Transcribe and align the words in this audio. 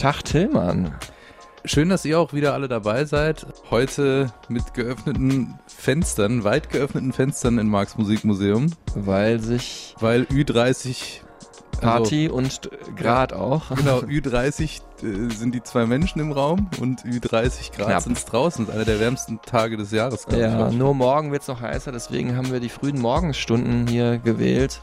Tag 0.00 0.24
Tillmann. 0.24 0.94
Schön, 1.66 1.90
dass 1.90 2.06
ihr 2.06 2.18
auch 2.18 2.32
wieder 2.32 2.54
alle 2.54 2.68
dabei 2.68 3.04
seid. 3.04 3.44
Heute 3.70 4.32
mit 4.48 4.72
geöffneten 4.72 5.58
Fenstern, 5.66 6.42
weit 6.42 6.70
geöffneten 6.70 7.12
Fenstern 7.12 7.58
in 7.58 7.68
Marks 7.68 7.98
Musikmuseum, 7.98 8.72
Weil 8.94 9.40
sich 9.40 9.94
weil 10.00 10.22
Ü30 10.22 11.20
Party 11.82 12.30
und 12.30 12.70
Grad 12.96 13.34
auch. 13.34 13.70
Also, 13.70 13.82
genau, 13.82 13.98
Ü30 13.98 14.80
äh, 15.02 15.34
sind 15.34 15.54
die 15.54 15.62
zwei 15.62 15.84
Menschen 15.84 16.18
im 16.20 16.32
Raum 16.32 16.70
und 16.80 17.02
Ü30 17.02 17.76
Grad 17.76 18.02
sind 18.02 18.16
es 18.16 18.24
draußen. 18.24 18.64
Das 18.64 18.74
ist 18.74 18.80
einer 18.80 18.86
der 18.86 19.00
wärmsten 19.00 19.38
Tage 19.42 19.76
des 19.76 19.90
Jahres, 19.90 20.26
Ja, 20.30 20.70
ich. 20.70 20.76
nur 20.78 20.94
morgen 20.94 21.30
wird 21.30 21.42
es 21.42 21.48
noch 21.48 21.60
heißer, 21.60 21.92
deswegen 21.92 22.38
haben 22.38 22.50
wir 22.50 22.60
die 22.60 22.70
frühen 22.70 22.98
Morgenstunden 22.98 23.86
hier 23.86 24.16
gewählt, 24.16 24.80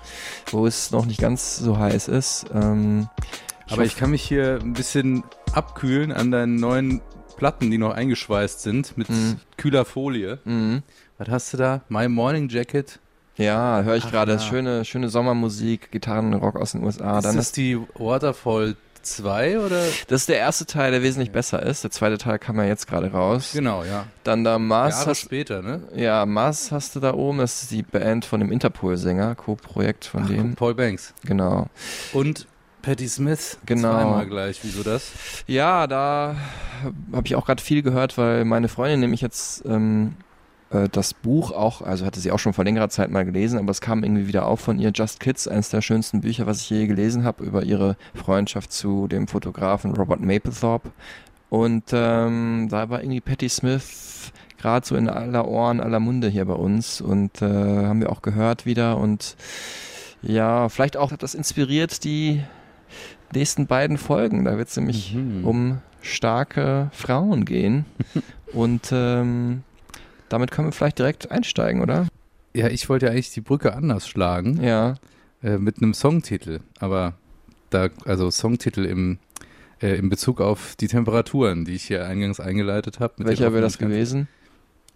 wo 0.52 0.68
es 0.68 0.92
noch 0.92 1.08
nicht 1.08 1.20
ganz 1.20 1.58
so 1.58 1.80
heiß 1.80 2.08
ist. 2.08 2.46
Ähm, 2.54 3.10
Aber 3.70 3.84
ich 3.84 3.96
kann 3.98 4.12
mich 4.12 4.24
hier 4.24 4.60
ein 4.62 4.74
bisschen 4.74 5.24
abkühlen 5.54 6.12
an 6.12 6.32
deinen 6.32 6.56
neuen 6.56 7.02
Platten, 7.38 7.70
die 7.70 7.78
noch 7.78 7.94
eingeschweißt 7.94 8.62
sind 8.62 8.98
mit 8.98 9.10
Mhm. 9.10 9.38
kühler 9.58 9.86
Folie. 9.86 10.40
Mhm. 10.46 10.84
Was 11.18 11.30
hast 11.30 11.54
du 11.54 11.58
da? 11.58 11.82
My 11.90 12.08
Morning 12.08 12.50
Jacket. 12.50 13.00
Ja, 13.36 13.84
höre 13.84 13.96
ich 13.98 14.10
gerade. 14.10 14.34
ja. 14.34 14.40
Schöne, 14.40 14.84
schöne 14.86 15.10
Sommermusik, 15.10 15.92
Gitarrenrock 15.92 16.56
aus 16.56 16.72
den 16.72 16.84
USA. 16.84 17.20
ist 17.20 17.26
Dann 17.26 17.36
das 17.36 17.48
ist, 17.48 17.58
die 17.58 17.78
Waterfall 17.96 18.76
2 19.04 19.60
oder? 19.60 19.80
das 20.08 20.22
ist 20.22 20.30
der 20.30 20.38
erste 20.40 20.66
Teil, 20.66 20.92
der 20.92 21.04
wesentlich 21.04 21.32
besser 21.32 21.62
ist. 21.64 21.84
Der 21.84 21.92
zweite 21.92 22.18
Teil 22.18 22.40
kam 22.40 22.58
ja 22.58 22.64
jetzt 22.66 22.88
gerade 22.88 23.12
raus. 23.12 23.52
Genau, 23.54 23.84
ja. 23.84 24.06
Dann 24.24 24.44
da 24.44 24.58
Mars 24.58 24.96
Jahre 24.96 25.10
hast, 25.12 25.22
später, 25.22 25.62
ne? 25.62 25.82
ja, 25.96 26.26
Mars 26.26 26.72
hast 26.72 26.96
du 26.96 27.00
da 27.00 27.14
oben. 27.14 27.38
Das 27.38 27.62
ist 27.62 27.72
die 27.72 27.84
Band 27.84 28.26
von 28.26 28.40
dem 28.40 28.52
Interpol-Sänger, 28.52 29.36
Co-Projekt 29.36 30.06
von 30.06 30.24
Ach, 30.24 30.28
dem. 30.28 30.56
Paul 30.56 30.74
Banks. 30.74 31.14
Genau. 31.24 31.68
Und 32.14 32.48
Patti 32.88 33.10
Smith. 33.10 33.58
Genau. 33.66 33.92
Zweimal 33.92 34.26
gleich. 34.28 34.60
Wieso 34.64 34.82
das? 34.82 35.12
Ja, 35.46 35.88
da 35.88 36.38
habe 37.12 37.28
ich 37.28 37.36
auch 37.36 37.46
gerade 37.46 37.62
viel 37.62 37.82
gehört, 37.82 38.18
weil 38.18 38.46
meine 38.46 38.70
Freundin 38.70 39.02
nämlich 39.02 39.20
jetzt 39.20 39.66
ähm, 39.66 40.16
äh, 40.70 40.88
das 40.88 41.14
Buch 41.14 41.52
auch, 41.52 41.82
also 41.82 42.06
hatte 42.06 42.22
sie 42.22 42.32
auch 42.32 42.40
schon 42.40 42.54
vor 42.54 42.64
längerer 42.64 42.88
Zeit 42.88 43.12
mal 43.12 43.26
gelesen, 43.26 43.60
aber 43.60 43.72
es 43.72 43.82
kam 43.82 44.06
irgendwie 44.06 44.30
wieder 44.30 44.46
auf 44.46 44.62
von 44.62 44.80
ihr, 44.80 44.92
Just 44.96 45.20
Kids, 45.20 45.50
eines 45.50 45.68
der 45.68 45.82
schönsten 45.82 46.22
Bücher, 46.22 46.46
was 46.46 46.62
ich 46.62 46.70
je 46.70 46.88
gelesen 46.88 47.26
habe, 47.26 47.44
über 47.44 47.64
ihre 47.64 47.98
Freundschaft 48.16 48.72
zu 48.72 49.10
dem 49.10 49.28
Fotografen 49.28 49.94
Robert 49.94 50.22
Mapplethorpe. 50.22 50.90
Und 51.50 51.84
ähm, 51.92 52.70
da 52.72 52.90
war 52.90 53.02
irgendwie 53.02 53.20
Patti 53.20 53.50
Smith 53.50 54.32
gerade 54.58 54.88
so 54.88 54.96
in 54.96 55.10
aller 55.10 55.46
Ohren, 55.46 55.82
aller 55.82 56.00
Munde 56.00 56.30
hier 56.30 56.46
bei 56.46 56.54
uns 56.54 57.02
und 57.02 57.42
äh, 57.42 57.46
haben 57.46 58.00
wir 58.00 58.14
auch 58.14 58.22
gehört 58.22 58.66
wieder 58.66 58.98
und 58.98 59.36
ja, 60.22 60.70
vielleicht 60.70 60.96
auch 60.96 61.12
hat 61.12 61.22
das 61.22 61.36
inspiriert 61.36 62.06
die 62.06 62.42
nächsten 63.34 63.68
beiden 63.68 63.98
Folgen. 63.98 64.46
Da 64.46 64.58
wird 64.58 64.68
es 64.70 64.78
nämlich 64.78 65.14
Mhm. 65.14 65.46
um 65.46 65.78
starke 66.02 66.90
Frauen 66.94 67.46
gehen. 67.46 67.86
Und 68.54 68.90
ähm, 68.92 69.64
damit 70.30 70.52
können 70.52 70.70
wir 70.70 70.72
vielleicht 70.72 71.00
direkt 71.00 71.32
einsteigen, 71.32 71.82
oder? 71.82 72.08
Ja, 72.54 72.68
ich 72.68 72.88
wollte 72.90 73.08
ja 73.08 73.12
eigentlich 73.12 73.32
die 73.32 73.42
Brücke 73.42 73.74
anders 73.76 74.08
schlagen. 74.08 74.62
Ja. 74.64 74.96
Äh, 75.44 75.58
mit 75.58 75.78
einem 75.78 75.94
Songtitel. 75.94 76.60
Aber 76.80 77.14
da, 77.70 77.90
also 78.06 78.32
Songtitel 78.32 78.86
im, 78.86 79.20
äh, 79.82 79.96
in 79.96 80.10
Bezug 80.10 80.42
auf 80.42 80.76
die 80.80 80.88
Temperaturen, 80.88 81.66
die 81.66 81.74
ich 81.74 81.84
hier 81.84 82.06
eingangs 82.08 82.40
eingeleitet 82.40 83.00
habe. 83.00 83.14
Welcher 83.26 83.52
wäre 83.52 83.62
das 83.62 83.78
gewesen? 83.78 84.28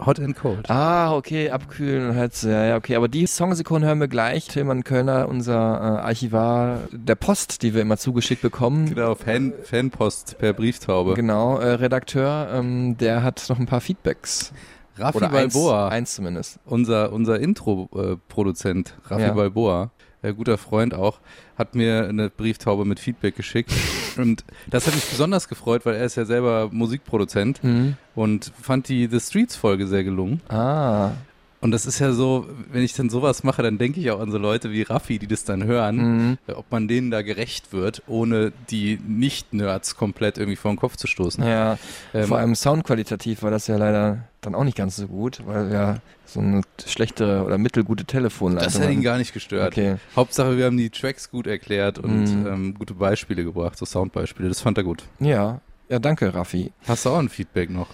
Hot 0.06 0.19
and 0.19 0.35
Cold. 0.35 0.69
Ah, 0.69 1.16
okay, 1.16 1.50
abkühlen 1.51 2.09
und 2.09 2.16
halt, 2.16 2.41
ja, 2.44 2.66
ja, 2.66 2.75
okay. 2.78 2.95
Aber 2.95 3.07
die 3.07 3.28
Songsekunden 3.28 3.88
hören 3.88 4.00
wir 4.00 4.07
gleich. 4.07 4.47
Tilman 4.47 4.84
Kölner, 4.84 5.29
unser 5.29 5.53
äh, 5.53 6.01
Archivar 6.07 6.79
der 6.91 7.16
Post, 7.16 7.62
die 7.62 7.73
wir 7.73 7.81
immer 7.81 7.97
zugeschickt 7.97 8.41
bekommen. 8.41 8.88
Genau, 8.94 9.13
Fan, 9.16 9.53
Fanpost 9.63 10.38
per 10.40 10.53
Brieftaube. 10.53 11.13
Genau, 11.13 11.57
äh, 11.59 11.73
Redakteur, 11.73 12.50
ähm, 12.53 12.97
der 12.97 13.22
hat 13.23 13.45
noch 13.50 13.59
ein 13.59 13.67
paar 13.67 13.81
Feedbacks. 13.81 14.53
Raffi 14.97 15.17
Oder 15.17 15.31
eins, 15.31 15.53
Balboa, 15.53 15.88
eins 15.90 16.16
zumindest. 16.16 16.59
unser, 16.66 17.13
unser 17.13 17.40
Intro-Produzent, 17.40 18.95
Raffi 19.07 19.22
Ja. 19.23 19.34
Balboa, 19.34 19.91
äh, 20.22 20.34
guter 20.34 20.58
Freund 20.58 20.94
auch, 20.94 21.20
hat 21.58 21.76
mir 21.76 22.08
eine 22.08 22.30
Brieftaube 22.30 22.86
mit 22.86 23.00
Feedback 23.00 23.36
geschickt. 23.36 23.72
Und 24.18 24.44
das 24.70 24.88
hat 24.88 24.94
mich 24.96 25.06
besonders 25.06 25.48
gefreut, 25.48 25.86
weil 25.86 25.96
er 25.96 26.06
ist 26.06 26.16
ja 26.16 26.26
selber 26.26 26.70
Musikproduzent 26.72 27.64
Mhm. 27.64 27.96
und 28.14 28.52
fand 28.62 28.90
die 28.90 29.08
The 29.08 29.20
Streets-Folge 29.22 29.88
sehr 29.88 30.04
gelungen. 30.04 30.42
Ah, 30.50 31.12
Und 31.61 31.69
das 31.72 31.85
ist 31.85 31.99
ja 31.99 32.11
so, 32.11 32.47
wenn 32.72 32.81
ich 32.81 32.94
dann 32.94 33.09
sowas 33.11 33.44
mache, 33.44 33.61
dann 33.61 33.77
denke 33.77 33.99
ich 33.99 34.09
auch 34.09 34.19
an 34.19 34.31
so 34.31 34.39
Leute 34.39 34.72
wie 34.72 34.81
Raffi, 34.81 35.19
die 35.19 35.27
das 35.27 35.44
dann 35.44 35.63
hören, 35.63 35.95
mhm. 35.97 36.38
äh, 36.47 36.53
ob 36.53 36.72
man 36.72 36.88
denen 36.88 37.11
da 37.11 37.22
gerecht 37.22 37.72
wird, 37.72 38.01
ohne 38.07 38.51
die 38.72 38.99
Nicht-Nerds 39.07 39.95
komplett 39.95 40.39
irgendwie 40.39 40.55
vor 40.55 40.72
den 40.72 40.77
Kopf 40.77 40.95
zu 40.97 41.05
stoßen. 41.05 41.44
ja. 41.45 41.77
Ähm, 42.16 42.27
Vor 42.27 42.39
allem 42.39 42.55
soundqualitativ 42.55 43.44
war 43.44 43.51
das 43.51 43.67
ja 43.67 43.77
leider 43.77 44.23
dann 44.41 44.55
auch 44.55 44.63
nicht 44.63 44.75
ganz 44.75 44.95
so 44.95 45.07
gut, 45.07 45.41
weil 45.45 45.69
wir 45.69 46.01
so 46.25 46.39
eine 46.39 46.61
schlechtere 46.83 47.44
oder 47.45 47.59
mittelgute 47.59 48.05
Telefonleitung 48.05 48.73
das 48.73 48.81
hat 48.81 48.89
ihn 48.91 49.03
gar 49.03 49.19
nicht 49.19 49.33
gestört. 49.33 49.67
Okay. 49.73 49.97
Hauptsache, 50.16 50.57
wir 50.57 50.66
haben 50.66 50.78
die 50.78 50.89
Tracks 50.89 51.29
gut 51.29 51.45
erklärt 51.45 51.99
und 51.99 52.23
Mhm. 52.23 52.47
ähm, 52.47 52.73
gute 52.73 52.95
Beispiele 52.95 53.43
gebracht, 53.43 53.78
so 53.78 53.85
Soundbeispiele. 53.85 54.49
Das 54.49 54.61
fand 54.61 54.79
er 54.79 54.83
gut. 54.83 55.03
Ja. 55.19 55.61
Ja, 55.89 55.99
danke, 55.99 56.33
Raffi. 56.33 56.72
Hast 56.88 57.05
du 57.05 57.09
auch 57.09 57.19
ein 57.19 57.29
Feedback 57.29 57.69
noch? 57.69 57.88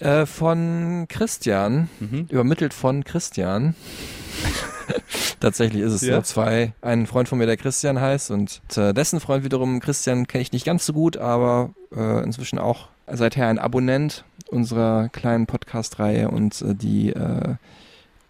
Äh, 0.00 0.26
von 0.26 1.06
Christian, 1.08 1.88
Mhm. 2.00 2.26
übermittelt 2.30 2.72
von 2.74 3.02
Christian. 3.04 3.74
Tatsächlich 5.40 5.82
ist 5.82 5.92
es 5.92 6.02
Ja. 6.02 6.14
nur 6.14 6.24
zwei. 6.24 6.72
Ein 6.82 7.06
Freund 7.06 7.28
von 7.28 7.38
mir, 7.38 7.46
der 7.46 7.56
Christian 7.56 8.00
heißt 8.00 8.30
und 8.30 8.60
äh, 8.76 8.92
dessen 8.94 9.20
Freund 9.20 9.44
wiederum, 9.44 9.80
Christian, 9.80 10.26
kenne 10.26 10.42
ich 10.42 10.52
nicht 10.52 10.64
ganz 10.64 10.86
so 10.86 10.92
gut, 10.92 11.16
aber 11.16 11.70
äh, 11.96 12.22
inzwischen 12.22 12.58
auch 12.58 12.88
seither 13.10 13.48
ein 13.48 13.58
Abonnent 13.58 14.24
unserer 14.50 15.08
kleinen 15.08 15.46
Podcast-Reihe 15.46 16.30
und 16.30 16.60
äh, 16.62 16.74
die 16.74 17.10
äh, 17.10 17.54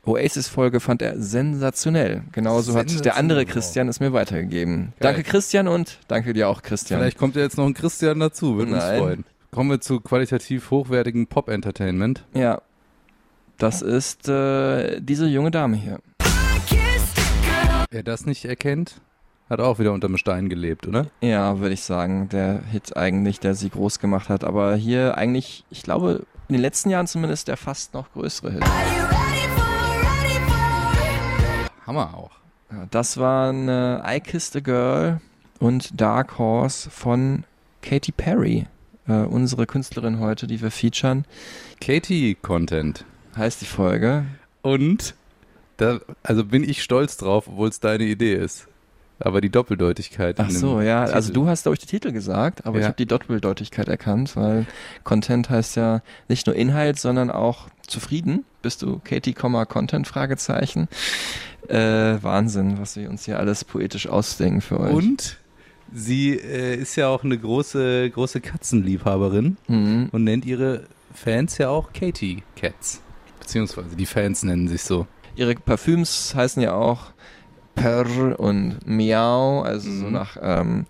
Oasis-Folge 0.05 0.81
fand 0.81 1.03
er 1.03 1.21
sensationell. 1.21 2.23
Genauso 2.33 2.73
hat 2.73 2.85
der 2.87 2.89
Sensationell, 2.89 3.19
andere. 3.19 3.45
Christian 3.47 3.89
es 3.89 4.00
mir 4.00 4.12
weitergegeben. 4.15 4.95
Geil. 4.99 5.12
Danke 5.12 5.23
Christian 5.23 5.69
und 5.69 5.99
danke 6.09 6.33
dir 6.33 6.49
auch 6.49 6.62
Christian. 6.62 7.00
Vielleicht 7.00 7.19
kommt 7.19 7.37
ja 7.37 7.43
jetzt 7.43 7.59
noch 7.59 7.67
ein 7.67 7.75
Christian 7.75 8.19
dazu, 8.21 8.56
würde 8.56 8.73
uns 8.73 8.83
Nein. 8.85 8.99
freuen. 8.99 9.25
Kommen 9.51 9.71
wir 9.71 9.81
zu 9.81 10.01
qualitativ 10.01 10.71
hochwertigem 10.71 11.27
Pop-Entertainment. 11.27 12.25
Ja, 12.35 12.61
das 13.57 13.83
ist 13.83 14.29
äh, 14.29 15.01
diese 15.01 15.27
junge 15.27 15.51
Dame 15.51 15.77
hier. 15.77 15.99
Wer 17.91 18.03
das 18.03 18.27
nicht 18.27 18.45
erkennt, 18.45 19.01
hat 19.49 19.61
auch 19.61 19.79
wieder 19.79 19.93
unterm 19.93 20.19
Stein 20.19 20.51
gelebt, 20.51 20.87
oder? 20.87 21.07
Ja, 21.23 21.59
würde 21.59 21.73
ich 21.73 21.83
sagen, 21.83 22.29
der 22.29 22.63
Hit 22.71 22.97
eigentlich, 22.97 23.41
der 23.41 23.55
sie 23.55 23.71
groß 23.71 23.99
gemacht 23.99 24.29
hat. 24.29 24.45
Aber 24.45 24.77
hier 24.77 25.17
eigentlich, 25.17 25.65
ich 25.71 25.83
glaube, 25.83 26.27
in 26.49 26.53
den 26.53 26.61
letzten 26.61 26.91
Jahren 26.91 27.07
zumindest 27.07 27.49
der 27.49 27.57
fast 27.57 27.95
noch 27.95 28.13
größere 28.13 28.53
Hit. 28.53 28.65
Hammer 31.87 32.15
auch. 32.15 32.33
Ja, 32.71 32.87
das 32.91 33.17
waren 33.17 33.69
äh, 33.69 34.17
I 34.17 34.21
Kissed 34.21 34.57
a 34.57 34.61
Girl 34.61 35.21
und 35.59 35.99
Dark 35.99 36.39
Horse 36.39 36.91
von 36.91 37.45
Katy 37.81 38.13
Perry. 38.13 38.67
Äh, 39.09 39.13
unsere 39.25 39.67
Künstlerin 39.67 40.21
heute, 40.21 40.47
die 40.47 40.61
wir 40.61 40.71
featuren, 40.71 41.25
Katie-Content. 41.81 43.05
heißt 43.37 43.61
die 43.62 43.67
Folge. 43.67 44.25
Und 44.62 45.15
da, 45.79 46.00
also 46.23 46.44
bin 46.44 46.62
ich 46.69 46.82
stolz 46.82 47.17
drauf, 47.17 47.49
obwohl 47.49 47.69
es 47.69 47.81
deine 47.81 48.05
Idee 48.05 48.35
ist. 48.35 48.67
Aber 49.21 49.41
die 49.41 49.50
Doppeldeutigkeit. 49.50 50.38
Ach 50.38 50.49
so, 50.50 50.81
ja. 50.81 51.05
Titel. 51.05 51.15
Also 51.17 51.32
du 51.32 51.49
hast, 51.49 51.62
glaube 51.65 51.75
ich, 51.75 51.81
den 51.81 51.88
Titel 51.88 52.12
gesagt, 52.12 52.67
aber 52.67 52.77
ich 52.79 52.82
Ja. 52.82 52.88
habe 52.88 52.97
die 52.97 53.06
Doppeldeutigkeit 53.06 53.88
erkannt, 53.88 54.37
weil 54.37 54.65
Content 55.03 55.50
heißt 55.50 55.75
ja 55.77 56.03
nicht 56.29 56.47
nur 56.47 56.55
Inhalt, 56.55 57.00
sondern 57.00 57.31
auch 57.31 57.69
zufrieden. 57.87 58.44
Bist 58.62 58.82
du 58.82 59.00
Katie, 59.03 59.32
Content? 59.32 60.06
Fragezeichen. 60.06 60.87
Äh, 61.69 61.77
Wahnsinn, 62.23 62.79
was 62.79 62.94
wir 62.97 63.11
uns 63.11 63.25
hier 63.25 63.41
alles 63.41 63.65
poetisch 63.65 64.09
ausdenken 64.09 64.61
für 64.61 64.79
euch. 64.79 64.93
Und 64.93 65.38
sie 65.93 66.35
äh, 66.38 66.76
ist 66.76 66.96
ja 66.96 67.08
auch 67.08 67.25
eine 67.25 67.38
große, 67.38 68.11
große 68.11 68.40
Katzenliebhaberin 68.40 69.56
Mhm. 69.69 70.08
und 70.12 70.25
nennt 70.25 70.44
ihre 70.44 70.85
Fans 71.14 71.58
ja 71.58 71.69
auch 71.70 71.93
Katie 71.93 72.43
Cats. 72.56 73.00
Beziehungsweise 73.40 73.96
die 73.96 74.06
Fans 74.06 74.43
nennen 74.43 74.69
sich 74.69 74.82
so. 74.82 75.06
Ihre 75.37 75.55
Parfüms 75.55 76.35
heißen 76.35 76.62
ja 76.62 76.75
auch 76.75 77.12
Perr 77.75 78.38
und 78.40 78.79
Miau, 78.87 79.62
also 79.62 79.90
so 79.90 80.06
Mhm. 80.06 80.12
nach 80.12 80.37
ähm, 80.40 80.87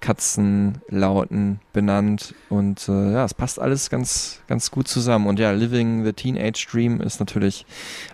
Katzenlauten 0.00 1.60
benannt 1.72 2.34
und 2.48 2.88
äh, 2.88 3.12
ja, 3.12 3.24
es 3.24 3.34
passt 3.34 3.58
alles 3.60 3.90
ganz, 3.90 4.40
ganz 4.46 4.70
gut 4.70 4.88
zusammen. 4.88 5.26
Und 5.26 5.38
ja, 5.38 5.50
Living 5.50 6.04
the 6.04 6.12
Teenage 6.12 6.66
Dream 6.70 7.00
ist 7.00 7.20
natürlich 7.20 7.66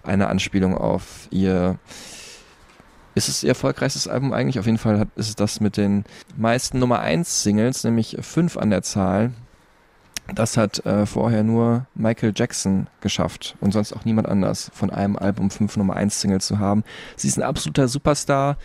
eine 0.03 0.29
Anspielung 0.29 0.77
auf 0.77 1.29
ihr. 1.31 1.79
Ist 3.15 3.29
es 3.29 3.43
ihr 3.43 3.51
erfolgreichstes 3.51 4.09
Album 4.09 4.33
eigentlich? 4.33 4.59
Auf 4.59 4.67
jeden 4.67 4.79
Fall 4.79 4.99
hat, 4.99 5.09
ist 5.17 5.29
es 5.29 5.37
das 5.37 5.61
mit 5.61 5.77
den 5.77 6.05
meisten 6.37 6.79
Nummer 6.79 7.01
1 7.01 7.43
Singles, 7.43 7.85
nämlich 7.85 8.17
fünf 8.21 8.57
an 8.57 8.71
der 8.71 8.83
Zahl. 8.83 9.33
Das 10.35 10.57
hat 10.57 10.87
äh, 10.87 11.05
vorher 11.05 11.43
nur 11.43 11.87
Michael 11.95 12.33
Jackson 12.35 12.87
geschafft 13.01 13.57
und 13.61 13.73
sonst 13.73 13.93
auch 13.93 14.05
niemand 14.05 14.29
anders, 14.29 14.71
von 14.73 14.91
einem 14.91 15.17
Album 15.17 15.51
fünf 15.51 15.77
Nummer 15.77 15.97
1 15.97 16.21
Singles 16.21 16.47
zu 16.47 16.59
haben. 16.59 16.85
Sie 17.17 17.29
ist 17.29 17.37
ein 17.37 17.43
absoluter 17.43 17.89
Superstar, 17.89 18.57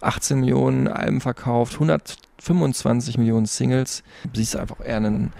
18 0.00 0.40
Millionen 0.40 0.88
Alben 0.88 1.20
verkauft, 1.20 1.74
125 1.74 3.18
Millionen 3.18 3.46
Singles. 3.46 4.02
Sie 4.32 4.42
ist 4.42 4.56
einfach 4.56 4.80
eher 4.84 4.96
ein 4.96 5.32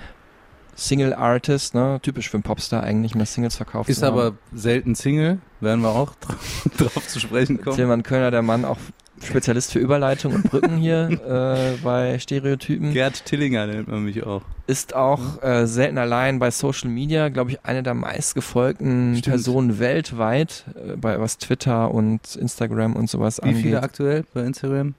Single-Artist, 0.74 1.74
ne? 1.74 1.98
typisch 2.02 2.30
für 2.30 2.36
einen 2.38 2.42
Popstar 2.44 2.82
eigentlich, 2.82 3.14
mehr 3.14 3.26
Singles 3.26 3.56
verkauft 3.56 3.88
Ist 3.90 4.02
haben. 4.02 4.18
aber 4.18 4.36
selten 4.54 4.94
Single, 4.94 5.38
werden 5.60 5.80
wir 5.82 5.90
auch 5.90 6.14
drauf 6.78 7.06
zu 7.08 7.20
sprechen 7.20 7.60
kommen. 7.60 7.76
Tilman 7.76 8.02
Kölner, 8.02 8.30
der 8.30 8.42
Mann, 8.42 8.64
auch 8.64 8.78
Spezialist 9.22 9.70
für 9.70 9.78
Überleitung 9.78 10.34
und 10.34 10.44
Brücken 10.50 10.78
hier 10.78 11.08
äh, 11.76 11.78
bei 11.84 12.18
Stereotypen. 12.18 12.92
Gerd 12.92 13.24
Tillinger 13.24 13.66
nennt 13.68 13.86
man 13.86 14.02
mich 14.02 14.24
auch. 14.24 14.42
ist 14.66 14.96
auch 14.96 15.40
äh, 15.44 15.66
selten 15.68 15.98
allein 15.98 16.40
bei 16.40 16.50
Social 16.50 16.90
Media, 16.90 17.28
glaube 17.28 17.52
ich, 17.52 17.64
eine 17.64 17.84
der 17.84 17.94
meistgefolgten 17.94 19.16
Stimmt. 19.18 19.32
Personen 19.32 19.78
weltweit, 19.78 20.64
äh, 20.74 20.96
bei 20.96 21.20
was 21.20 21.38
Twitter 21.38 21.92
und 21.92 22.34
Instagram 22.34 22.96
und 22.96 23.08
sowas 23.08 23.40
Wie 23.44 23.54
viele 23.54 23.76
angeht. 23.76 23.84
aktuell 23.84 24.24
bei 24.34 24.42
Instagram? 24.42 24.94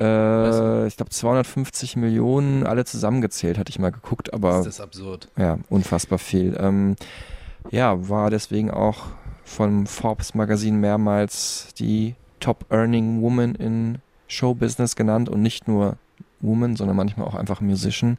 Äh, 0.00 0.86
ich 0.86 0.96
glaube 0.96 1.10
250 1.10 1.96
Millionen, 1.96 2.66
alle 2.66 2.84
zusammengezählt, 2.84 3.58
hatte 3.58 3.70
ich 3.70 3.78
mal 3.78 3.90
geguckt, 3.90 4.32
aber 4.32 4.60
ist 4.60 4.66
das 4.66 4.80
absurd. 4.80 5.28
ja, 5.36 5.58
unfassbar 5.68 6.18
viel. 6.18 6.56
Ähm, 6.58 6.96
ja, 7.70 8.08
war 8.08 8.30
deswegen 8.30 8.70
auch 8.70 9.06
vom 9.44 9.86
Forbes 9.86 10.34
Magazin 10.34 10.80
mehrmals 10.80 11.68
die 11.78 12.14
Top 12.40 12.66
Earning 12.70 13.20
Woman 13.22 13.54
in 13.54 13.98
Showbusiness 14.28 14.94
genannt 14.94 15.28
und 15.28 15.42
nicht 15.42 15.66
nur 15.66 15.96
Woman, 16.40 16.76
sondern 16.76 16.96
manchmal 16.96 17.26
auch 17.26 17.34
einfach 17.34 17.60
Musician. 17.60 18.18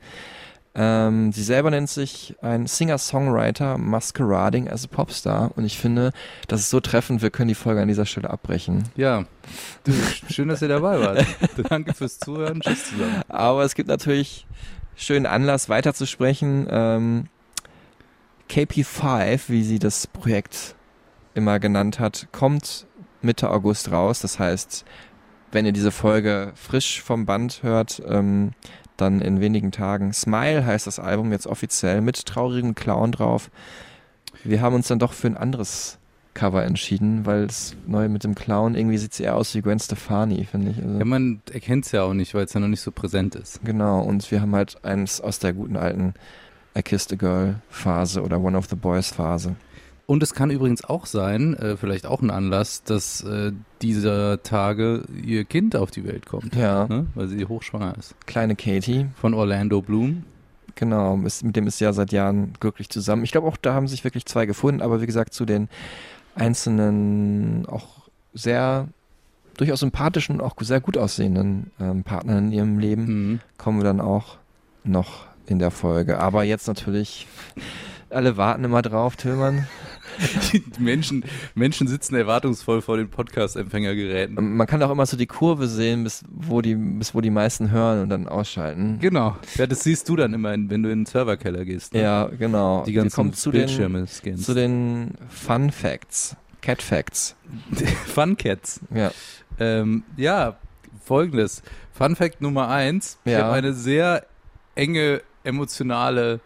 Ähm, 0.82 1.34
sie 1.34 1.44
selber 1.44 1.72
nennt 1.72 1.90
sich 1.90 2.38
ein 2.42 2.66
Singer-Songwriter 2.66 3.78
masquerading 3.78 4.70
as 4.70 4.86
a 4.86 4.88
Popstar 4.88 5.52
und 5.58 5.66
ich 5.66 5.78
finde, 5.78 6.14
das 6.48 6.62
ist 6.62 6.70
so 6.70 6.80
treffend, 6.80 7.22
wir 7.22 7.32
können 7.32 7.50
die 7.50 7.56
Folge 7.56 7.82
an 7.82 7.90
dieser 7.90 8.06
Stelle 8.06 8.30
abbrechen. 8.30 8.86
Ja, 8.96 9.26
du, 9.84 9.92
schön, 10.30 10.48
dass 10.48 10.62
ihr 10.62 10.70
dabei 10.70 11.02
wart. 11.02 11.26
Danke 11.70 11.94
fürs 11.94 12.20
Zuhören. 12.20 12.62
Tschüss 12.62 12.92
zusammen. 12.92 13.22
Aber 13.28 13.66
es 13.66 13.76
gibt 13.76 13.90
natürlich 13.90 14.48
schönen 14.96 15.26
Anlass 15.26 15.68
weiterzusprechen. 15.68 16.68
Ähm, 16.72 17.28
KP5, 18.50 19.50
wie 19.50 19.64
sie 19.64 19.80
das 19.80 20.08
Projekt 20.08 20.76
immer 21.34 21.60
genannt 21.60 22.00
hat, 22.00 22.30
kommt 22.32 22.88
Mitte 23.22 23.50
August 23.50 23.92
raus. 23.92 24.22
Das 24.22 24.40
heißt, 24.40 24.86
wenn 25.52 25.66
ihr 25.66 25.74
diese 25.74 25.92
Folge 25.92 26.54
frisch 26.56 27.02
vom 27.02 27.26
Band 27.26 27.64
hört, 27.64 28.02
ähm, 28.08 28.52
dann 29.02 29.22
in 29.22 29.40
wenigen 29.40 29.72
Tagen. 29.72 30.14
Smile 30.14 30.66
heißt 30.66 30.88
das 30.88 31.00
Album 31.00 31.32
jetzt 31.32 31.48
offiziell 31.48 32.02
mit 32.02 32.26
traurigem 32.26 32.76
Clown 32.76 33.12
drauf. 33.12 33.50
Wir 34.44 34.62
haben 34.62 34.76
uns 34.76 34.88
dann 34.88 35.00
doch 35.00 35.14
für 35.14 35.28
ein 35.28 35.38
anderes 35.38 35.98
Cover 36.34 36.64
entschieden, 36.64 37.26
weil 37.26 37.48
das 37.48 37.76
neue 37.86 38.08
mit 38.08 38.24
dem 38.24 38.36
Clown 38.36 38.76
irgendwie 38.76 38.98
sieht 38.98 39.14
sie 39.14 39.24
eher 39.24 39.36
aus 39.36 39.54
wie 39.56 39.62
Gwen 39.62 39.80
Stefani, 39.80 40.46
finde 40.46 40.72
ich. 40.72 40.78
Also 40.78 40.98
Ja, 40.98 41.06
man 41.06 41.42
erkennt 41.52 41.86
es 41.86 41.92
ja 41.92 42.04
auch 42.04 42.14
nicht, 42.14 42.34
weil 42.34 42.46
es 42.46 42.54
ja 42.54 42.60
noch 42.60 42.68
nicht 42.68 42.82
so 42.82 42.92
präsent 42.92 43.36
ist. 43.36 43.60
Genau, 43.64 44.02
und 44.02 44.30
wir 44.32 44.42
haben 44.42 44.56
halt 44.56 44.84
eins 44.86 45.20
aus 45.20 45.40
der 45.40 45.54
guten 45.54 45.76
alten 45.76 46.14
I 46.78 46.82
Kissed 46.82 47.12
a 47.12 47.16
Girl 47.16 47.56
Phase 47.70 48.22
oder 48.22 48.40
One 48.40 48.58
of 48.58 48.68
the 48.70 48.76
Boys 48.76 49.10
Phase. 49.10 49.56
Und 50.10 50.24
es 50.24 50.34
kann 50.34 50.50
übrigens 50.50 50.84
auch 50.84 51.06
sein, 51.06 51.54
äh, 51.54 51.78
vielleicht 51.78 52.08
auch 52.08 52.24
ein 52.24 52.32
Anlass, 52.32 52.82
dass 52.84 53.22
äh, 53.22 53.52
dieser 53.84 54.42
Tage 54.42 55.04
ihr 55.24 55.46
Kind 55.46 55.76
auf 55.76 55.92
die 55.92 56.04
Welt 56.04 56.26
kommt. 56.26 56.56
Ja, 56.56 56.88
Ne? 56.88 57.06
Weil 57.14 57.28
sie 57.28 57.46
hochschwanger 57.46 57.94
ist. 57.96 58.16
kleine 58.26 58.56
Katie, 58.56 59.06
Von 59.22 59.36
Orlando 59.36 59.84
Bloom. 59.84 60.24
genau, 60.74 61.16
ist, 61.26 61.44
mit 61.44 61.56
dem 61.56 61.68
ist 61.68 61.78
sie 61.78 61.84
ja 61.84 61.94
seit 61.94 62.12
Jahren 62.12 62.54
glücklich 62.60 62.90
zusammen. 62.90 63.24
Ich 63.24 63.32
glaube 63.32 63.48
auch, 63.48 63.56
da 63.58 63.76
haben 63.76 63.88
sich 63.88 64.04
wirklich 64.04 64.26
zwei 64.26 64.48
gefunden, 64.48 64.82
aber 64.82 65.00
wie 65.00 65.06
gesagt, 65.06 65.34
zu 65.36 65.46
den 65.46 65.70
einzelnen, 66.34 67.66
auch 67.68 68.10
sehr 68.34 68.88
durchaus 69.58 69.82
sympathischen 69.82 70.36
und 70.40 70.42
auch 70.42 70.56
sehr 70.60 70.80
gut 70.82 70.98
aussehenden 70.98 71.70
ähm, 71.80 72.04
Partnern 72.04 72.48
in 72.48 72.52
ihrem 72.52 72.80
Leben 72.80 73.04
Mhm. 73.06 73.40
kommen 73.58 73.80
wir 73.80 73.84
dann 73.84 74.02
auch 74.02 74.38
noch 74.84 75.28
in 75.46 75.60
der 75.60 75.70
Folge. 75.72 76.20
Aber 76.20 76.44
jetzt 76.44 76.68
natürlich, 76.68 77.28
alle 78.12 78.38
warten 78.38 78.64
immer 78.64 78.82
drauf, 78.82 79.16
Tillmann. 79.16 79.68
Die 80.52 80.64
Menschen, 80.80 81.24
Menschen 81.56 81.88
sitzen 81.88 82.16
erwartungsvoll 82.16 82.82
vor 82.82 82.98
den 82.98 83.10
Podcast-Empfängergeräten. 83.10 84.36
Man 84.58 84.68
kann 84.68 84.82
auch 84.84 84.90
immer 84.90 85.06
so 85.06 85.16
die 85.16 85.28
Kurve 85.28 85.68
sehen, 85.68 86.04
bis 86.04 86.24
wo 86.30 86.62
die, 86.62 86.76
bis 86.76 87.14
wo 87.16 87.22
die 87.22 87.30
meisten 87.30 87.72
hören 87.72 88.02
und 88.02 88.10
dann 88.10 88.28
ausschalten. 88.28 88.98
Genau. 89.00 89.38
Ja, 89.56 89.68
das 89.68 89.84
siehst 89.84 90.10
du 90.10 90.16
dann 90.16 90.34
immer, 90.34 90.52
wenn 90.52 90.68
du 90.68 90.76
in 90.90 91.00
den 91.02 91.06
Serverkeller 91.06 91.64
gehst. 91.64 91.94
ne? 91.94 92.02
Ja, 92.02 92.26
genau. 92.26 92.84
Die 92.86 92.94
ganzen 92.94 93.34
zu 93.34 93.52
den, 93.52 93.62
Bildschirme 93.62 94.08
scannst. 94.08 94.46
zu 94.46 94.54
den 94.54 95.14
Fun 95.30 95.72
Facts. 95.72 96.36
Cat 96.62 96.82
Facts. 96.82 97.36
Fun 98.06 98.36
Cats. 98.36 98.82
Ja. 98.94 99.12
Ähm, 99.60 100.04
ja, 100.18 100.58
folgendes. 101.06 101.62
Fun 101.94 102.16
Fact 102.16 102.42
Nummer 102.42 102.68
eins. 102.68 103.20
Ich 103.26 103.32
Ja. 103.32 103.44
habe 103.44 103.54
eine 103.54 103.74
sehr 103.74 104.26
enge 104.76 105.22
emotionale 105.44 106.40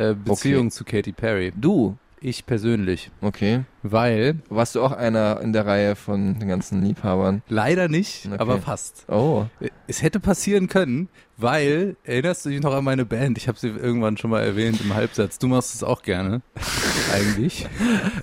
äh, 0.00 0.14
Beziehung 0.14 0.70
zu 0.70 0.84
Katy 0.84 1.12
Perry. 1.12 1.52
Du, 1.56 1.96
Ich 2.22 2.44
persönlich. 2.46 3.10
okay. 3.20 3.64
Weil, 3.82 4.36
Warst 4.50 4.74
du 4.74 4.82
auch 4.82 4.92
einer 4.92 5.40
in 5.40 5.54
der 5.54 5.64
Reihe 5.64 5.96
von 5.96 6.38
den 6.38 6.48
ganzen 6.48 6.82
Liebhabern? 6.82 7.40
leider 7.48 7.88
nicht, 7.88 8.26
Okay. 8.26 8.36
aber 8.38 8.58
fast. 8.58 9.06
Oh. 9.08 9.46
Es 9.86 10.02
hätte 10.02 10.20
passieren 10.20 10.68
können, 10.68 11.08
weil, 11.38 11.96
erinnerst 12.04 12.44
du 12.44 12.50
dich 12.50 12.60
noch 12.60 12.74
an 12.74 12.84
meine 12.84 13.06
Band? 13.06 13.38
Ich 13.38 13.48
habe 13.48 13.58
sie 13.58 13.68
irgendwann 13.68 14.18
schon 14.18 14.30
mal 14.30 14.42
erwähnt 14.42 14.80
im 14.82 14.92
Halbsatz. 14.94 15.38
Du 15.38 15.48
machst 15.48 15.74
es 15.74 15.82
auch 15.82 16.02
gerne. 16.02 16.42
Eigentlich. 17.14 17.66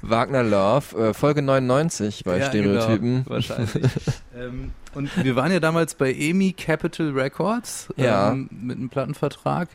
Wagner 0.03 0.44
Love, 0.44 1.09
äh, 1.09 1.13
Folge 1.15 1.41
99 1.41 2.23
bei 2.23 2.38
Ja, 2.38 2.45
Stereotypen. 2.45 3.23
Genau, 3.23 3.30
wahrscheinlich. 3.30 3.73
ähm, 4.38 4.71
und 4.94 5.09
wir 5.23 5.35
waren 5.35 5.51
ja 5.51 5.59
damals 5.59 5.95
bei 5.95 6.13
EMI 6.13 6.53
Capital 6.53 7.09
Records 7.12 7.91
Ja. 7.97 8.31
ähm, 8.31 8.47
mit 8.51 8.77
einem 8.77 8.89
Plattenvertrag. 8.89 9.69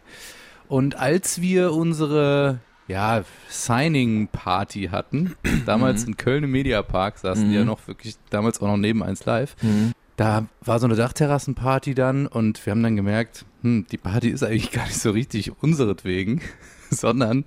Und 0.73 0.99
als 0.99 1.43
wir 1.43 1.73
unsere 1.75 2.61
ja, 2.89 3.25
Signing-Party 3.49 4.89
hatten, 4.91 5.35
damals 5.67 6.05
in 6.05 6.17
Köln 6.17 6.45
im 6.45 6.51
Mediapark, 6.53 7.19
saßen 7.19 7.45
die 7.45 7.51
Mhm. 7.51 7.55
ja 7.55 7.65
noch 7.65 7.87
wirklich, 7.87 8.17
damals 8.31 8.61
auch 8.63 8.67
noch 8.69 8.77
neben 8.79 9.03
1 9.03 9.25
Live, 9.27 9.55
Mhm. 9.63 9.93
da 10.17 10.47
war 10.65 10.79
so 10.79 10.87
eine 10.87 10.97
Dachterrassenparty 10.97 11.95
dann 11.95 12.27
und 12.27 12.65
wir 12.65 12.71
haben 12.71 12.83
dann 12.83 12.97
gemerkt, 12.97 13.45
hm, 13.63 13.87
die 13.93 13.99
Party 13.99 14.31
ist 14.31 14.43
eigentlich 14.43 14.71
gar 14.73 14.87
nicht 14.87 14.99
so 14.99 15.11
richtig 15.11 15.53
unseretwegen, 15.63 16.41
sondern 16.91 17.45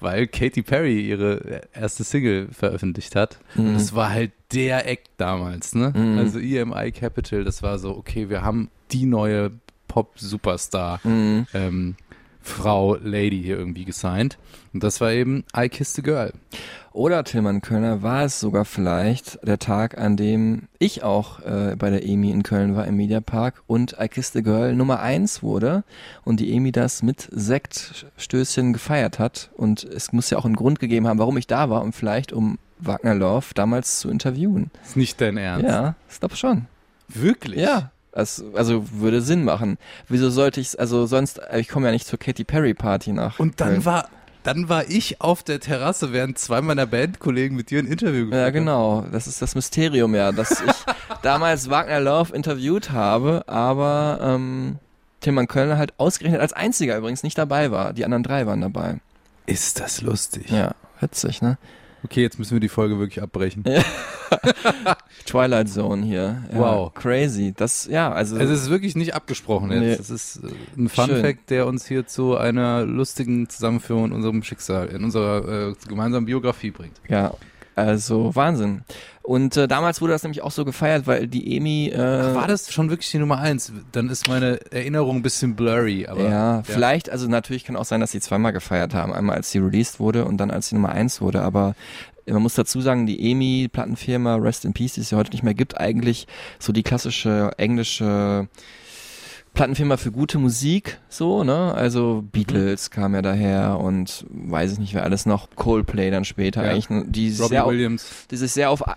weil 0.00 0.26
Katy 0.26 0.62
Perry 0.62 1.00
ihre 1.08 1.62
erste 1.74 2.04
Single 2.04 2.48
veröffentlicht 2.52 3.14
hat. 3.16 3.38
Mhm. 3.54 3.74
das 3.74 3.94
war 3.94 4.08
halt 4.10 4.32
der 4.52 4.88
Act 4.88 5.10
damals, 5.18 5.74
ne? 5.74 5.92
Mhm. 5.94 6.18
Also 6.18 6.38
EMI 6.38 6.90
Capital, 6.92 7.44
das 7.44 7.62
war 7.62 7.78
so, 7.78 7.96
okay, 7.96 8.28
wir 8.30 8.42
haben 8.42 8.70
die 8.92 9.04
neue 9.06 9.50
Pop-Superstar. 9.88 11.00
Mhm. 11.04 11.46
Ähm, 11.54 11.96
Frau 12.42 12.96
Lady 12.96 13.40
hier 13.42 13.58
irgendwie 13.58 13.84
gesigned. 13.84 14.38
Und 14.72 14.82
das 14.82 15.00
war 15.00 15.12
eben 15.12 15.44
I 15.56 15.68
Kissed 15.68 15.98
a 15.98 16.02
Girl. 16.02 16.32
Oder 16.92 17.24
Tillmann 17.24 17.62
Kölner 17.62 18.02
war 18.02 18.24
es 18.24 18.38
sogar 18.38 18.66
vielleicht 18.66 19.38
der 19.46 19.58
Tag, 19.58 19.96
an 19.96 20.16
dem 20.16 20.68
ich 20.78 21.02
auch 21.02 21.40
äh, 21.40 21.74
bei 21.78 21.88
der 21.88 22.04
EMI 22.04 22.30
in 22.30 22.42
Köln 22.42 22.76
war 22.76 22.86
im 22.86 22.96
Mediapark 22.96 23.62
und 23.66 23.96
I 23.98 24.08
Kissed 24.08 24.36
a 24.36 24.40
Girl 24.40 24.74
Nummer 24.74 25.00
eins 25.00 25.42
wurde 25.42 25.84
und 26.24 26.38
die 26.40 26.52
EMI 26.52 26.70
das 26.70 27.02
mit 27.02 27.28
Sektstößchen 27.30 28.74
gefeiert 28.74 29.18
hat 29.18 29.50
und 29.56 29.84
es 29.84 30.12
muss 30.12 30.28
ja 30.28 30.36
auch 30.36 30.44
einen 30.44 30.56
Grund 30.56 30.80
gegeben 30.80 31.08
haben, 31.08 31.18
warum 31.18 31.38
ich 31.38 31.46
da 31.46 31.70
war 31.70 31.82
und 31.82 31.94
vielleicht 31.94 32.32
um 32.32 32.58
Wagner 32.78 33.14
Love 33.14 33.46
damals 33.54 34.00
zu 34.00 34.10
interviewen. 34.10 34.70
Ist 34.84 34.96
nicht 34.96 35.20
dein 35.20 35.38
Ernst. 35.38 35.64
Ja, 35.64 35.94
ich 36.10 36.20
glaube 36.20 36.36
schon. 36.36 36.66
Wirklich? 37.08 37.60
Ja. 37.60 37.92
Das, 38.12 38.44
also 38.54 38.84
würde 38.92 39.22
Sinn 39.22 39.44
machen. 39.44 39.78
Wieso 40.08 40.28
sollte 40.30 40.60
ich 40.60 40.78
also 40.78 41.06
sonst, 41.06 41.40
ich 41.56 41.68
komme 41.68 41.86
ja 41.86 41.92
nicht 41.92 42.06
zur 42.06 42.18
Katy 42.18 42.44
Perry 42.44 42.74
Party 42.74 43.12
nach. 43.12 43.38
Und 43.38 43.60
dann 43.60 43.68
Köln. 43.68 43.84
war, 43.86 44.08
dann 44.42 44.68
war 44.68 44.88
ich 44.90 45.20
auf 45.22 45.42
der 45.42 45.60
Terrasse, 45.60 46.12
während 46.12 46.38
zwei 46.38 46.60
meiner 46.60 46.84
Bandkollegen 46.86 47.56
mit 47.56 47.70
dir 47.70 47.78
ein 47.78 47.86
Interview 47.86 48.26
geführt 48.26 48.34
Ja, 48.40 48.46
haben. 48.46 48.52
genau. 48.52 49.06
Das 49.10 49.26
ist 49.26 49.40
das 49.40 49.54
Mysterium, 49.54 50.14
ja, 50.14 50.30
dass 50.32 50.50
ich 50.50 50.58
damals 51.22 51.70
Wagner 51.70 52.00
Love 52.00 52.34
interviewt 52.34 52.90
habe, 52.90 53.44
aber 53.46 54.18
ähm, 54.22 54.78
Tilman 55.20 55.46
Kölner 55.48 55.78
halt 55.78 55.94
ausgerechnet 55.98 56.40
als 56.40 56.52
einziger 56.52 56.98
übrigens 56.98 57.22
nicht 57.22 57.38
dabei 57.38 57.70
war. 57.70 57.92
Die 57.94 58.04
anderen 58.04 58.24
drei 58.24 58.46
waren 58.46 58.60
dabei. 58.60 59.00
Ist 59.46 59.80
das 59.80 60.02
lustig. 60.02 60.50
Ja, 60.50 60.74
witzig, 61.00 61.40
ne? 61.40 61.56
Okay, 62.04 62.22
jetzt 62.22 62.38
müssen 62.38 62.52
wir 62.54 62.60
die 62.60 62.68
Folge 62.68 62.98
wirklich 62.98 63.22
abbrechen. 63.22 63.64
Twilight 65.26 65.68
Zone 65.68 66.04
hier. 66.04 66.42
Ja, 66.52 66.58
Wow. 66.58 66.94
Crazy. 66.94 67.52
Das, 67.56 67.86
ja, 67.86 68.10
also. 68.12 68.36
Also 68.36 68.52
es 68.52 68.62
ist 68.62 68.70
wirklich 68.70 68.96
nicht 68.96 69.14
abgesprochen 69.14 69.70
jetzt. 69.70 69.80
Nee. 69.80 69.96
Das 69.96 70.10
ist 70.10 70.36
äh, 70.38 70.48
ein 70.76 70.88
Fun 70.88 71.06
Schön. 71.06 71.22
Fact, 71.22 71.50
der 71.50 71.66
uns 71.66 71.86
hier 71.86 72.06
zu 72.06 72.36
einer 72.36 72.84
lustigen 72.84 73.48
Zusammenführung 73.48 74.06
in 74.06 74.12
unserem 74.12 74.42
Schicksal, 74.42 74.88
in 74.88 75.04
unserer 75.04 75.70
äh, 75.70 75.74
gemeinsamen 75.88 76.26
Biografie 76.26 76.70
bringt. 76.70 77.00
ja, 77.08 77.32
also 77.74 78.34
Wahnsinn. 78.34 78.82
Und 79.22 79.56
äh, 79.56 79.68
damals 79.68 80.00
wurde 80.00 80.12
das 80.12 80.24
nämlich 80.24 80.42
auch 80.42 80.50
so 80.50 80.64
gefeiert, 80.64 81.06
weil 81.06 81.28
die 81.28 81.56
Emi. 81.56 81.88
Äh, 81.88 81.98
Ach, 82.00 82.34
war 82.34 82.48
das 82.48 82.72
schon 82.72 82.90
wirklich 82.90 83.10
die 83.10 83.18
Nummer 83.18 83.38
eins? 83.38 83.72
Dann 83.92 84.08
ist 84.08 84.28
meine 84.28 84.58
Erinnerung 84.72 85.16
ein 85.16 85.22
bisschen 85.22 85.54
blurry, 85.54 86.06
aber 86.06 86.28
ja, 86.28 86.62
vielleicht, 86.64 87.08
also 87.08 87.28
natürlich 87.28 87.64
kann 87.64 87.76
auch 87.76 87.84
sein, 87.84 88.00
dass 88.00 88.10
sie 88.10 88.20
zweimal 88.20 88.52
gefeiert 88.52 88.94
haben. 88.94 89.12
Einmal 89.12 89.36
als 89.36 89.50
sie 89.50 89.58
released 89.58 90.00
wurde 90.00 90.24
und 90.24 90.38
dann 90.38 90.50
als 90.50 90.68
sie 90.68 90.74
Nummer 90.74 90.90
eins 90.90 91.20
wurde. 91.20 91.42
Aber 91.42 91.74
man 92.26 92.42
muss 92.42 92.54
dazu 92.54 92.80
sagen, 92.80 93.06
die 93.06 93.30
EMI, 93.30 93.68
Plattenfirma, 93.72 94.36
Rest 94.36 94.64
in 94.64 94.72
Peace, 94.72 94.94
die 94.94 95.00
es 95.00 95.10
ja 95.10 95.18
heute 95.18 95.30
nicht 95.30 95.42
mehr 95.42 95.54
gibt, 95.54 95.78
eigentlich 95.78 96.26
so 96.58 96.72
die 96.72 96.82
klassische 96.82 97.52
englische 97.58 98.48
Plattenfirma 99.54 99.96
für 99.98 100.10
gute 100.12 100.38
Musik, 100.38 100.98
so, 101.08 101.44
ne? 101.44 101.74
Also 101.74 102.24
Beatles 102.32 102.90
kam 102.90 103.14
ja 103.14 103.20
daher 103.22 103.78
und 103.78 104.24
weiß 104.30 104.72
ich 104.72 104.78
nicht, 104.78 104.94
wer 104.94 105.02
alles 105.04 105.26
noch, 105.26 105.48
Coldplay 105.56 106.10
dann 106.10 106.24
später, 106.24 106.64
Ja. 106.64 106.70
eigentlich, 106.72 106.86
die 107.10 107.28
Robbie 107.30 107.48
sehr 107.48 107.64
auf, 107.64 107.70
Williams. 107.70 108.06
die 108.30 108.36
sich 108.36 108.52
sehr 108.52 108.70
auf 108.70 108.80
äh, 108.80 108.94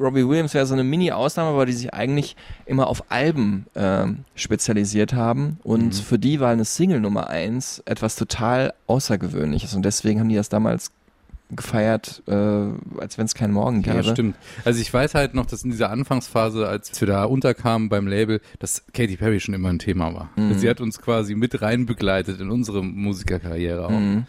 Robbie 0.00 0.26
Williams 0.26 0.54
wäre 0.54 0.66
so 0.66 0.72
eine 0.74 0.82
Mini-Ausnahme, 0.82 1.50
aber 1.50 1.66
die 1.66 1.74
sich 1.74 1.92
eigentlich 1.94 2.34
immer 2.66 2.86
auf 2.88 3.04
Alben 3.10 3.66
ähm, 3.76 4.24
spezialisiert 4.34 5.12
haben. 5.12 5.58
Und 5.62 5.84
Mhm. 5.88 5.92
für 5.92 6.18
die 6.18 6.40
war 6.40 6.50
eine 6.50 6.64
Single 6.64 6.98
Nummer 6.98 7.28
eins 7.28 7.80
etwas 7.84 8.16
total 8.16 8.72
Außergewöhnliches. 8.88 9.74
Und 9.74 9.84
deswegen 9.84 10.18
haben 10.18 10.28
die 10.30 10.34
das 10.34 10.48
damals 10.48 10.90
gefeiert, 11.54 12.22
äh, 12.26 12.32
als 12.32 13.18
wenn 13.18 13.26
es 13.26 13.34
keinen 13.34 13.52
Morgen 13.52 13.82
gäbe. 13.82 13.96
Ja, 13.96 14.02
stimmt. 14.02 14.36
Also 14.64 14.80
ich 14.80 14.92
weiß 14.92 15.14
halt 15.14 15.34
noch, 15.34 15.46
dass 15.46 15.62
in 15.64 15.70
dieser 15.70 15.90
Anfangsphase, 15.90 16.68
als 16.68 16.98
wir 17.00 17.08
da 17.08 17.24
unterkamen 17.24 17.88
beim 17.88 18.06
Label, 18.06 18.40
dass 18.58 18.84
Katy 18.92 19.16
Perry 19.16 19.40
schon 19.40 19.54
immer 19.54 19.68
ein 19.68 19.78
Thema 19.78 20.14
war. 20.14 20.30
Mhm. 20.36 20.54
Sie 20.58 20.68
hat 20.68 20.80
uns 20.80 21.00
quasi 21.00 21.34
mit 21.34 21.60
rein 21.62 21.86
begleitet 21.86 22.40
in 22.40 22.50
unsere 22.50 22.82
Musikerkarriere 22.82 23.86
auch. 23.86 23.90
Mhm. 23.90 24.26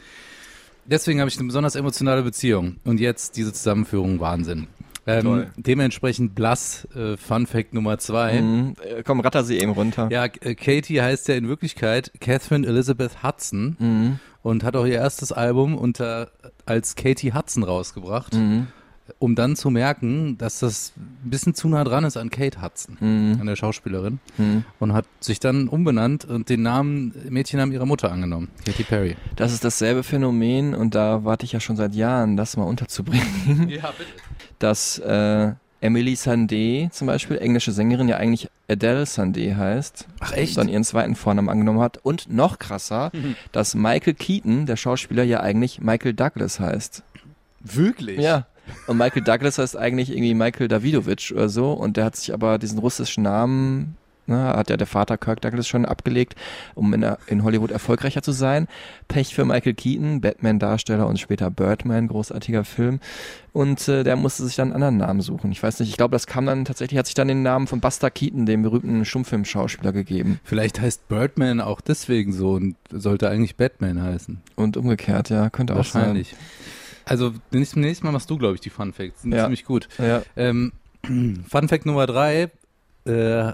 Deswegen 0.85 1.19
habe 1.21 1.29
ich 1.29 1.37
eine 1.37 1.47
besonders 1.47 1.75
emotionale 1.75 2.23
Beziehung. 2.23 2.77
Und 2.83 2.99
jetzt 2.99 3.37
diese 3.37 3.53
Zusammenführung, 3.53 4.19
Wahnsinn. 4.19 4.67
Ähm, 5.05 5.48
dementsprechend 5.57 6.33
Blass, 6.33 6.88
äh, 6.95 7.17
Fun 7.17 7.45
Fact 7.45 7.74
Nummer 7.74 7.98
zwei. 7.98 8.41
Mhm. 8.41 8.74
Äh, 8.81 9.03
Komm, 9.03 9.19
ratter 9.19 9.43
sie 9.43 9.60
eben 9.60 9.72
runter. 9.72 10.07
Ja, 10.12 10.25
äh, 10.25 10.55
Katie 10.55 11.01
heißt 11.01 11.27
ja 11.27 11.36
in 11.36 11.48
Wirklichkeit 11.50 12.12
Catherine 12.22 12.65
Elizabeth 12.65 13.22
Hudson 13.22 13.75
Mhm. 13.79 14.19
und 14.43 14.63
hat 14.63 14.75
auch 14.77 14.86
ihr 14.86 14.93
erstes 14.95 15.31
Album 15.33 15.77
unter 15.77 16.31
als 16.65 16.95
Katie 16.95 17.33
Hudson 17.33 17.63
rausgebracht, 17.63 18.33
Mhm. 18.36 18.67
um 19.19 19.36
dann 19.36 19.57
zu 19.57 19.69
merken, 19.69 20.38
dass 20.38 20.60
das 20.60 20.93
ein 20.95 21.29
bisschen 21.29 21.53
zu 21.53 21.67
nah 21.67 21.83
dran 21.83 22.05
ist 22.05 22.15
an 22.15 22.29
Kate 22.29 22.62
Hudson, 22.62 22.95
Mhm. 23.01 23.38
an 23.41 23.48
der 23.48 23.57
Schauspielerin, 23.57 24.19
Mhm. 24.38 24.63
und 24.79 24.93
hat 24.93 25.05
sich 25.19 25.41
dann 25.41 25.67
umbenannt 25.67 26.24
und 26.24 26.48
den 26.48 26.62
Namen, 26.62 27.13
Mädchennamen 27.29 27.74
ihrer 27.74 27.86
Mutter 27.86 28.10
angenommen, 28.10 28.48
Katy 28.65 28.83
Perry. 28.83 29.17
Das 29.36 29.51
ist 29.51 29.65
dasselbe 29.65 30.03
Phänomen 30.03 30.74
und 30.74 30.95
da 30.95 31.25
warte 31.25 31.45
ich 31.45 31.51
ja 31.51 31.60
schon 31.60 31.75
seit 31.75 31.93
Jahren, 31.93 32.38
das 32.38 32.55
mal 32.55 32.63
unterzubringen. 32.63 33.67
Ja, 33.69 33.91
bitte. 33.98 34.10
Dass 34.63 34.98
äh, 35.00 35.51
Emily 35.82 36.13
Sandé 36.13 36.89
zum 36.91 37.08
Beispiel, 37.08 37.38
englische 37.38 37.74
Sängerin, 37.74 38.08
ja 38.08 38.15
eigentlich 38.15 38.50
Adele 38.70 39.03
Sandé 39.03 39.58
heißt. 39.58 40.08
Ach, 40.22 40.32
echt? 40.32 40.58
Dann 40.58 40.70
ihren 40.70 40.86
zweiten 40.86 41.15
Vornamen 41.15 41.50
angenommen 41.50 41.82
hat. 41.82 41.98
Und 41.98 42.32
noch 42.32 42.58
krasser, 42.58 43.12
dass 43.51 43.75
Michael 43.75 44.13
Keaton, 44.13 44.65
der 44.65 44.77
Schauspieler, 44.77 45.24
ja 45.24 45.41
eigentlich 45.41 45.82
Michael 45.82 46.13
Douglas 46.13 46.62
heißt. 46.62 47.03
Wirklich? 47.60 48.20
Ja. 48.20 48.46
Und 48.88 48.98
Michael 48.98 49.24
Douglas 49.24 49.58
heißt 49.58 49.75
eigentlich 49.75 50.10
irgendwie 50.10 50.34
Michael 50.34 50.70
Davidovich 50.70 51.34
oder 51.34 51.50
so. 51.50 51.74
Und 51.74 51.98
der 51.98 52.05
hat 52.05 52.15
sich 52.15 52.34
aber 52.34 52.58
diesen 52.58 52.79
russischen 52.79 53.24
Namen, 53.24 53.98
ne, 54.27 54.47
hat 54.47 54.69
ja 54.69 54.77
der 54.77 54.87
Vater 54.87 55.17
Kirk 55.17 55.41
Douglas 55.41 55.67
schon 55.67 55.85
abgelegt, 55.85 56.35
um 56.75 56.93
in, 56.93 57.05
in 57.27 57.43
Hollywood 57.43 57.71
erfolgreicher 57.71 58.21
zu 58.21 58.31
sein. 58.31 58.67
Pech 59.07 59.33
für 59.35 59.45
Michael 59.45 59.73
Keaton, 59.73 60.21
Batman-Darsteller 60.21 61.07
und 61.07 61.19
später 61.19 61.49
Birdman, 61.51 62.07
großartiger 62.07 62.63
Film. 62.63 62.99
Und 63.51 63.87
äh, 63.87 64.03
der 64.03 64.15
musste 64.15 64.43
sich 64.45 64.55
dann 64.55 64.73
einen 64.73 64.83
anderen 64.83 64.97
Namen 64.97 65.21
suchen. 65.21 65.51
Ich 65.51 65.61
weiß 65.61 65.79
nicht, 65.79 65.89
ich 65.89 65.97
glaube, 65.97 66.13
das 66.13 66.25
kam 66.25 66.45
dann 66.45 66.65
tatsächlich, 66.65 66.97
hat 66.97 67.05
sich 67.05 67.15
dann 67.15 67.27
den 67.27 67.43
Namen 67.43 67.67
von 67.67 67.79
Buster 67.81 68.09
Keaton, 68.09 68.45
dem 68.45 68.63
berühmten 68.63 69.05
Stummfilmschauspieler, 69.05 69.91
gegeben. 69.93 70.39
Vielleicht 70.43 70.81
heißt 70.81 71.07
Birdman 71.07 71.61
auch 71.61 71.79
deswegen 71.81 72.33
so 72.33 72.53
und 72.53 72.75
sollte 72.91 73.29
eigentlich 73.29 73.55
Batman 73.55 74.01
heißen. 74.01 74.41
Und 74.55 74.75
umgekehrt, 74.77 75.29
ja, 75.29 75.49
könnte 75.49 75.73
auch 75.75 75.83
sein. 75.85 76.01
Wahrscheinlich. 76.01 76.35
Also 77.05 77.33
nächstes 77.51 77.75
nächstes 77.75 78.03
Mal 78.03 78.11
machst 78.11 78.29
du, 78.29 78.37
glaube 78.37 78.55
ich, 78.55 78.61
die 78.61 78.69
Fun 78.69 78.93
Facts. 78.93 79.21
Sind 79.21 79.33
Ja. 79.33 79.43
ziemlich 79.43 79.65
gut. 79.65 79.87
Ja. 79.99 80.23
Ähm, 80.35 80.71
Fun 81.03 81.67
Fact 81.67 81.85
Nummer 81.85 82.07
drei 82.07 82.49
äh, 83.05 83.51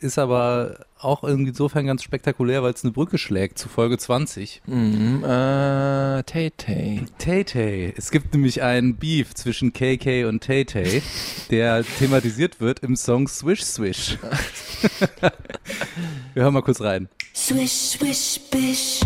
ist 0.00 0.18
aber 0.18 0.86
auch 0.98 1.22
irgendwie 1.22 1.50
insofern 1.50 1.86
ganz 1.86 2.02
spektakulär, 2.02 2.62
weil 2.62 2.72
es 2.72 2.84
eine 2.84 2.92
Brücke 2.92 3.18
schlägt 3.18 3.58
zu 3.58 3.68
Folge 3.68 3.98
20. 3.98 4.62
Mhm, 4.66 5.22
äh, 5.24 6.22
Tay 6.24 6.50
Tay. 6.56 7.04
Tay 7.18 7.44
Tay. 7.44 7.94
Es 7.96 8.10
gibt 8.10 8.32
nämlich 8.32 8.62
einen 8.62 8.96
Beef 8.96 9.34
zwischen 9.34 9.72
KK 9.72 10.24
und 10.26 10.42
Tay 10.42 10.64
Tay, 10.64 11.02
der 11.50 11.84
thematisiert 11.98 12.60
wird 12.60 12.80
im 12.80 12.96
Song 12.96 13.28
Swish 13.28 13.62
Swish. 13.62 14.18
Wir 16.34 16.42
hören 16.42 16.54
mal 16.54 16.62
kurz 16.62 16.80
rein. 16.80 17.08
Swish, 17.34 17.70
swish, 17.70 18.40
bish. 18.50 19.00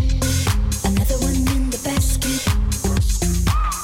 Another 0.83 1.19
one. 1.21 1.42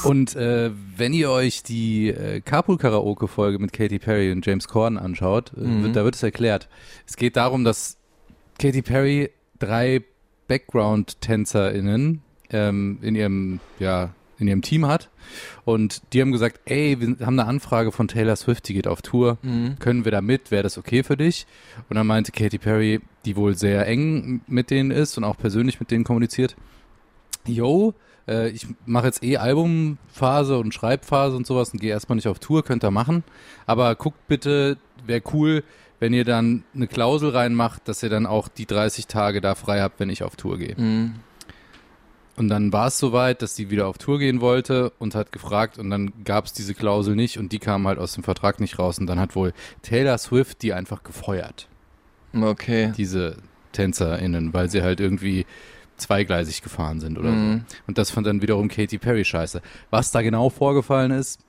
Und 0.04 0.34
äh, 0.36 0.70
wenn 0.96 1.12
ihr 1.12 1.30
euch 1.30 1.62
die 1.62 2.08
äh, 2.08 2.40
Carpool-Karaoke-Folge 2.40 3.58
mit 3.58 3.72
Katy 3.72 3.98
Perry 3.98 4.32
und 4.32 4.44
James 4.46 4.66
Corden 4.68 4.98
anschaut, 4.98 5.52
äh, 5.56 5.60
Mhm. 5.60 5.82
wird, 5.84 5.96
da 5.96 6.04
wird 6.04 6.14
es 6.14 6.22
erklärt. 6.22 6.68
Es 7.06 7.16
geht 7.16 7.36
darum, 7.36 7.64
dass 7.64 7.96
Katy 8.58 8.82
Perry 8.82 9.30
drei 9.58 10.02
Background-TänzerInnen 10.48 12.22
ähm, 12.50 12.98
in 13.02 13.14
ihrem, 13.14 13.60
ja, 13.78 14.14
in 14.38 14.48
ihrem 14.48 14.62
Team 14.62 14.86
hat. 14.86 15.10
Und 15.64 16.02
die 16.12 16.20
haben 16.20 16.32
gesagt, 16.32 16.60
ey, 16.64 16.98
wir 17.00 17.08
haben 17.26 17.38
eine 17.38 17.46
Anfrage 17.46 17.92
von 17.92 18.08
Taylor 18.08 18.36
Swift, 18.36 18.68
die 18.68 18.74
geht 18.74 18.86
auf 18.88 19.02
Tour. 19.02 19.38
Mhm. 19.42 19.78
Können 19.78 20.04
wir 20.04 20.12
da 20.12 20.20
mit? 20.22 20.50
Wäre 20.50 20.62
das 20.62 20.78
okay 20.78 21.02
für 21.02 21.16
dich? 21.16 21.46
Und 21.88 21.96
dann 21.96 22.06
meinte 22.06 22.32
Katy 22.32 22.58
Perry, 22.58 23.00
die 23.24 23.36
wohl 23.36 23.56
sehr 23.56 23.86
eng 23.86 24.40
mit 24.46 24.70
denen 24.70 24.90
ist 24.90 25.18
und 25.18 25.24
auch 25.24 25.36
persönlich 25.36 25.78
mit 25.78 25.90
denen 25.90 26.04
kommuniziert, 26.04 26.56
yo, 27.46 27.94
äh, 28.30 28.48
ich 28.48 28.66
mache 28.86 29.06
jetzt 29.06 29.22
eh 29.22 29.36
Albumphase 29.36 30.56
und 30.56 30.72
Schreibphase 30.72 31.36
und 31.36 31.46
sowas 31.46 31.70
und 31.72 31.80
gehe 31.80 31.90
erstmal 31.90 32.16
nicht 32.16 32.28
auf 32.28 32.38
Tour, 32.38 32.64
könnt 32.64 32.84
ihr 32.84 32.90
machen. 32.90 33.24
Aber 33.66 33.94
guckt 33.96 34.26
bitte, 34.28 34.78
wäre 35.04 35.22
cool, 35.34 35.64
wenn 35.98 36.14
ihr 36.14 36.24
dann 36.24 36.64
eine 36.74 36.86
Klausel 36.86 37.30
reinmacht, 37.30 37.86
dass 37.86 38.02
ihr 38.02 38.08
dann 38.08 38.24
auch 38.26 38.48
die 38.48 38.66
30 38.66 39.06
Tage 39.06 39.40
da 39.40 39.54
frei 39.54 39.80
habt, 39.80 40.00
wenn 40.00 40.08
ich 40.08 40.22
auf 40.22 40.36
Tour 40.36 40.56
gehe. 40.56 40.74
Mhm. 40.78 41.16
Und 42.36 42.48
dann 42.48 42.72
war 42.72 42.86
es 42.86 42.98
soweit, 42.98 43.42
dass 43.42 43.54
sie 43.54 43.68
wieder 43.68 43.86
auf 43.86 43.98
Tour 43.98 44.18
gehen 44.18 44.40
wollte 44.40 44.92
und 44.98 45.14
hat 45.14 45.30
gefragt 45.30 45.78
und 45.78 45.90
dann 45.90 46.12
gab 46.24 46.46
es 46.46 46.54
diese 46.54 46.72
Klausel 46.72 47.14
nicht 47.14 47.36
und 47.36 47.52
die 47.52 47.58
kam 47.58 47.86
halt 47.86 47.98
aus 47.98 48.14
dem 48.14 48.24
Vertrag 48.24 48.60
nicht 48.60 48.78
raus 48.78 48.98
und 48.98 49.06
dann 49.08 49.20
hat 49.20 49.36
wohl 49.36 49.52
Taylor 49.82 50.16
Swift 50.16 50.62
die 50.62 50.72
einfach 50.72 51.02
gefeuert, 51.02 51.68
Okay. 52.34 52.92
diese 52.96 53.36
TänzerInnen, 53.72 54.54
weil 54.54 54.70
sie 54.70 54.82
halt 54.82 55.00
irgendwie 55.00 55.44
zweigleisig 56.00 56.62
gefahren 56.62 57.00
sind 57.00 57.18
oder 57.18 57.30
Mhm. 57.30 57.64
so. 57.68 57.76
Und 57.86 57.98
das 57.98 58.10
fand 58.10 58.26
dann 58.26 58.42
wiederum 58.42 58.68
Katy 58.68 58.98
Perry 58.98 59.24
scheiße. 59.24 59.60
Was 59.90 60.10
da 60.10 60.22
genau 60.22 60.50
vorgefallen 60.50 61.10
ist, 61.10 61.40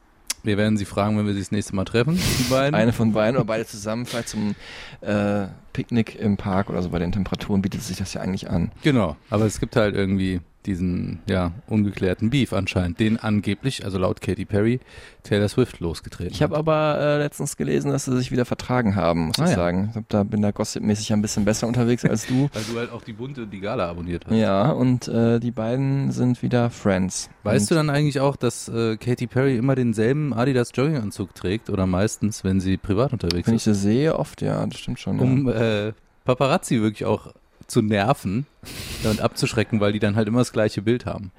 wir 0.43 0.57
werden 0.57 0.75
sie 0.77 0.85
fragen, 0.85 1.17
wenn 1.17 1.25
wir 1.27 1.33
sie 1.33 1.39
das 1.39 1.51
nächste 1.51 1.75
Mal 1.75 1.85
treffen, 1.85 2.15
die 2.39 2.43
beiden. 2.49 2.73
Eine 2.79 2.93
von 2.93 3.13
beiden 3.13 3.35
oder 3.37 3.45
beide 3.45 3.65
zusammen, 3.65 4.05
vielleicht 4.05 4.29
zum 4.29 4.55
äh, 5.01 5.45
Picknick 5.73 6.19
im 6.19 6.37
Park 6.37 6.69
oder 6.69 6.81
so 6.81 6.89
bei 6.89 6.99
den 6.99 7.11
Temperaturen 7.11 7.61
bietet 7.61 7.81
sich 7.81 7.97
das 7.97 8.13
ja 8.13 8.21
eigentlich 8.21 8.49
an. 8.49 8.71
Genau, 8.83 9.15
aber 9.29 9.45
es 9.45 9.59
gibt 9.59 9.75
halt 9.75 9.95
irgendwie 9.95 10.41
diesen, 10.67 11.21
ja, 11.27 11.53
ungeklärten 11.67 12.29
Beef 12.29 12.53
anscheinend, 12.53 12.99
den 12.99 13.17
angeblich, 13.17 13.83
also 13.83 13.97
laut 13.97 14.21
Katy 14.21 14.45
Perry, 14.45 14.79
Taylor 15.23 15.49
Swift 15.49 15.79
losgetreten 15.79 16.33
Ich 16.33 16.43
habe 16.43 16.55
aber 16.55 16.99
äh, 16.99 17.17
letztens 17.17 17.57
gelesen, 17.57 17.89
dass 17.91 18.05
sie 18.05 18.15
sich 18.15 18.31
wieder 18.31 18.45
vertragen 18.45 18.95
haben, 18.95 19.25
muss 19.27 19.39
Ah, 19.39 19.45
ich 19.45 19.49
ja. 19.49 19.55
sagen. 19.55 19.85
Ich 19.87 19.93
glaub, 19.93 20.09
da 20.09 20.21
bin 20.23 20.43
da 20.43 20.51
gossipmäßig 20.51 21.13
ein 21.13 21.21
bisschen 21.23 21.45
besser 21.45 21.65
unterwegs 21.65 22.05
als 22.05 22.27
du. 22.27 22.47
Weil 22.53 22.63
du 22.71 22.77
halt 22.77 22.91
auch 22.91 23.01
die 23.01 23.13
bunte, 23.13 23.47
die 23.47 23.59
Gala 23.59 23.89
abonniert 23.89 24.25
hast. 24.27 24.35
Ja, 24.35 24.69
und 24.71 25.07
äh, 25.07 25.39
die 25.39 25.49
beiden 25.49 26.11
sind 26.11 26.43
wieder 26.43 26.69
Friends. 26.69 27.31
Weißt 27.41 27.71
du 27.71 27.73
und, 27.73 27.77
dann 27.87 27.89
eigentlich 27.89 28.19
auch, 28.19 28.35
dass 28.35 28.67
äh, 28.69 28.97
Katy 28.97 29.25
Perry 29.25 29.57
immer 29.57 29.73
denselben 29.73 30.31
Adidas 30.31 30.69
Jogginganzug 30.75 31.33
trägt 31.33 31.71
oder 31.71 31.87
meistens, 31.87 32.43
wenn 32.43 32.59
sie 32.59 32.77
privat 32.77 33.13
unterwegs 33.13 33.47
Wenn 33.47 33.55
ich 33.55 33.65
ist, 33.65 33.81
sie 33.81 33.81
sehe, 33.89 34.15
oft, 34.15 34.43
ja, 34.43 34.63
das 34.63 34.77
stimmt 34.79 34.99
schon. 34.99 35.19
um 35.19 35.47
äh, 35.61 35.93
Paparazzi 36.25 36.81
wirklich 36.81 37.05
auch 37.05 37.33
zu 37.67 37.81
nerven 37.81 38.45
und 39.03 39.21
abzuschrecken, 39.21 39.79
weil 39.79 39.93
die 39.93 39.99
dann 39.99 40.15
halt 40.15 40.27
immer 40.27 40.39
das 40.39 40.51
gleiche 40.51 40.81
Bild 40.81 41.05
haben. 41.05 41.31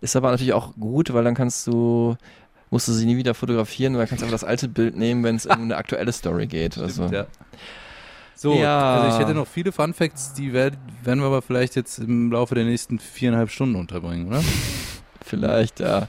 Ist 0.00 0.16
aber 0.16 0.30
natürlich 0.30 0.52
auch 0.52 0.74
gut, 0.74 1.12
weil 1.14 1.24
dann 1.24 1.34
kannst 1.34 1.66
du, 1.66 2.16
musst 2.70 2.88
du 2.88 2.92
sie 2.92 3.06
nie 3.06 3.16
wieder 3.16 3.34
fotografieren, 3.34 3.96
weil 3.96 4.06
kannst 4.06 4.22
du 4.22 4.26
einfach 4.26 4.40
das 4.40 4.44
alte 4.48 4.68
Bild 4.68 4.96
nehmen, 4.96 5.22
wenn 5.24 5.36
es 5.36 5.46
um 5.46 5.52
eine 5.52 5.76
aktuelle 5.76 6.12
Story 6.12 6.46
geht. 6.46 6.76
Also. 6.78 7.06
Ja. 7.06 7.26
So, 8.34 8.54
Ja. 8.54 9.00
also 9.00 9.16
ich 9.16 9.22
hätte 9.22 9.34
noch 9.34 9.46
viele 9.46 9.72
Fun 9.72 9.94
Facts, 9.94 10.34
die 10.34 10.52
werd, 10.52 10.76
werden 11.04 11.20
wir 11.20 11.26
aber 11.26 11.40
vielleicht 11.40 11.76
jetzt 11.76 11.98
im 12.00 12.32
Laufe 12.32 12.54
der 12.54 12.64
nächsten 12.64 12.98
viereinhalb 12.98 13.50
Stunden 13.50 13.76
unterbringen, 13.76 14.26
oder? 14.28 14.42
Vielleicht, 15.24 15.80
ja. 15.80 16.06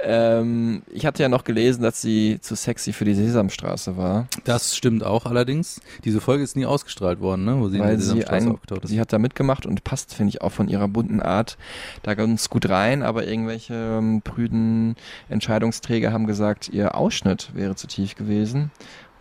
Ähm, 0.00 0.82
ich 0.92 1.06
hatte 1.06 1.22
ja 1.22 1.30
noch 1.30 1.44
gelesen, 1.44 1.82
dass 1.82 2.02
sie 2.02 2.38
zu 2.42 2.54
sexy 2.54 2.92
für 2.92 3.06
die 3.06 3.14
Sesamstraße 3.14 3.96
war. 3.96 4.28
Das 4.44 4.76
stimmt 4.76 5.02
auch 5.02 5.24
allerdings. 5.24 5.80
Diese 6.04 6.20
Folge 6.20 6.44
ist 6.44 6.56
nie 6.56 6.66
ausgestrahlt 6.66 7.20
worden, 7.20 7.46
ne? 7.46 7.58
Wo 7.58 7.70
sie 7.70 7.78
in 7.78 7.82
weil 7.82 7.96
der 7.96 8.00
sie, 8.00 8.04
Sesamstraße 8.08 8.46
ein, 8.46 8.52
aufgetaucht 8.52 8.84
ist. 8.84 8.90
sie 8.90 9.00
hat 9.00 9.12
da 9.14 9.18
mitgemacht 9.18 9.64
und 9.64 9.82
passt, 9.82 10.14
finde 10.14 10.28
ich, 10.30 10.42
auch 10.42 10.52
von 10.52 10.68
ihrer 10.68 10.88
bunten 10.88 11.20
Art 11.20 11.56
da 12.02 12.12
ganz 12.14 12.50
gut 12.50 12.68
rein, 12.68 13.02
aber 13.02 13.26
irgendwelche 13.26 13.74
ähm, 13.74 14.20
prüden 14.22 14.94
Entscheidungsträger 15.30 16.12
haben 16.12 16.26
gesagt, 16.26 16.68
ihr 16.68 16.94
Ausschnitt 16.94 17.50
wäre 17.54 17.76
zu 17.76 17.86
tief 17.86 18.14
gewesen 18.14 18.70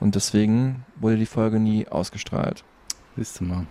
und 0.02 0.16
deswegen 0.16 0.84
wurde 1.00 1.16
die 1.16 1.26
Folge 1.26 1.60
nie 1.60 1.88
ausgestrahlt. 1.88 2.66
Siehst 3.16 3.40
du 3.40 3.46
mal. 3.46 3.66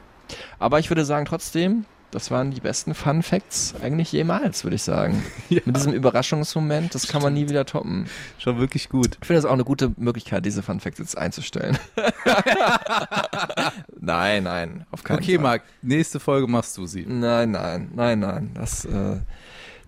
Aber 0.59 0.79
ich 0.79 0.91
würde 0.91 1.05
sagen, 1.05 1.27
trotzdem, 1.27 1.85
das 2.11 2.31
waren 2.31 2.51
die 2.51 2.61
besten 2.61 2.95
Fun 2.95 3.23
Facts 3.23 3.75
eigentlich 3.83 4.13
jemals, 4.13 4.65
würde 4.65 4.77
ich 4.77 4.83
sagen. 4.83 5.23
Ja. 5.51 5.61
Mit 5.65 5.77
diesem 5.77 5.93
Überraschungsmoment, 5.95 6.95
das 6.95 7.07
kann 7.09 7.23
man 7.23 7.33
nie 7.33 7.49
wieder 7.49 7.65
toppen. 7.65 8.07
Schon 8.39 8.59
wirklich 8.59 8.89
gut. 8.91 9.17
Ich 9.21 9.27
finde 9.27 9.41
das 9.43 9.47
auch 9.49 9.55
eine 9.55 9.65
gute 9.65 9.93
Möglichkeit, 9.97 10.45
diese 10.45 10.63
Fun 10.63 10.79
Facts 10.81 10.99
jetzt 10.99 11.17
einzustellen. 11.17 11.79
nein, 14.01 14.45
nein, 14.45 14.87
auf 14.91 15.03
keinen 15.05 15.19
Okay, 15.19 15.35
Fall. 15.37 15.43
Marc, 15.43 15.63
nächste 15.83 16.21
Folge 16.21 16.47
machst 16.47 16.77
du 16.77 16.87
sie. 16.87 17.05
Nein, 17.07 17.53
nein, 17.53 17.91
nein, 17.95 18.21
nein. 18.21 18.51
Das, 18.55 18.85
äh, 18.85 19.17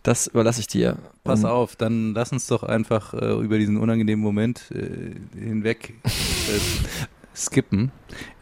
das 0.02 0.26
überlasse 0.28 0.60
ich 0.60 0.66
dir. 0.66 0.96
Pass 1.24 1.40
Und- 1.44 1.50
auf, 1.50 1.76
dann 1.76 2.14
lass 2.14 2.32
uns 2.32 2.46
doch 2.46 2.62
einfach 2.62 3.14
äh, 3.14 3.32
über 3.34 3.58
diesen 3.58 3.76
unangenehmen 3.76 4.22
Moment 4.24 4.70
äh, 4.70 5.14
hinweg 5.38 5.94
skippen, 7.40 7.90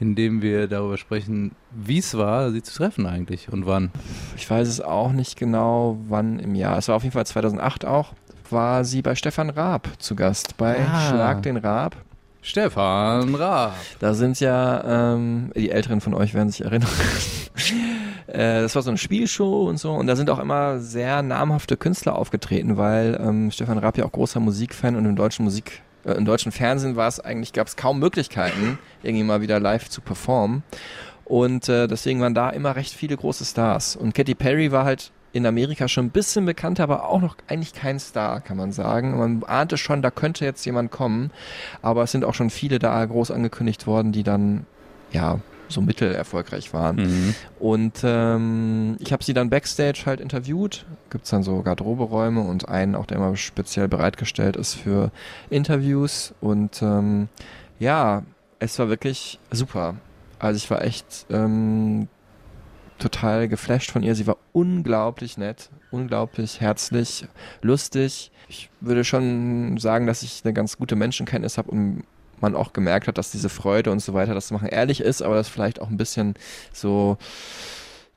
indem 0.00 0.42
wir 0.42 0.68
darüber 0.68 0.98
sprechen, 0.98 1.52
wie 1.70 1.98
es 1.98 2.16
war, 2.16 2.50
sie 2.50 2.62
zu 2.62 2.76
treffen 2.76 3.06
eigentlich 3.06 3.52
und 3.52 3.66
wann. 3.66 3.90
Ich 4.36 4.48
weiß 4.48 4.68
es 4.68 4.80
auch 4.80 5.12
nicht 5.12 5.36
genau, 5.38 5.98
wann 6.08 6.38
im 6.38 6.54
Jahr. 6.54 6.78
Es 6.78 6.88
war 6.88 6.96
auf 6.96 7.02
jeden 7.02 7.12
Fall 7.12 7.26
2008 7.26 7.84
auch. 7.84 8.14
War 8.50 8.84
sie 8.84 9.02
bei 9.02 9.14
Stefan 9.14 9.50
Raab 9.50 9.88
zu 9.98 10.16
Gast, 10.16 10.56
bei 10.56 10.78
Ah. 10.80 11.08
Schlag 11.08 11.42
den 11.42 11.56
Raab. 11.58 11.96
Stefan 12.40 13.34
Raab. 13.34 13.74
Da 13.98 14.14
sind 14.14 14.40
ja, 14.40 15.14
ähm, 15.14 15.50
die 15.54 15.70
Älteren 15.70 16.00
von 16.00 16.14
euch 16.14 16.32
werden 16.34 16.48
sich 16.48 16.62
erinnern. 16.62 16.88
äh, 18.26 18.62
das 18.62 18.74
war 18.74 18.82
so 18.82 18.90
eine 18.90 18.96
Spielshow 18.98 19.68
und 19.68 19.78
so. 19.78 19.92
Und 19.92 20.06
da 20.06 20.16
sind 20.16 20.30
auch 20.30 20.38
immer 20.38 20.78
sehr 20.78 21.22
namhafte 21.22 21.76
Künstler 21.76 22.16
aufgetreten, 22.16 22.76
weil 22.76 23.18
ähm, 23.20 23.50
Stefan 23.50 23.76
Raab 23.78 23.98
ja 23.98 24.04
auch 24.06 24.12
großer 24.12 24.40
Musikfan 24.40 24.96
und 24.96 25.04
im 25.04 25.16
deutschen 25.16 25.44
Musik, 25.44 25.82
äh, 26.08 26.14
im 26.14 26.24
deutschen 26.24 26.52
Fernsehen 26.52 26.96
war 26.96 27.08
es 27.08 27.20
eigentlich, 27.20 27.52
gab 27.52 27.66
es 27.66 27.76
kaum 27.76 27.98
Möglichkeiten, 27.98 28.78
irgendwie 29.02 29.24
mal 29.24 29.40
wieder 29.40 29.60
live 29.60 29.88
zu 29.88 30.00
performen. 30.00 30.62
Und 31.24 31.68
äh, 31.68 31.86
deswegen 31.86 32.20
waren 32.20 32.34
da 32.34 32.50
immer 32.50 32.74
recht 32.74 32.94
viele 32.94 33.16
große 33.16 33.44
Stars. 33.44 33.96
Und 33.96 34.14
Katy 34.14 34.34
Perry 34.34 34.72
war 34.72 34.84
halt 34.84 35.12
in 35.32 35.44
Amerika 35.44 35.86
schon 35.88 36.06
ein 36.06 36.10
bisschen 36.10 36.46
bekannter, 36.46 36.84
aber 36.84 37.08
auch 37.08 37.20
noch 37.20 37.36
eigentlich 37.48 37.74
kein 37.74 38.00
Star, 38.00 38.40
kann 38.40 38.56
man 38.56 38.72
sagen. 38.72 39.18
Man 39.18 39.44
ahnte 39.44 39.76
schon, 39.76 40.00
da 40.00 40.10
könnte 40.10 40.46
jetzt 40.46 40.64
jemand 40.64 40.90
kommen. 40.90 41.30
Aber 41.82 42.02
es 42.02 42.12
sind 42.12 42.24
auch 42.24 42.34
schon 42.34 42.48
viele 42.48 42.78
da 42.78 43.04
groß 43.04 43.30
angekündigt 43.30 43.86
worden, 43.86 44.12
die 44.12 44.22
dann, 44.22 44.64
ja, 45.12 45.40
so 45.68 45.80
mittel 45.80 46.14
erfolgreich 46.14 46.72
waren. 46.72 46.96
Mhm. 46.96 47.34
Und 47.58 48.00
ähm, 48.02 48.96
ich 48.98 49.12
habe 49.12 49.22
sie 49.22 49.34
dann 49.34 49.50
backstage 49.50 50.02
halt 50.06 50.20
interviewt. 50.20 50.86
Gibt's 51.10 51.30
dann 51.30 51.42
so 51.42 51.62
Garderoberäume 51.62 52.40
und 52.40 52.68
einen 52.68 52.94
auch, 52.94 53.06
der 53.06 53.18
immer 53.18 53.36
speziell 53.36 53.88
bereitgestellt 53.88 54.56
ist 54.56 54.74
für 54.74 55.10
Interviews. 55.50 56.34
Und 56.40 56.82
ähm, 56.82 57.28
ja, 57.78 58.22
es 58.58 58.78
war 58.78 58.88
wirklich 58.88 59.38
super. 59.50 59.94
Also 60.38 60.56
ich 60.56 60.70
war 60.70 60.82
echt 60.82 61.26
ähm, 61.30 62.08
total 62.98 63.48
geflasht 63.48 63.90
von 63.90 64.02
ihr. 64.02 64.14
Sie 64.14 64.26
war 64.26 64.36
unglaublich 64.52 65.38
nett, 65.38 65.70
unglaublich 65.90 66.60
herzlich, 66.60 67.26
lustig. 67.62 68.30
Ich 68.48 68.70
würde 68.80 69.04
schon 69.04 69.78
sagen, 69.78 70.06
dass 70.06 70.22
ich 70.22 70.42
eine 70.44 70.52
ganz 70.52 70.78
gute 70.78 70.96
Menschenkenntnis 70.96 71.58
habe 71.58 71.70
und 71.70 72.04
man 72.42 72.54
auch 72.54 72.72
gemerkt 72.72 73.08
hat, 73.08 73.18
dass 73.18 73.30
diese 73.30 73.48
Freude 73.48 73.90
und 73.90 74.00
so 74.00 74.14
weiter, 74.14 74.34
das 74.34 74.48
zu 74.48 74.54
machen, 74.54 74.68
ehrlich 74.68 75.00
ist, 75.00 75.22
aber 75.22 75.34
dass 75.34 75.48
vielleicht 75.48 75.80
auch 75.80 75.88
ein 75.88 75.96
bisschen 75.96 76.34
so 76.72 77.16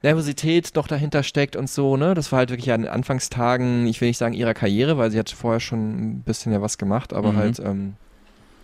Nervosität 0.03 0.71
noch 0.75 0.87
dahinter 0.87 1.21
steckt 1.21 1.55
und 1.55 1.69
so, 1.69 1.95
ne? 1.95 2.13
Das 2.15 2.31
war 2.31 2.39
halt 2.39 2.49
wirklich 2.49 2.71
an 2.71 2.81
den 2.81 2.89
Anfangstagen, 2.91 3.85
ich 3.85 4.01
will 4.01 4.07
nicht 4.07 4.17
sagen 4.17 4.33
ihrer 4.33 4.53
Karriere, 4.55 4.97
weil 4.97 5.11
sie 5.11 5.19
hat 5.19 5.29
vorher 5.29 5.59
schon 5.59 6.17
ein 6.17 6.21
bisschen 6.23 6.51
ja 6.51 6.61
was 6.61 6.77
gemacht, 6.79 7.13
aber 7.13 7.33
Mhm. 7.33 7.37
halt 7.37 7.59
ähm, 7.59 7.93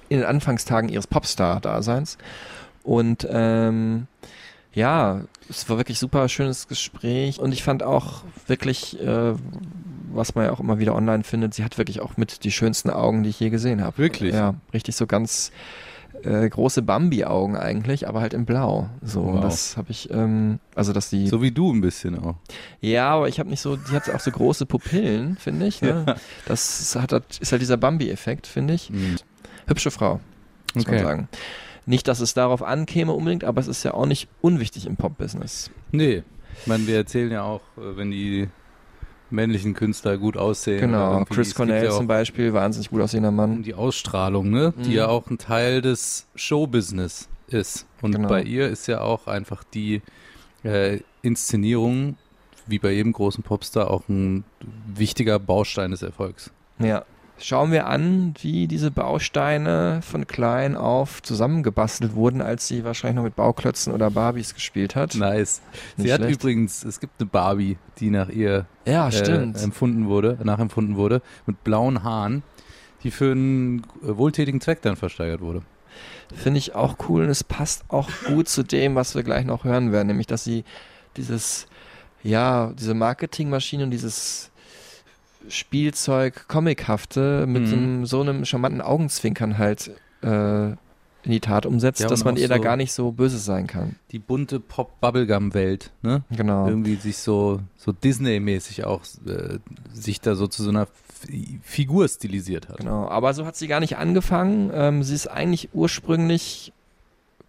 in 0.10 0.17
den 0.20 0.26
Anfangstagen 0.26 0.89
ihres 0.89 1.06
Popstar-Daseins. 1.08 2.17
Und 2.84 3.28
ähm, 3.30 4.08
ja, 4.78 5.22
es 5.50 5.68
war 5.70 5.78
wirklich 5.78 5.98
super 5.98 6.30
schönes 6.30 6.68
Gespräch 6.68 7.40
und 7.40 7.52
ich 7.52 7.63
fand 7.63 7.82
auch 7.84 8.24
wirklich, 8.48 9.00
äh, 9.02 9.34
was 10.13 10.36
man 10.36 10.46
ja 10.46 10.52
auch 10.52 10.60
immer 10.60 10.78
wieder 10.80 10.94
online 10.96 11.24
findet, 11.24 11.54
sie 11.54 11.63
hat 11.63 11.78
wirklich 11.78 12.00
auch 12.02 12.16
mit 12.18 12.44
die 12.44 12.52
schönsten 12.52 12.90
Augen, 12.90 13.24
die 13.24 13.30
ich 13.30 13.40
je 13.40 13.50
gesehen 13.50 13.82
habe. 13.84 13.98
Wirklich? 13.98 14.34
Ja, 14.34 14.56
richtig 14.74 14.96
so 14.96 15.08
ganz 15.08 15.52
äh, 16.24 16.48
große 16.50 16.82
Bambi-Augen 16.82 17.56
eigentlich, 17.58 18.08
aber 18.08 18.22
halt 18.22 18.34
in 18.34 18.46
Blau. 18.46 18.90
So, 19.02 19.24
Wow. 19.34 19.42
das 19.42 19.78
habe 19.78 19.92
ich, 19.92 20.10
ähm, 20.12 20.60
also 20.76 20.94
dass 20.94 21.10
die, 21.10 21.28
So 21.28 21.42
wie 21.42 21.52
du 21.52 21.72
ein 21.74 21.82
bisschen 21.82 22.18
auch. 22.20 22.36
ja, 22.82 23.10
aber 23.10 23.28
ich 23.30 23.40
habe 23.40 23.50
nicht 23.50 23.62
so, 23.62 23.76
die 23.78 23.92
hat 23.96 24.10
auch 24.10 24.20
so 24.20 24.32
große 24.32 24.66
Pupillen, 24.66 25.38
finde 25.38 25.66
ich. 25.68 25.82
Ne? 25.82 26.16
Das 26.46 26.96
hat, 26.96 27.12
ist 27.40 27.52
halt 27.52 27.62
dieser 27.62 27.78
Bambi-Effekt, 27.78 28.48
finde 28.48 28.74
ich. 28.76 28.90
Mhm. 28.90 29.16
Hübsche 29.68 29.92
Frau, 29.92 30.20
muss 30.74 30.86
man 30.88 30.96
Okay. 30.96 31.04
sagen. 31.04 31.28
Nicht, 31.88 32.08
dass 32.08 32.19
es 32.19 32.34
darauf 32.36 32.62
ankäme 32.62 33.13
unbedingt, 33.13 33.43
aber 33.43 33.60
es 33.62 33.67
ist 33.67 33.84
ja 33.84 33.93
auch 33.95 34.06
nicht 34.06 34.28
unwichtig 34.41 34.86
im 34.86 34.95
Pop-Business. 34.97 35.71
Nee, 35.91 36.21
ich 36.62 36.67
meine, 36.67 36.86
wir 36.86 36.97
erzählen 36.97 37.32
ja 37.32 37.43
auch, 37.43 37.62
äh, 37.78 37.97
wenn 37.97 38.12
die 38.12 38.50
männlichen 39.30 39.73
Künstler 39.73 40.17
gut 40.17 40.38
aussehen. 40.38 40.80
Genau, 40.82 41.23
Chris 41.26 41.56
Cornell 41.56 41.84
ja 41.86 41.91
zum 41.91 42.08
Beispiel, 42.08 42.54
wahnsinnig 42.54 42.89
gut 42.89 43.02
aussehender 43.02 43.32
Mann. 43.32 43.63
die 43.63 43.73
Ausstrahlung, 43.73 44.50
ne? 44.50 44.73
Die 44.86 44.89
Mhm. 44.89 44.95
ja 44.95 45.08
auch 45.08 45.30
ein 45.30 45.38
Teil 45.38 45.82
des 45.82 46.28
Showbusiness 46.36 47.28
ist. 47.47 47.88
Und 48.02 48.13
Genau. 48.13 48.28
bei 48.30 48.43
ihr 48.43 48.67
ist 48.69 48.88
ja 48.88 49.02
auch 49.02 49.28
einfach 49.28 49.63
die 49.63 50.02
äh, 50.63 51.00
Inszenierung, 51.21 52.17
wie 52.67 52.80
bei 52.80 52.91
jedem 52.91 53.13
großen 53.13 53.43
Popstar, 53.43 53.89
auch 53.91 54.08
ein 54.10 54.43
wichtiger 54.93 55.39
Baustein 55.39 55.91
des 55.91 56.02
Erfolgs. 56.02 56.52
Ja. 56.80 57.06
Schauen 57.39 57.71
wir 57.71 57.86
an, 57.86 58.34
wie 58.41 58.67
diese 58.67 58.89
Bausteine 58.89 60.02
von 60.02 60.26
klein 60.26 60.76
auf 60.76 61.21
zusammengebastelt 61.21 62.15
wurden, 62.15 62.41
als 62.41 62.67
sie 62.67 62.84
wahrscheinlich 62.84 63.15
noch 63.17 63.23
mit 63.23 63.36
Bauklötzen 63.36 63.93
oder 63.93 64.10
Barbies 64.10 64.56
gespielt 64.56 64.95
hat. 64.95 65.13
Nice. 65.13 65.62
Sie 65.97 66.04
Nicht 66.04 66.13
hat 66.13 66.21
schlecht. 66.21 66.39
übrigens, 66.41 66.84
es 66.84 67.00
gibt 67.00 67.13
eine 67.19 67.30
Barbie, 67.30 67.78
die 68.00 68.10
nach 68.10 68.30
ihr 68.30 68.65
Ja, 68.86 69.08
äh, 69.10 69.43
empfunden 69.63 70.08
wurde, 70.08 70.39
nachempfunden 70.43 70.95
wurde, 70.95 71.21
mit 71.45 71.63
blauen 71.63 72.02
Haaren, 72.04 72.41
die 73.04 73.12
für 73.12 73.32
einen 73.32 73.84
wohltätigen 74.02 74.60
Zweck 74.60 74.82
dann 74.82 74.95
versteigert 74.95 75.41
wurde. 75.41 75.62
Finde 76.36 76.58
ich 76.58 76.73
auch 76.73 76.97
cool 77.08 77.23
und 77.23 77.30
es 77.30 77.43
passt 77.43 77.86
auch 77.89 78.10
gut 78.26 78.50
zu 78.50 78.63
dem, 78.63 78.95
was 78.95 79.13
wir 79.15 79.21
gleich 79.23 79.45
noch 79.45 79.63
hören 79.63 79.91
werden, 79.91 80.08
nämlich 80.08 80.28
dass 80.28 80.43
sie 80.43 80.63
dieses, 81.17 81.67
ja, 82.23 82.71
diese 82.78 82.95
Marketingmaschine 82.95 83.84
und 83.84 83.91
dieses 83.91 84.52
Spielzeug, 85.49 86.47
Comichafte 86.47 87.45
mit 87.47 87.67
Mhm. 87.67 87.73
einem, 87.73 88.05
so 88.05 88.21
einem 88.21 88.45
charmanten 88.45 88.81
Augenzwinkern 88.81 89.57
halt 89.57 89.91
äh, 90.23 90.67
in 91.23 91.31
die 91.31 91.39
Tat 91.41 91.65
umsetzt, 91.65 91.99
Ja, 91.99 92.07
dass 92.07 92.23
man 92.23 92.38
ihr 92.38 92.47
da 92.47 92.55
so- 92.55 92.62
gar 92.62 92.77
nicht 92.77 92.91
so 92.93 93.12
böse 93.12 93.38
sein 93.38 93.67
kann. 93.67 93.95
Die 94.12 94.19
bunte 94.19 94.60
Pop-Bubblegum-Welt, 94.60 95.91
ne? 96.01 96.23
Genau. 96.31 96.67
irgendwie 96.67 96.95
sich 96.95 97.17
so, 97.17 97.60
so 97.75 97.91
Disney-mäßig 97.91 98.86
auch 98.86 99.01
äh, 99.27 99.60
sich 99.93 100.21
da 100.21 100.36
so 100.36 100.47
zu 100.47 100.63
so 100.63 100.69
einer 100.69 100.83
F 100.83 100.89
Figur 101.63 102.07
stilisiert 102.07 102.69
hat. 102.69 102.77
Genau, 102.77 103.07
aber 103.10 103.33
so 103.33 103.45
hat 103.45 103.55
sie 103.55 103.67
gar 103.67 103.79
nicht 103.79 103.97
angefangen. 103.97 104.69
Ähm, 104.73 105.03
sie 105.03 105.15
ist 105.15 105.25
eigentlich 105.27 105.69
ursprünglich, 105.73 106.71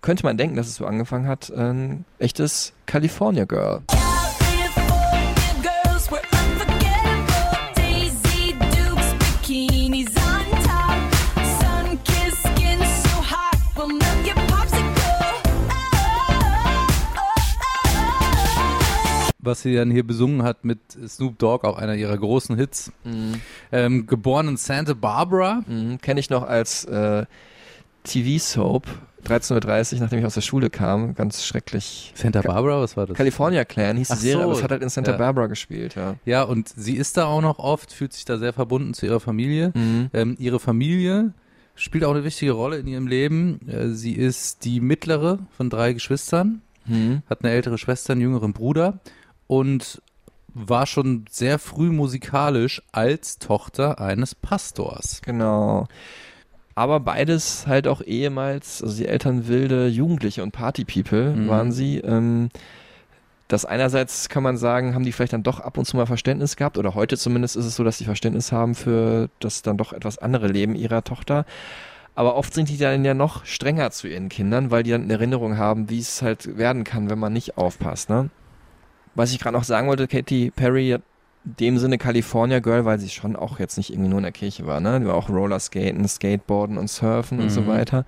könnte 0.01 0.25
man 0.25 0.39
denken, 0.39 0.57
dass 0.57 0.69
es 0.69 0.77
so 0.77 0.87
angefangen 0.87 1.27
hat, 1.27 1.51
ein 1.51 2.05
echtes 2.19 2.73
California 2.87 3.45
Girl. 3.45 3.83
girls 3.87 4.08
Was 19.49 19.63
sie 19.63 19.75
dann 19.75 19.91
hier 19.91 20.07
besungen 20.07 20.43
hat 20.43 20.65
mit 20.65 20.79
Snoop 21.09 21.39
Dogg, 21.39 21.67
auch 21.67 21.79
einer 21.79 21.95
ihrer 21.95 22.19
großen 22.19 22.55
Hits. 22.57 22.93
Ähm, 23.73 24.07
geboren 24.07 24.47
in 24.49 24.57
Santa 24.59 24.93
Barbara. 24.93 25.63
Mhm, 25.67 25.99
Kenne 26.03 26.21
ich 26.21 26.29
noch 26.29 26.43
als 26.43 26.85
äh, 26.85 27.25
TV-Soap, 28.05 28.87
13.30 29.27 29.95
Uhr, 29.95 30.01
nachdem 30.01 30.19
ich 30.21 30.25
aus 30.27 30.35
der 30.35 30.41
Schule 30.43 30.71
kam, 30.71 31.15
ganz 31.15 31.45
schrecklich. 31.45 32.13
Santa 32.15 32.41
Barbara, 32.43 32.81
was 32.81 32.97
war 32.97 33.07
das? 33.07 33.17
California 33.17 33.65
Clan 33.65 33.97
hieß 33.97 34.09
die 34.09 34.13
Ach 34.15 34.19
Serie, 34.19 34.39
so, 34.43 34.45
aber 34.45 34.53
es 34.53 34.63
hat 34.63 34.71
halt 34.71 34.83
in 34.83 34.89
Santa 34.89 35.13
ja. 35.13 35.17
Barbara 35.19 35.47
gespielt, 35.47 35.95
ja. 35.95 36.15
Ja, 36.25 36.43
und 36.43 36.69
sie 36.69 36.97
ist 36.97 37.17
da 37.17 37.25
auch 37.27 37.41
noch 37.43 37.59
oft, 37.59 37.93
fühlt 37.93 38.13
sich 38.13 38.25
da 38.25 38.39
sehr 38.39 38.53
verbunden 38.53 38.95
zu 38.95 39.07
ihrer 39.07 39.21
Familie. 39.21 39.73
Mhm. 39.75 40.11
Ähm, 40.13 40.37
ihre 40.39 40.61
Familie 40.61 41.33
spielt 41.75 42.05
auch 42.05 42.13
eine 42.15 42.25
wichtige 42.25 42.53
Rolle 42.53 42.79
in 42.79 42.87
ihrem 42.87 43.07
Leben. 43.07 43.61
Äh, 43.69 43.89
sie 43.91 44.13
ist 44.13 44.65
die 44.65 44.81
mittlere 44.81 45.39
von 45.57 45.71
drei 45.71 45.93
Geschwistern, 45.93 46.63
Mhm. 46.87 47.23
hat 47.29 47.45
eine 47.45 47.53
ältere 47.53 47.77
Schwester, 47.77 48.13
einen 48.13 48.23
jüngeren 48.23 48.55
Bruder 48.55 49.01
und 49.49 50.01
war 50.55 50.87
schon 50.87 51.25
sehr 51.29 51.59
früh 51.59 51.91
musikalisch 51.91 52.81
als 52.93 53.39
Tochter 53.39 54.01
eines 54.01 54.35
Pastors. 54.37 55.21
Genau. 55.25 55.87
Aber 56.77 57.01
beides 57.01 57.67
halt 57.67 57.89
auch 57.89 58.01
ehemals, 58.03 58.83
also 58.83 58.97
die 58.97 59.07
Eltern 59.09 59.49
wilde 59.49 59.89
Jugendliche 59.89 60.45
und 60.45 60.53
Party-People 60.53 61.35
Mhm. 61.35 61.49
waren 61.49 61.73
sie. 61.73 61.99
Ähm, 61.99 62.51
das 63.49 63.65
einerseits 63.65 64.29
kann 64.29 64.43
man 64.43 64.57
sagen, 64.59 64.95
haben 64.95 65.05
die 65.05 65.13
vielleicht 65.13 65.33
dann 65.33 65.43
doch 65.43 65.59
ab 65.59 65.79
und 65.79 65.87
zu 65.87 65.97
mal 65.97 66.07
Verständnis 66.07 66.55
gehabt, 66.57 66.77
oder 66.79 66.95
heute 66.95 67.17
zumindest 67.17 67.57
ist 67.57 67.65
es 67.65 67.75
so, 67.77 67.83
dass 67.83 67.99
sie 67.99 68.05
Verständnis 68.05 68.53
haben 68.53 68.75
für 68.75 69.29
das 69.41 69.63
dann 69.63 69.77
doch 69.79 69.93
etwas 69.93 70.19
andere 70.19 70.49
Leben 70.49 70.75
ihrer 70.75 71.03
Tochter. 71.03 71.47
Aber 72.15 72.35
oft 72.37 72.53
sind 72.53 72.69
die 72.69 72.77
dann 72.79 73.05
ja 73.05 73.15
noch 73.15 73.45
strenger 73.47 73.91
zu 73.91 74.07
ihren 74.09 74.29
Kindern, 74.29 74.71
weil 74.71 74.83
die 74.83 74.91
dann 74.91 75.05
in 75.05 75.11
Erinnerung 75.11 75.57
haben, 75.57 75.89
wie 75.89 76.01
es 76.01 76.21
halt 76.21 76.59
werden 76.59 76.85
kann, 76.85 77.09
wenn 77.11 77.19
man 77.19 77.33
nicht 77.33 77.57
aufpasst. 77.57 78.11
Ne? 78.11 78.29
Was 79.15 79.33
ich 79.33 79.39
gerade 79.39 79.57
noch 79.57 79.65
sagen 79.65 79.89
wollte, 79.89 80.07
Katy 80.09 80.51
Perry 80.55 80.91
hat 80.91 81.03
in 81.45 81.57
dem 81.57 81.79
Sinne 81.79 81.97
California 81.99 82.59
Girl, 82.59 82.85
weil 82.85 82.99
sie 82.99 83.09
schon 83.09 83.35
auch 83.37 83.59
jetzt 83.59 83.79
nicht 83.79 83.91
irgendwie 83.91 84.11
nur 84.11 84.19
in 84.19 84.25
der 84.25 84.33
Kirche 84.33 84.67
war, 84.67 84.81
ne? 84.81 85.01
Die 85.01 85.07
war 85.07 85.15
auch 85.15 85.31
Rollerskaten, 85.31 86.07
Skateboarden 86.07 86.77
und 86.77 86.89
Surfen 86.91 87.39
und 87.41 87.49
so 87.51 87.63
Mhm. 87.63 87.67
weiter. 87.69 88.05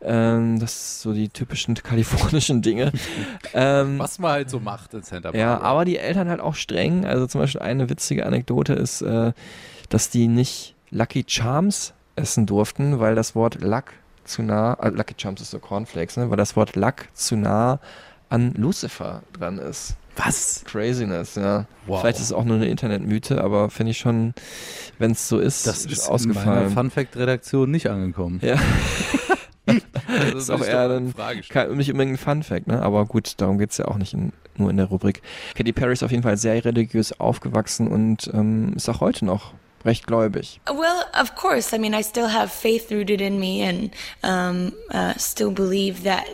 Ähm, 0.00 0.58
das 0.58 1.00
so 1.02 1.12
die 1.12 1.28
typischen 1.28 1.74
kalifornischen 1.82 2.60
Dinge. 2.62 2.90
ähm, 3.54 3.98
Was 3.98 4.18
man 4.18 4.32
halt 4.32 4.50
so 4.50 4.58
macht 4.58 4.94
in 4.94 5.02
Santa 5.02 5.30
Barbara. 5.30 5.38
ja, 5.38 5.60
aber 5.60 5.84
die 5.84 5.98
Eltern 5.98 6.28
halt 6.28 6.40
auch 6.40 6.54
streng. 6.54 7.04
Also 7.04 7.26
zum 7.26 7.40
Beispiel 7.40 7.60
eine 7.62 7.88
witzige 7.88 8.26
Anekdote 8.26 8.72
ist, 8.72 9.02
äh, 9.02 9.32
dass 9.88 10.10
die 10.10 10.26
nicht 10.26 10.74
Lucky 10.90 11.24
Charms 11.26 11.92
essen 12.16 12.46
durften, 12.46 12.98
weil 12.98 13.14
das 13.14 13.34
Wort 13.34 13.60
Luck 13.62 13.92
zu 14.24 14.42
nah, 14.42 14.74
äh, 14.80 14.88
Lucky 14.88 15.14
Charms 15.16 15.40
ist 15.40 15.50
so 15.50 15.58
Cornflakes, 15.58 16.16
ne? 16.16 16.30
weil 16.30 16.36
das 16.36 16.56
Wort 16.56 16.74
Luck 16.74 17.06
zu 17.12 17.36
nah 17.36 17.78
an 18.28 18.54
Lucifer 18.54 19.22
dran 19.32 19.58
ist. 19.58 19.96
Was? 20.16 20.62
Craziness, 20.66 21.36
ja. 21.36 21.66
Wow. 21.86 22.00
Vielleicht 22.00 22.18
ist 22.18 22.26
es 22.26 22.32
auch 22.32 22.44
nur 22.44 22.56
eine 22.56 22.66
Internetmythe, 22.68 23.42
aber 23.42 23.70
finde 23.70 23.92
ich 23.92 23.98
schon, 23.98 24.34
wenn 24.98 25.12
es 25.12 25.28
so 25.28 25.38
ist, 25.38 25.66
Das 25.66 25.86
ist 25.86 25.86
in 25.86 25.98
meiner 26.00 26.12
ausgefallen. 26.14 26.70
Fun 26.70 26.90
Fact 26.90 27.16
Redaktion 27.16 27.70
nicht 27.70 27.88
angekommen. 27.88 28.38
Ja. 28.42 28.56
das 29.66 30.34
ist 30.34 30.50
auch 30.50 30.62
eher 30.64 30.90
ein- 30.90 31.14
Kein, 31.48 31.76
nicht 31.76 31.90
unbedingt 31.90 32.14
ein 32.14 32.18
Fun 32.18 32.42
Fact, 32.42 32.66
ne? 32.66 32.82
aber 32.82 33.06
gut, 33.06 33.34
darum 33.40 33.58
geht's 33.58 33.78
ja 33.78 33.86
auch 33.86 33.96
nicht 33.96 34.12
in, 34.12 34.32
nur 34.56 34.70
in 34.70 34.76
der 34.76 34.86
Rubrik. 34.86 35.22
Katy 35.54 35.72
Perry 35.72 35.92
ist 35.94 36.02
auf 36.02 36.10
jeden 36.10 36.22
Fall 36.22 36.36
sehr 36.36 36.62
religiös 36.64 37.18
aufgewachsen 37.18 37.88
und 37.88 38.30
ähm, 38.34 38.74
ist 38.76 38.88
auch 38.88 39.00
heute 39.00 39.24
noch 39.24 39.54
recht 39.84 40.06
gläubig. 40.06 40.60
Well, 40.66 41.04
of 41.20 41.34
course. 41.34 41.74
I 41.74 41.78
mean, 41.78 41.94
I 41.94 42.02
still 42.04 42.28
have 42.32 42.48
faith 42.48 42.90
rooted 42.92 43.20
in 43.20 43.38
me 43.40 43.66
and 43.66 43.90
um, 44.22 44.72
uh, 44.94 45.12
still 45.18 45.50
believe 45.50 46.02
that. 46.04 46.24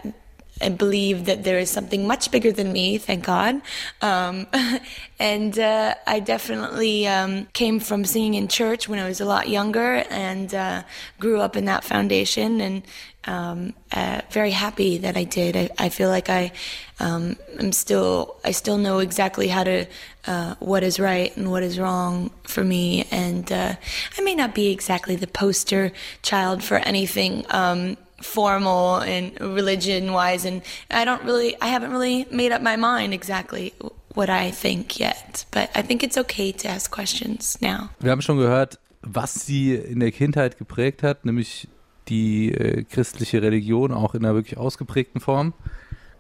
I 0.61 0.69
believe 0.71 1.27
that 1.27 1.45
there 1.45 1.59
is 1.59 1.71
something 1.71 2.07
much 2.07 2.31
bigger 2.31 2.53
than 2.53 2.73
me, 2.73 2.99
thank 2.99 3.25
God. 3.25 3.61
Um, 4.03 4.47
and 5.19 5.59
uh, 5.59 5.95
I 6.07 6.21
definitely 6.21 7.07
um, 7.07 7.47
came 7.53 7.81
from 7.81 8.05
singing 8.05 8.35
in 8.35 8.49
church 8.49 8.89
when 8.89 8.99
I 8.99 9.07
was 9.07 9.21
a 9.21 9.25
lot 9.25 9.49
younger 9.49 10.05
and 10.11 10.55
uh, 10.55 10.83
grew 11.19 11.41
up 11.41 11.57
in 11.57 11.67
that 11.67 11.85
foundation 11.85 12.61
and 12.61 12.83
um, 13.25 13.75
uh, 13.93 14.23
very 14.31 14.53
happy 14.53 14.99
that 14.99 15.17
I 15.17 15.25
did. 15.25 15.55
I, 15.55 15.69
I 15.79 15.89
feel 15.91 16.09
like 16.09 16.31
I 16.31 16.51
um, 16.99 17.37
am 17.59 17.73
still, 17.73 18.37
I 18.43 18.53
still 18.53 18.79
know 18.79 19.01
exactly 19.01 19.49
how 19.49 19.65
to, 19.65 19.87
uh, 20.27 20.55
what 20.61 20.83
is 20.83 20.99
right 20.99 21.37
and 21.37 21.51
what 21.51 21.63
is 21.63 21.79
wrong 21.79 22.31
for 22.45 22.65
me. 22.65 23.07
And 23.11 23.51
uh, 23.53 23.75
I 24.17 24.21
may 24.23 24.35
not 24.35 24.55
be 24.55 24.71
exactly 24.71 25.15
the 25.15 25.27
poster 25.27 25.93
child 26.23 26.65
for 26.65 26.77
anything 26.77 27.45
um, 27.51 27.99
formal 28.21 29.03
and 29.03 29.39
religion 29.41 30.13
wise. 30.13 30.47
And 30.47 30.63
I 30.91 31.05
don't 31.05 31.25
really, 31.25 31.55
I 31.61 31.69
haven't 31.69 31.93
really 31.93 32.27
made 32.31 32.53
up 32.53 32.63
my 32.63 32.77
mind 32.77 33.13
exactly 33.13 33.73
what 34.15 34.29
I 34.29 34.51
think 34.51 34.99
yet. 34.99 35.47
But 35.51 35.71
I 35.75 35.83
think 35.83 36.03
it's 36.03 36.17
okay 36.19 36.53
to 36.53 36.69
ask 36.69 36.91
questions 36.91 37.61
now. 37.61 37.91
Wir 38.01 38.11
haben 38.11 38.23
schon 38.23 38.39
gehört, 38.39 38.79
was 39.03 39.47
sie 39.47 39.75
in 39.75 40.01
der 40.01 40.13
Kindheit 40.13 40.59
geprägt 40.59 41.03
hat, 41.03 41.25
nämlich 41.25 41.69
die 42.09 42.53
äh, 42.53 42.85
christliche 42.85 43.43
Religion, 43.43 43.93
auch 43.93 44.15
in 44.15 44.25
einer 44.25 44.35
wirklich 44.35 44.57
ausgeprägten 44.57 45.21
Form. 45.21 45.53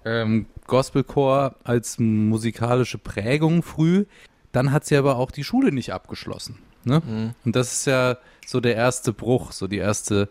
Ähm, 0.04 0.46
Gospelchor 0.66 1.56
als 1.64 1.98
musikalische 1.98 2.98
Prägung 2.98 3.62
früh. 3.62 4.04
Dann 4.52 4.72
hat 4.72 4.86
sie 4.86 4.96
aber 4.96 5.16
auch 5.16 5.30
die 5.30 5.44
Schule 5.44 5.72
nicht 5.72 5.92
abgeschlossen. 5.92 6.58
Ne? 6.84 7.34
Und 7.44 7.56
das 7.56 7.72
ist 7.72 7.86
ja 7.86 8.16
so 8.46 8.60
der 8.60 8.76
erste 8.76 9.12
Bruch, 9.12 9.52
so 9.52 9.66
die 9.66 9.78
erste 9.78 10.28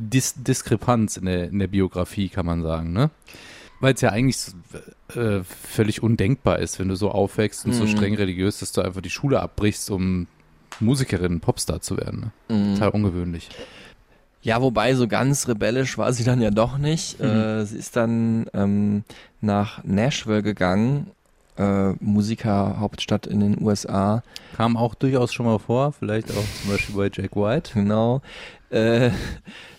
Dis 0.00 0.34
Diskrepanz 0.34 1.16
in 1.16 1.26
der, 1.26 1.48
in 1.48 1.58
der 1.58 1.66
Biografie, 1.66 2.28
kann 2.28 2.46
man 2.46 2.62
sagen. 2.62 2.92
Ne? 2.92 3.10
Weil 3.80 3.94
es 3.94 4.00
ja 4.00 4.10
eigentlich 4.10 4.38
äh, 5.14 5.42
völlig 5.44 6.02
undenkbar 6.02 6.58
ist, 6.58 6.78
wenn 6.78 6.88
du 6.88 6.96
so 6.96 7.10
aufwächst 7.10 7.64
und 7.64 7.72
so 7.72 7.86
streng 7.86 8.14
religiös, 8.14 8.58
dass 8.60 8.72
du 8.72 8.80
einfach 8.80 9.00
die 9.00 9.10
Schule 9.10 9.40
abbrichst, 9.40 9.90
um 9.90 10.26
Musikerin, 10.80 11.40
Popstar 11.40 11.80
zu 11.80 11.96
werden. 11.96 12.32
Ne? 12.48 12.74
Total 12.74 12.90
ungewöhnlich. 12.90 13.48
Ja, 14.42 14.62
wobei 14.62 14.94
so 14.94 15.06
ganz 15.06 15.48
rebellisch 15.48 15.98
war 15.98 16.12
sie 16.12 16.24
dann 16.24 16.40
ja 16.40 16.50
doch 16.50 16.78
nicht. 16.78 17.20
Mhm. 17.20 17.26
Äh, 17.26 17.66
sie 17.66 17.76
ist 17.76 17.96
dann 17.96 18.46
ähm, 18.54 19.04
nach 19.40 19.84
Nashville 19.84 20.42
gegangen, 20.42 21.10
äh, 21.58 21.92
Musikerhauptstadt 22.00 23.26
in 23.26 23.40
den 23.40 23.62
USA. 23.62 24.22
Kam 24.56 24.76
auch 24.76 24.94
durchaus 24.94 25.32
schon 25.34 25.46
mal 25.46 25.58
vor, 25.58 25.92
vielleicht 25.92 26.30
auch 26.30 26.62
zum 26.62 26.70
Beispiel 26.70 26.96
bei 26.96 27.10
Jack 27.12 27.36
White. 27.36 27.72
Genau. 27.74 28.22
Äh, 28.70 29.10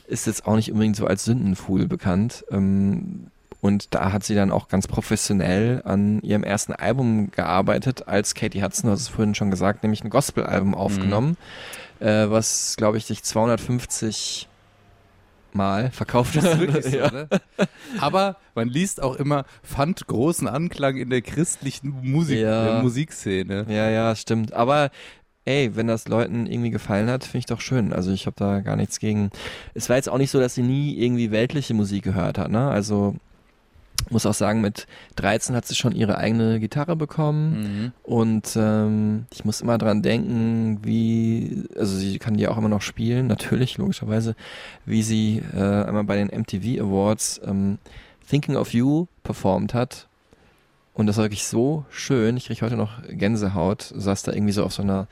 ist 0.07 0.27
jetzt 0.27 0.45
auch 0.45 0.55
nicht 0.55 0.71
unbedingt 0.71 0.97
so 0.97 1.05
als 1.07 1.23
Sündenfuhl 1.23 1.87
bekannt. 1.87 2.43
Ähm, 2.51 3.27
und 3.61 3.93
da 3.93 4.11
hat 4.11 4.23
sie 4.23 4.35
dann 4.35 4.51
auch 4.51 4.67
ganz 4.67 4.87
professionell 4.87 5.81
an 5.85 6.19
ihrem 6.21 6.43
ersten 6.43 6.73
Album 6.73 7.29
gearbeitet, 7.31 8.07
als 8.07 8.33
Katie 8.33 8.63
Hudson, 8.63 8.87
du 8.87 8.93
hast 8.93 9.01
es 9.01 9.07
vorhin 9.07 9.35
schon 9.35 9.51
gesagt, 9.51 9.83
nämlich 9.83 10.03
ein 10.03 10.09
Gospel-Album 10.09 10.73
aufgenommen, 10.73 11.37
äh, 11.99 12.27
was, 12.29 12.75
glaube 12.77 12.97
ich, 12.97 13.05
sich 13.05 13.23
250 13.23 14.47
Mal 15.53 15.91
verkauft 15.91 16.37
ist 16.37 16.59
wirklich 16.59 16.85
so, 16.85 16.97
ja. 16.97 17.11
ne? 17.11 17.27
Aber 17.99 18.37
man 18.55 18.69
liest 18.69 19.03
auch 19.03 19.17
immer, 19.17 19.43
fand 19.63 20.07
großen 20.07 20.47
Anklang 20.47 20.95
in 20.95 21.09
der 21.09 21.21
christlichen 21.21 21.89
Musik, 22.09 22.39
Ja. 22.39 22.81
Musikszene. 22.81 23.65
ja, 23.67 23.89
ja, 23.89 24.15
stimmt. 24.15 24.53
Aber 24.53 24.91
ey, 25.45 25.75
wenn 25.75 25.87
das 25.87 26.07
Leuten 26.07 26.45
irgendwie 26.45 26.69
gefallen 26.69 27.09
hat, 27.09 27.23
finde 27.23 27.39
ich 27.39 27.45
doch 27.47 27.61
schön. 27.61 27.93
Also 27.93 28.11
ich 28.11 28.25
habe 28.25 28.35
da 28.37 28.59
gar 28.59 28.75
nichts 28.75 28.99
gegen. 28.99 29.29
Es 29.73 29.89
war 29.89 29.95
jetzt 29.95 30.09
auch 30.09 30.17
nicht 30.17 30.31
so, 30.31 30.39
dass 30.39 30.55
sie 30.55 30.63
nie 30.63 30.97
irgendwie 30.97 31.31
weltliche 31.31 31.73
Musik 31.73 32.03
gehört 32.03 32.37
hat, 32.37 32.51
ne? 32.51 32.69
Also 32.69 33.15
muss 34.09 34.25
auch 34.25 34.33
sagen, 34.33 34.61
mit 34.61 34.87
13 35.17 35.55
hat 35.55 35.67
sie 35.67 35.75
schon 35.75 35.91
ihre 35.95 36.17
eigene 36.17 36.59
Gitarre 36.59 36.95
bekommen 36.95 37.61
Mhm. 37.61 37.91
und 38.01 38.53
ähm, 38.55 39.25
ich 39.31 39.45
muss 39.45 39.61
immer 39.61 39.77
dran 39.77 40.01
denken, 40.01 40.79
wie, 40.83 41.65
also 41.77 41.95
sie 41.97 42.17
kann 42.17 42.35
die 42.35 42.47
auch 42.47 42.57
immer 42.57 42.67
noch 42.69 42.81
spielen, 42.81 43.27
natürlich, 43.27 43.77
logischerweise, 43.77 44.35
wie 44.87 45.03
sie 45.03 45.43
äh, 45.55 45.59
einmal 45.85 46.03
bei 46.05 46.15
den 46.15 46.27
MTV 46.29 46.81
Awards 46.81 47.41
ähm, 47.45 47.77
Thinking 48.27 48.55
of 48.55 48.73
You 48.73 49.05
performt 49.23 49.75
hat 49.75 50.07
und 50.93 51.07
das 51.07 51.17
war 51.17 51.25
wirklich 51.25 51.45
so 51.45 51.85
schön, 51.89 52.37
ich 52.37 52.47
kriege 52.47 52.61
heute 52.61 52.75
noch 52.77 53.01
Gänsehaut, 53.07 53.93
saß 53.95 54.23
da 54.23 54.33
irgendwie 54.33 54.53
so 54.53 54.63
auf 54.63 54.73
so 54.73 54.81
einer, 54.83 55.07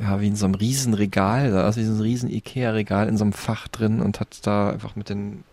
ja, 0.00 0.20
wie 0.20 0.28
in 0.28 0.36
so 0.36 0.46
einem 0.46 0.54
riesen 0.54 0.94
Regal, 0.94 1.50
saß 1.50 1.76
wie 1.76 1.84
so 1.84 1.92
ein 1.92 2.00
riesen 2.00 2.30
Ikea-Regal 2.30 3.08
in 3.08 3.16
so 3.16 3.24
einem 3.24 3.32
Fach 3.32 3.68
drin 3.68 4.00
und 4.00 4.20
hat 4.20 4.46
da 4.46 4.70
einfach 4.70 4.96
mit 4.96 5.08
den 5.08 5.44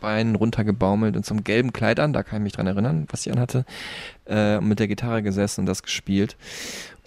Beinen 0.00 0.34
runtergebaumelt 0.34 1.14
und 1.14 1.24
zum 1.24 1.44
gelben 1.44 1.72
Kleid 1.72 2.00
an, 2.00 2.12
da 2.12 2.22
kann 2.22 2.38
ich 2.38 2.44
mich 2.44 2.52
dran 2.54 2.66
erinnern, 2.66 3.06
was 3.10 3.22
sie 3.22 3.30
anhatte, 3.30 3.64
äh, 4.26 4.60
mit 4.60 4.80
der 4.80 4.88
Gitarre 4.88 5.22
gesessen 5.22 5.60
und 5.60 5.66
das 5.66 5.82
gespielt. 5.82 6.36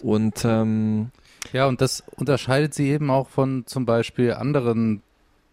Und 0.00 0.44
ähm, 0.44 1.10
Ja, 1.52 1.66
und 1.66 1.80
das 1.80 2.02
unterscheidet 2.16 2.72
sie 2.72 2.88
eben 2.88 3.10
auch 3.10 3.28
von 3.28 3.64
zum 3.66 3.84
Beispiel 3.84 4.32
anderen 4.32 5.02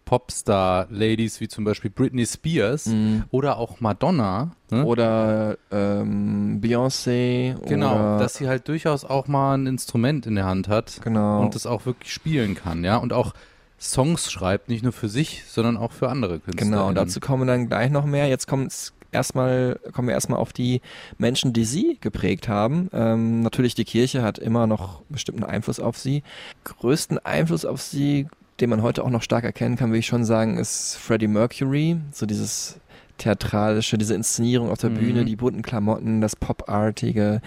Popstar-Ladies, 0.04 1.40
wie 1.40 1.48
zum 1.48 1.64
Beispiel 1.64 1.90
Britney 1.90 2.26
Spears 2.26 2.86
mh, 2.86 3.24
oder 3.30 3.58
auch 3.58 3.80
Madonna. 3.80 4.52
Ne? 4.70 4.84
oder 4.84 5.58
ähm, 5.70 6.60
Beyoncé 6.62 7.54
Genau, 7.68 7.94
oder, 7.94 8.18
dass 8.18 8.34
sie 8.34 8.48
halt 8.48 8.66
durchaus 8.66 9.04
auch 9.04 9.28
mal 9.28 9.56
ein 9.56 9.66
Instrument 9.66 10.26
in 10.26 10.34
der 10.34 10.46
Hand 10.46 10.68
hat 10.68 11.00
genau. 11.02 11.42
und 11.42 11.54
das 11.54 11.66
auch 11.66 11.86
wirklich 11.86 12.12
spielen 12.12 12.54
kann, 12.54 12.82
ja, 12.82 12.96
und 12.96 13.12
auch 13.12 13.34
Songs 13.78 14.32
schreibt, 14.32 14.68
nicht 14.68 14.82
nur 14.82 14.92
für 14.92 15.08
sich, 15.08 15.44
sondern 15.46 15.76
auch 15.76 15.92
für 15.92 16.08
andere 16.08 16.40
Künstler. 16.40 16.64
Genau, 16.64 16.92
dazu 16.92 17.20
kommen 17.20 17.42
wir 17.42 17.52
dann 17.52 17.68
gleich 17.68 17.90
noch 17.90 18.06
mehr. 18.06 18.28
Jetzt 18.28 18.46
kommt 18.46 18.72
erstmal, 19.12 19.78
kommen 19.92 20.08
wir 20.08 20.14
erstmal 20.14 20.38
auf 20.38 20.52
die 20.52 20.80
Menschen, 21.18 21.52
die 21.52 21.64
sie 21.64 21.98
geprägt 22.00 22.48
haben. 22.48 22.88
Ähm, 22.92 23.40
natürlich 23.40 23.74
die 23.74 23.84
Kirche 23.84 24.22
hat 24.22 24.38
immer 24.38 24.66
noch 24.66 25.02
bestimmten 25.08 25.44
Einfluss 25.44 25.80
auf 25.80 25.98
sie. 25.98 26.22
Größten 26.64 27.18
Einfluss 27.18 27.64
auf 27.64 27.82
sie, 27.82 28.26
den 28.60 28.70
man 28.70 28.82
heute 28.82 29.02
auch 29.04 29.10
noch 29.10 29.22
stark 29.22 29.44
erkennen 29.44 29.76
kann, 29.76 29.90
will 29.92 29.98
ich 29.98 30.06
schon 30.06 30.24
sagen, 30.24 30.58
ist 30.58 30.96
Freddie 30.96 31.26
Mercury. 31.28 31.96
So 32.12 32.24
dieses 32.26 32.78
theatralische, 33.18 33.96
diese 33.98 34.14
Inszenierung 34.14 34.70
auf 34.70 34.78
der 34.78 34.90
Mhm. 34.90 34.94
Bühne, 34.94 35.24
die 35.24 35.36
bunten 35.36 35.62
Klamotten, 35.62 36.20
das 36.20 36.36
Popartige, 36.36 37.40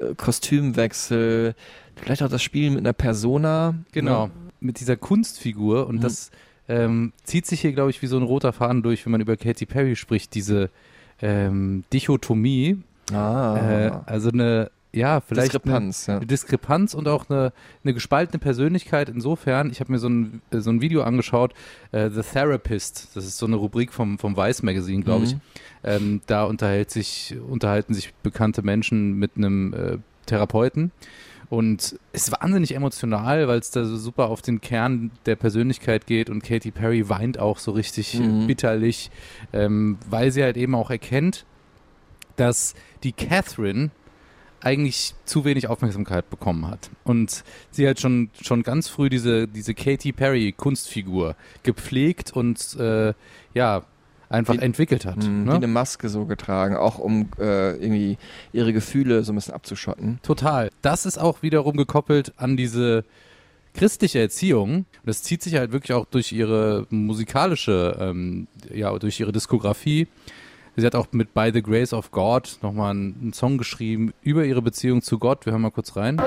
äh, 0.00 0.14
Kostümwechsel, 0.16 1.54
vielleicht 1.96 2.22
auch 2.22 2.28
das 2.28 2.42
Spielen 2.42 2.74
mit 2.74 2.80
einer 2.82 2.92
Persona. 2.92 3.74
Genau, 3.92 4.26
Ne? 4.26 4.32
mit 4.60 4.80
dieser 4.80 4.96
Kunstfigur 4.96 5.86
und 5.86 5.96
Mhm. 5.96 6.00
das 6.00 6.30
ähm, 6.68 7.12
zieht 7.22 7.46
sich 7.46 7.60
hier, 7.60 7.72
glaube 7.72 7.90
ich, 7.90 8.02
wie 8.02 8.06
so 8.08 8.16
ein 8.16 8.24
roter 8.24 8.52
Faden 8.52 8.82
durch, 8.82 9.04
wenn 9.06 9.12
man 9.12 9.20
über 9.20 9.36
Katy 9.36 9.66
Perry 9.66 9.94
spricht, 9.94 10.34
diese 10.34 10.70
ähm, 11.22 11.84
Dichotomie, 11.92 12.82
Ah. 13.12 13.56
äh, 13.56 13.92
also 14.06 14.30
eine 14.30 14.70
ja, 14.96 15.20
vielleicht 15.20 15.52
Diskrepanz, 15.52 16.08
eine, 16.08 16.14
ja. 16.14 16.18
eine 16.18 16.26
Diskrepanz 16.26 16.94
und 16.94 17.06
auch 17.06 17.28
eine, 17.28 17.52
eine 17.84 17.94
gespaltene 17.94 18.38
Persönlichkeit. 18.38 19.08
Insofern, 19.08 19.70
ich 19.70 19.80
habe 19.80 19.92
mir 19.92 19.98
so 19.98 20.08
ein, 20.08 20.42
äh, 20.50 20.60
so 20.60 20.70
ein 20.70 20.80
Video 20.80 21.02
angeschaut, 21.02 21.54
äh, 21.92 22.10
The 22.10 22.22
Therapist, 22.22 23.10
das 23.14 23.26
ist 23.26 23.38
so 23.38 23.46
eine 23.46 23.56
Rubrik 23.56 23.92
vom, 23.92 24.18
vom 24.18 24.36
Vice 24.36 24.62
Magazine, 24.62 25.02
glaube 25.04 25.26
ich. 25.26 25.34
Mhm. 25.34 25.40
Ähm, 25.84 26.20
da 26.26 26.44
unterhält 26.44 26.90
sich, 26.90 27.36
unterhalten 27.48 27.94
sich 27.94 28.14
bekannte 28.22 28.62
Menschen 28.62 29.12
mit 29.18 29.32
einem 29.36 29.72
äh, 29.74 29.98
Therapeuten. 30.24 30.90
Und 31.48 31.96
es 32.12 32.26
ist 32.26 32.32
wahnsinnig 32.32 32.74
emotional, 32.74 33.46
weil 33.46 33.60
es 33.60 33.70
da 33.70 33.84
so 33.84 33.96
super 33.96 34.30
auf 34.30 34.42
den 34.42 34.60
Kern 34.60 35.12
der 35.26 35.36
Persönlichkeit 35.36 36.06
geht 36.06 36.28
und 36.28 36.42
Katy 36.42 36.72
Perry 36.72 37.08
weint 37.08 37.38
auch 37.38 37.58
so 37.58 37.70
richtig 37.70 38.18
Mhm. 38.18 38.48
bitterlich, 38.48 39.10
ähm, 39.52 39.98
weil 40.10 40.32
sie 40.32 40.42
halt 40.42 40.56
eben 40.56 40.74
auch 40.74 40.90
erkennt, 40.90 41.44
dass 42.34 42.74
die 43.04 43.12
Catherine 43.12 43.90
eigentlich 44.60 45.14
zu 45.24 45.44
wenig 45.44 45.68
Aufmerksamkeit 45.68 46.28
bekommen 46.30 46.66
hat. 46.66 46.90
Und 47.04 47.44
sie 47.70 47.88
hat 47.88 48.00
schon, 48.00 48.30
schon 48.42 48.62
ganz 48.62 48.88
früh 48.88 49.08
diese, 49.08 49.46
diese 49.46 49.74
Katy 49.74 50.12
Perry 50.12 50.52
Kunstfigur 50.56 51.36
gepflegt 51.62 52.32
und 52.32 52.76
äh, 52.78 53.12
ja, 53.54 53.82
einfach 54.28 54.54
Wie- 54.54 54.58
entwickelt 54.58 55.04
hat. 55.04 55.18
Mhm, 55.18 55.44
ne? 55.44 55.52
Wie 55.52 55.56
eine 55.56 55.66
Maske 55.68 56.08
so 56.08 56.24
getragen, 56.24 56.76
auch 56.76 56.98
um 56.98 57.28
äh, 57.38 57.76
irgendwie 57.76 58.18
ihre 58.52 58.72
Gefühle 58.72 59.22
so 59.22 59.32
ein 59.32 59.36
bisschen 59.36 59.54
abzuschotten. 59.54 60.18
Total. 60.22 60.70
Das 60.82 61.06
ist 61.06 61.18
auch 61.18 61.42
wiederum 61.42 61.76
gekoppelt 61.76 62.32
an 62.36 62.56
diese 62.56 63.04
christliche 63.74 64.18
Erziehung. 64.20 64.70
Und 64.78 64.86
das 65.04 65.22
zieht 65.22 65.42
sich 65.42 65.54
halt 65.54 65.70
wirklich 65.70 65.92
auch 65.92 66.06
durch 66.06 66.32
ihre 66.32 66.86
musikalische, 66.90 67.96
ähm, 68.00 68.48
ja, 68.72 68.98
durch 68.98 69.20
ihre 69.20 69.32
Diskografie. 69.32 70.08
Sie 70.78 70.84
hat 70.84 70.94
auch 70.94 71.06
mit 71.12 71.32
By 71.32 71.50
the 71.54 71.62
Grace 71.62 71.94
of 71.94 72.10
God 72.10 72.58
nochmal 72.60 72.90
einen, 72.90 73.32
Song 73.32 73.56
geschrieben 73.56 74.12
über 74.20 74.44
ihre 74.44 74.60
Beziehung 74.60 75.00
zu 75.00 75.18
Gott. 75.18 75.46
Wir 75.46 75.52
hören 75.52 75.62
mal 75.62 75.70
kurz 75.70 75.96
rein. 75.96 76.20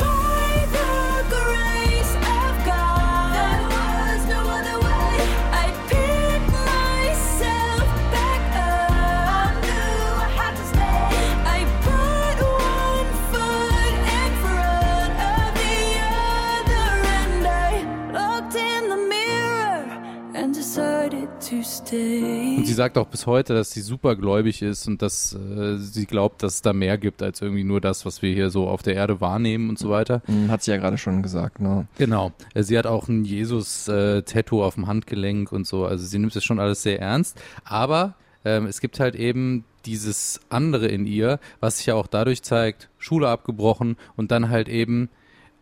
Und 22.58 22.65
sie 22.65 22.73
sagt 22.73 22.97
auch 22.97 23.08
bis 23.08 23.25
heute, 23.25 23.53
dass 23.53 23.71
sie 23.71 23.82
super 23.82 24.15
gläubig 24.15 24.62
ist 24.62 24.88
und 24.88 25.01
dass 25.01 25.34
äh, 25.34 25.77
sie 25.77 26.05
glaubt, 26.05 26.41
dass 26.43 26.55
es 26.55 26.62
da 26.62 26.73
mehr 26.73 26.97
gibt 26.97 27.21
als 27.21 27.41
irgendwie 27.41 27.63
nur 27.63 27.79
das, 27.82 28.05
was 28.05 28.21
wir 28.21 28.34
hier 28.34 28.49
so 28.49 28.67
auf 28.67 28.82
der 28.82 28.95
Erde 28.95 29.21
wahrnehmen 29.21 29.69
und 29.69 29.77
so 29.79 29.89
weiter. 29.89 30.21
Mhm, 30.27 30.49
hat 30.49 30.63
sie 30.63 30.71
ja 30.71 30.77
gerade 30.77 30.97
schon 30.97 31.21
gesagt, 31.21 31.60
ne? 31.60 31.88
Genau. 31.97 32.32
Äh, 32.53 32.63
Sie 32.63 32.77
hat 32.77 32.88
auch 32.88 33.08
ein 33.08 33.23
Jesus-Tattoo 33.25 34.63
auf 34.63 34.75
dem 34.75 34.88
Handgelenk 34.88 35.51
und 35.51 35.67
so. 35.67 35.86
Also 35.86 36.05
sie 36.05 36.19
nimmt 36.19 36.36
das 36.36 36.43
schon 36.43 36.60
alles 36.60 36.84
sehr 36.84 36.99
ernst. 36.99 37.39
Aber 37.63 38.15
ähm, 38.45 38.65
es 38.65 38.82
gibt 38.82 38.99
halt 38.99 39.15
eben 39.15 39.63
dieses 39.86 40.39
andere 40.49 40.88
in 40.88 41.05
ihr, 41.05 41.39
was 41.60 41.77
sich 41.77 41.86
ja 41.88 41.95
auch 41.95 42.08
dadurch 42.08 42.41
zeigt, 42.43 42.89
Schule 42.97 43.29
abgebrochen 43.29 43.95
und 44.15 44.32
dann 44.32 44.49
halt 44.49 44.67
eben 44.69 45.10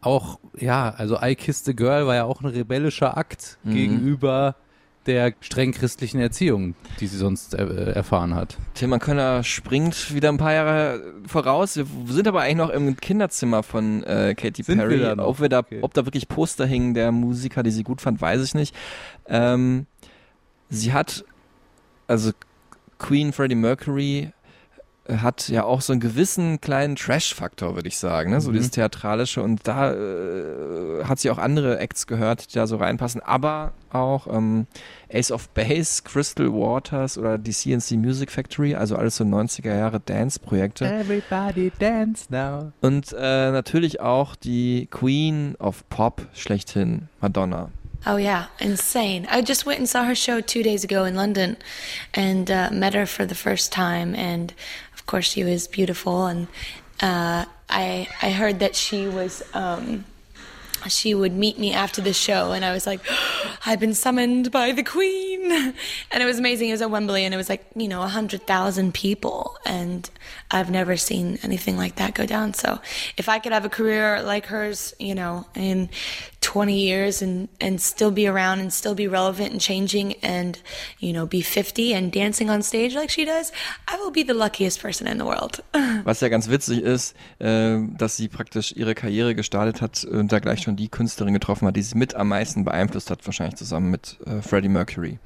auch, 0.02 0.40
ja, 0.58 0.90
also 0.96 1.18
I 1.22 1.36
Kissed 1.36 1.68
a 1.70 1.72
Girl 1.74 2.08
war 2.08 2.16
ja 2.16 2.24
auch 2.24 2.42
ein 2.42 2.48
rebellischer 2.48 3.18
Akt 3.18 3.58
Mhm. 3.64 3.72
gegenüber 3.74 4.56
der 5.08 5.34
streng 5.40 5.72
christlichen 5.72 6.20
Erziehung, 6.20 6.76
die 7.00 7.08
sie 7.08 7.18
sonst 7.18 7.54
äh, 7.54 7.92
erfahren 7.94 8.36
hat. 8.36 8.58
Tilman 8.76 9.00
Könner 9.00 9.44
springt 9.44 10.14
wieder 10.14 10.30
ein 10.30 10.38
paar 10.38 10.54
Jahre 10.54 11.02
voraus. 11.26 11.78
Wir 11.78 11.86
sind 12.14 12.28
aber 12.28 12.42
eigentlich 12.42 12.58
noch 12.58 12.70
im 12.70 12.96
Kinderzimmer 12.98 13.64
von 13.64 14.04
äh, 14.04 14.36
Katy 14.36 14.64
Sind 14.64 14.78
Perry. 14.78 15.00
wir 15.00 15.18
ob, 15.20 15.40
wir 15.40 15.50
da, 15.50 15.60
Okay. 15.60 15.80
ob 15.82 15.94
da 15.94 16.06
wirklich 16.06 16.28
Poster 16.28 16.66
hingen 16.66 16.94
der 16.94 17.12
Musiker, 17.12 17.64
die 17.64 17.72
sie 17.72 17.84
gut 17.84 18.02
fand, 18.02 18.22
weiß 18.22 18.44
ich 18.44 18.54
nicht. 18.54 18.76
Ähm, 19.28 19.88
sie 20.70 20.94
hat, 20.94 21.26
also 22.08 22.32
Queen 23.00 23.32
Freddie 23.34 23.56
Mercury 23.56 24.32
hat 25.10 25.48
ja 25.50 25.64
auch 25.64 25.82
so 25.82 25.94
einen 25.94 26.00
gewissen 26.00 26.60
kleinen 26.60 26.96
Trash-Faktor, 26.96 27.76
würde 27.76 27.88
ich 27.88 27.98
sagen, 27.98 28.32
ne? 28.32 28.42
so 28.42 28.50
Mhm. 28.50 28.56
dieses 28.56 28.72
Theatralische 28.72 29.42
und 29.42 29.68
da 29.68 29.94
äh, 29.94 31.04
hat 31.06 31.20
sie 31.20 31.30
auch 31.32 31.38
andere 31.38 31.80
Acts 31.80 32.08
gehört, 32.08 32.52
die 32.54 32.56
da 32.56 32.68
so 32.68 32.78
reinpassen, 32.78 33.22
aber 33.22 33.72
auch 33.92 34.28
ähm, 34.28 34.68
Ace 35.12 35.32
of 35.32 35.50
Base, 35.50 36.04
Crystal 36.04 36.48
Waters 36.52 37.18
oder 37.18 37.38
die 37.38 37.52
CNC 37.52 37.92
Music 37.98 38.32
Factory, 38.32 38.76
also 38.76 38.96
alles 38.98 39.16
so 39.16 39.24
90er 39.24 39.74
Jahre 39.76 40.00
Dance-Projekte. 40.02 40.86
Everybody 40.86 41.72
dance 41.80 42.26
now. 42.30 42.74
Und 42.82 43.14
äh, 43.18 43.52
natürlich 43.52 44.02
auch 44.02 44.36
die 44.36 44.88
Queen 44.92 45.56
of 45.60 45.88
Pop 45.90 46.22
schlechthin, 46.34 47.08
Madonna. 47.22 47.70
Oh 48.06 48.18
yeah, 48.18 48.48
insane. 48.60 49.26
I 49.30 49.42
just 49.46 49.66
went 49.66 49.80
and 49.80 49.88
saw 49.90 50.04
her 50.06 50.16
show 50.16 50.40
two 50.40 50.62
days 50.64 50.84
ago 50.86 51.04
in 51.04 51.16
London, 51.16 51.58
and 52.16 52.50
uh, 52.50 52.70
met 52.72 52.94
her 52.94 53.06
for 53.08 53.28
the 53.28 53.36
first 53.36 53.74
time. 53.74 54.14
And 54.16 54.54
course, 55.08 55.30
she 55.30 55.44
was 55.44 55.68
beautiful. 55.68 56.26
And 56.26 56.48
uh, 57.02 57.46
I 57.70 58.08
I 58.22 58.32
heard 58.32 58.60
that 58.60 58.76
she 58.76 59.08
was. 59.08 59.44
Um, 59.54 60.06
she 60.88 61.16
would 61.16 61.34
meet 61.34 61.58
me 61.58 61.74
after 61.74 62.02
the 62.02 62.14
show, 62.14 62.52
and 62.52 62.64
I 62.64 62.72
was 62.72 62.86
like, 62.86 63.02
I've 63.66 63.80
been 63.80 63.96
summoned 63.96 64.52
by 64.52 64.72
the 64.72 64.84
Queen. 64.84 65.74
And 66.12 66.24
it 66.24 66.26
was 66.26 66.40
amazing. 66.40 66.70
It 66.70 66.74
was 66.74 66.82
at 66.82 66.92
Wembley, 66.92 67.26
and 67.26 67.34
it 67.34 67.38
was 67.38 67.50
like, 67.50 67.66
you 67.76 67.88
know, 67.88 68.00
100,000 68.00 68.94
people. 68.94 69.58
And 69.66 70.10
I've 70.50 70.70
never 70.70 70.96
seen 70.96 71.40
anything 71.44 71.78
like 71.78 71.96
that 71.96 72.14
go 72.14 72.26
down. 72.26 72.54
So 72.54 72.80
if 73.18 73.28
I 73.28 73.40
could 73.40 73.52
have 73.52 73.66
a 73.66 73.70
career 73.70 74.22
like 74.22 74.46
hers, 74.46 74.94
you 75.00 75.14
know, 75.14 75.46
in 75.56 75.90
20 76.42 76.80
years 76.80 77.22
and, 77.22 77.50
and 77.60 77.82
still 77.82 78.12
be 78.12 78.28
around 78.28 78.60
and 78.60 78.72
still 78.72 78.96
be 78.96 79.08
relevant 79.08 79.52
and 79.52 79.60
changing 79.60 80.14
and, 80.24 80.58
you 81.00 81.12
know, 81.12 81.26
be 81.26 81.42
50 81.42 81.94
and 81.94 82.12
dancing 82.12 82.50
on 82.50 82.62
stage 82.62 82.96
like 82.96 83.10
she 83.10 83.26
does, 83.26 83.52
I 83.88 83.98
will 83.98 84.12
be 84.12 84.24
the 84.24 84.34
luckiest 84.34 84.82
person 84.82 85.08
in 85.08 85.18
the 85.18 85.26
world. 85.26 85.62
Was 86.06 86.22
ja 86.22 86.30
ganz 86.30 86.50
witzig 86.50 86.82
ist, 86.82 87.16
äh, 87.40 87.80
dass 87.98 88.16
sie 88.16 88.30
praktisch 88.30 88.74
ihre 88.76 88.96
Karriere 88.96 89.36
gestartet 89.36 89.82
hat 89.82 90.06
und 90.06 90.32
da 90.32 90.40
gleich 90.40 90.62
schon 90.62 90.78
die 90.78 90.88
Künstlerin 90.88 91.34
getroffen 91.34 91.68
hat, 91.68 91.76
die 91.76 91.82
sie 91.82 91.98
mit 91.98 92.16
am 92.16 92.30
meisten 92.30 92.64
beeinflusst 92.64 93.12
hat, 93.12 93.26
wahrscheinlich 93.26 93.58
zusammen 93.58 93.92
mit 93.92 94.18
äh, 94.26 94.42
Freddie 94.42 94.70
Mercury. 94.70 95.20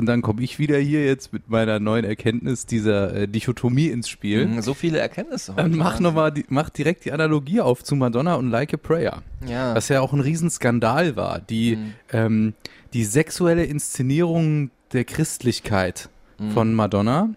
Und 0.00 0.06
dann 0.06 0.22
komme 0.22 0.42
ich 0.42 0.58
wieder 0.58 0.78
hier 0.78 1.04
jetzt 1.04 1.30
mit 1.30 1.50
meiner 1.50 1.78
neuen 1.78 2.06
Erkenntnis 2.06 2.64
dieser 2.64 3.14
äh, 3.14 3.28
Dichotomie 3.28 3.88
ins 3.88 4.08
Spiel. 4.08 4.46
Mhm, 4.46 4.62
So 4.62 4.72
viele 4.72 4.98
Erkenntnisse 4.98 5.54
heute. 5.54 5.66
Und 5.66 5.76
mach 5.76 6.00
noch 6.00 6.14
mal 6.14 6.30
die, 6.30 6.46
mach 6.48 6.70
direkt 6.70 7.04
die 7.04 7.12
Analogie 7.12 7.60
auf 7.60 7.84
zu 7.84 7.96
Madonna 7.96 8.36
und 8.36 8.50
Like 8.50 8.72
a 8.72 8.78
Prayer. 8.78 9.22
Ja. 9.46 9.74
Was 9.74 9.90
ja 9.90 10.00
auch 10.00 10.14
ein 10.14 10.20
Riesenskandal 10.20 11.16
war. 11.16 11.38
Die, 11.38 11.76
ähm, 12.14 12.54
die 12.94 13.04
sexuelle 13.04 13.64
Inszenierung 13.64 14.70
der 14.94 15.04
Christlichkeit 15.04 16.08
von 16.54 16.72
Madonna. 16.72 17.34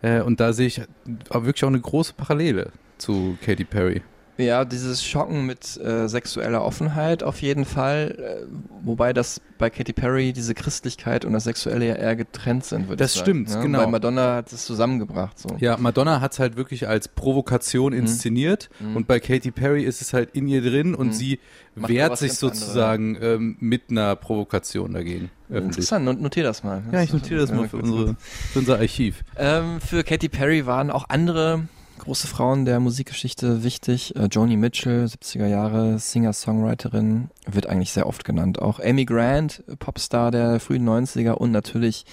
Äh, 0.00 0.20
und 0.20 0.38
da 0.38 0.52
sehe 0.52 0.68
ich 0.68 0.82
auch 1.30 1.44
wirklich 1.44 1.64
auch 1.64 1.68
eine 1.68 1.80
große 1.80 2.12
Parallele 2.16 2.70
zu 2.96 3.36
Katy 3.44 3.64
Perry. 3.64 4.02
Ja, 4.36 4.64
dieses 4.64 5.04
Schocken 5.04 5.46
mit 5.46 5.76
äh, 5.76 6.08
sexueller 6.08 6.64
Offenheit 6.64 7.22
auf 7.22 7.40
jeden 7.40 7.64
Fall, 7.64 8.16
äh, 8.18 8.46
wobei 8.82 9.12
das 9.12 9.40
bei 9.58 9.70
Katy 9.70 9.92
Perry 9.92 10.32
diese 10.32 10.54
Christlichkeit 10.54 11.24
und 11.24 11.32
das 11.32 11.44
Sexuelle 11.44 11.86
ja 11.86 11.94
eher 11.94 12.16
getrennt 12.16 12.64
sind, 12.64 12.88
würde 12.88 12.94
ich 12.94 12.98
Das 12.98 13.14
sagen. 13.14 13.24
stimmt, 13.24 13.50
ne? 13.50 13.60
genau. 13.62 13.78
Bei 13.78 13.86
Madonna 13.86 14.34
hat 14.34 14.52
es 14.52 14.64
zusammengebracht. 14.64 15.38
So. 15.38 15.56
Ja, 15.60 15.76
Madonna 15.76 16.20
hat 16.20 16.32
es 16.32 16.40
halt 16.40 16.56
wirklich 16.56 16.88
als 16.88 17.06
Provokation 17.06 17.92
inszeniert 17.92 18.70
und 18.94 19.06
bei 19.06 19.20
Katy 19.20 19.52
Perry 19.52 19.84
ist 19.84 20.00
es 20.00 20.12
halt 20.12 20.30
in 20.32 20.48
ihr 20.48 20.62
drin 20.62 20.96
und 20.96 21.14
sie 21.14 21.38
Macht 21.76 21.90
wehrt 21.92 22.18
sich 22.18 22.32
sozusagen 22.34 23.16
ähm, 23.22 23.56
mit 23.60 23.82
einer 23.90 24.16
Provokation 24.16 24.94
dagegen. 24.94 25.30
Öffentlich. 25.48 25.64
Interessant, 25.76 26.04
not- 26.06 26.20
notier 26.20 26.42
das 26.42 26.64
mal. 26.64 26.82
Ja, 26.90 27.02
ich 27.02 27.12
notiere 27.12 27.40
das 27.40 27.52
mal 27.52 27.68
für, 27.68 27.76
unsere, 27.76 28.16
für 28.52 28.58
unser 28.58 28.78
Archiv. 28.78 29.22
Ähm, 29.38 29.80
für 29.80 30.02
Katy 30.02 30.28
Perry 30.28 30.66
waren 30.66 30.90
auch 30.90 31.04
andere 31.08 31.68
große 32.04 32.26
Frauen 32.26 32.64
der 32.64 32.80
Musikgeschichte 32.80 33.64
wichtig. 33.64 34.14
Äh, 34.14 34.28
Joni 34.30 34.56
Mitchell, 34.56 35.06
70er 35.06 35.46
Jahre, 35.46 35.98
Singer-Songwriterin, 35.98 37.30
wird 37.46 37.66
eigentlich 37.66 37.92
sehr 37.92 38.06
oft 38.06 38.24
genannt. 38.24 38.60
Auch 38.60 38.78
Amy 38.78 39.04
Grant, 39.04 39.64
Popstar 39.78 40.30
der 40.30 40.60
frühen 40.60 40.88
90er 40.88 41.32
und 41.32 41.50
natürlich 41.50 42.04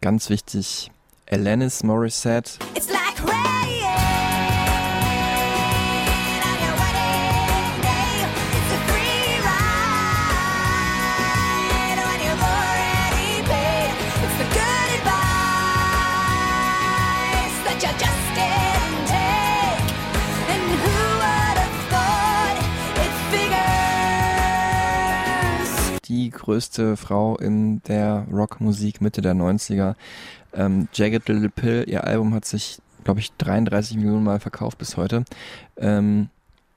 ganz 0.00 0.30
wichtig 0.30 0.90
Alanis 1.28 1.82
Morissette. 1.82 2.58
It's 2.74 2.88
like 2.88 3.61
größte 26.42 26.96
Frau 26.96 27.36
in 27.36 27.82
der 27.84 28.26
Rockmusik 28.30 29.00
Mitte 29.00 29.22
der 29.22 29.34
90er. 29.34 29.94
Ähm, 30.52 30.88
Jagged 30.92 31.28
Little 31.28 31.48
Pill, 31.48 31.84
ihr 31.86 32.04
Album 32.04 32.34
hat 32.34 32.44
sich, 32.44 32.78
glaube 33.04 33.20
ich, 33.20 33.32
33 33.38 33.96
Millionen 33.96 34.24
Mal 34.24 34.40
verkauft 34.40 34.78
bis 34.78 34.96
heute. 34.96 35.24
Ähm, 35.76 36.28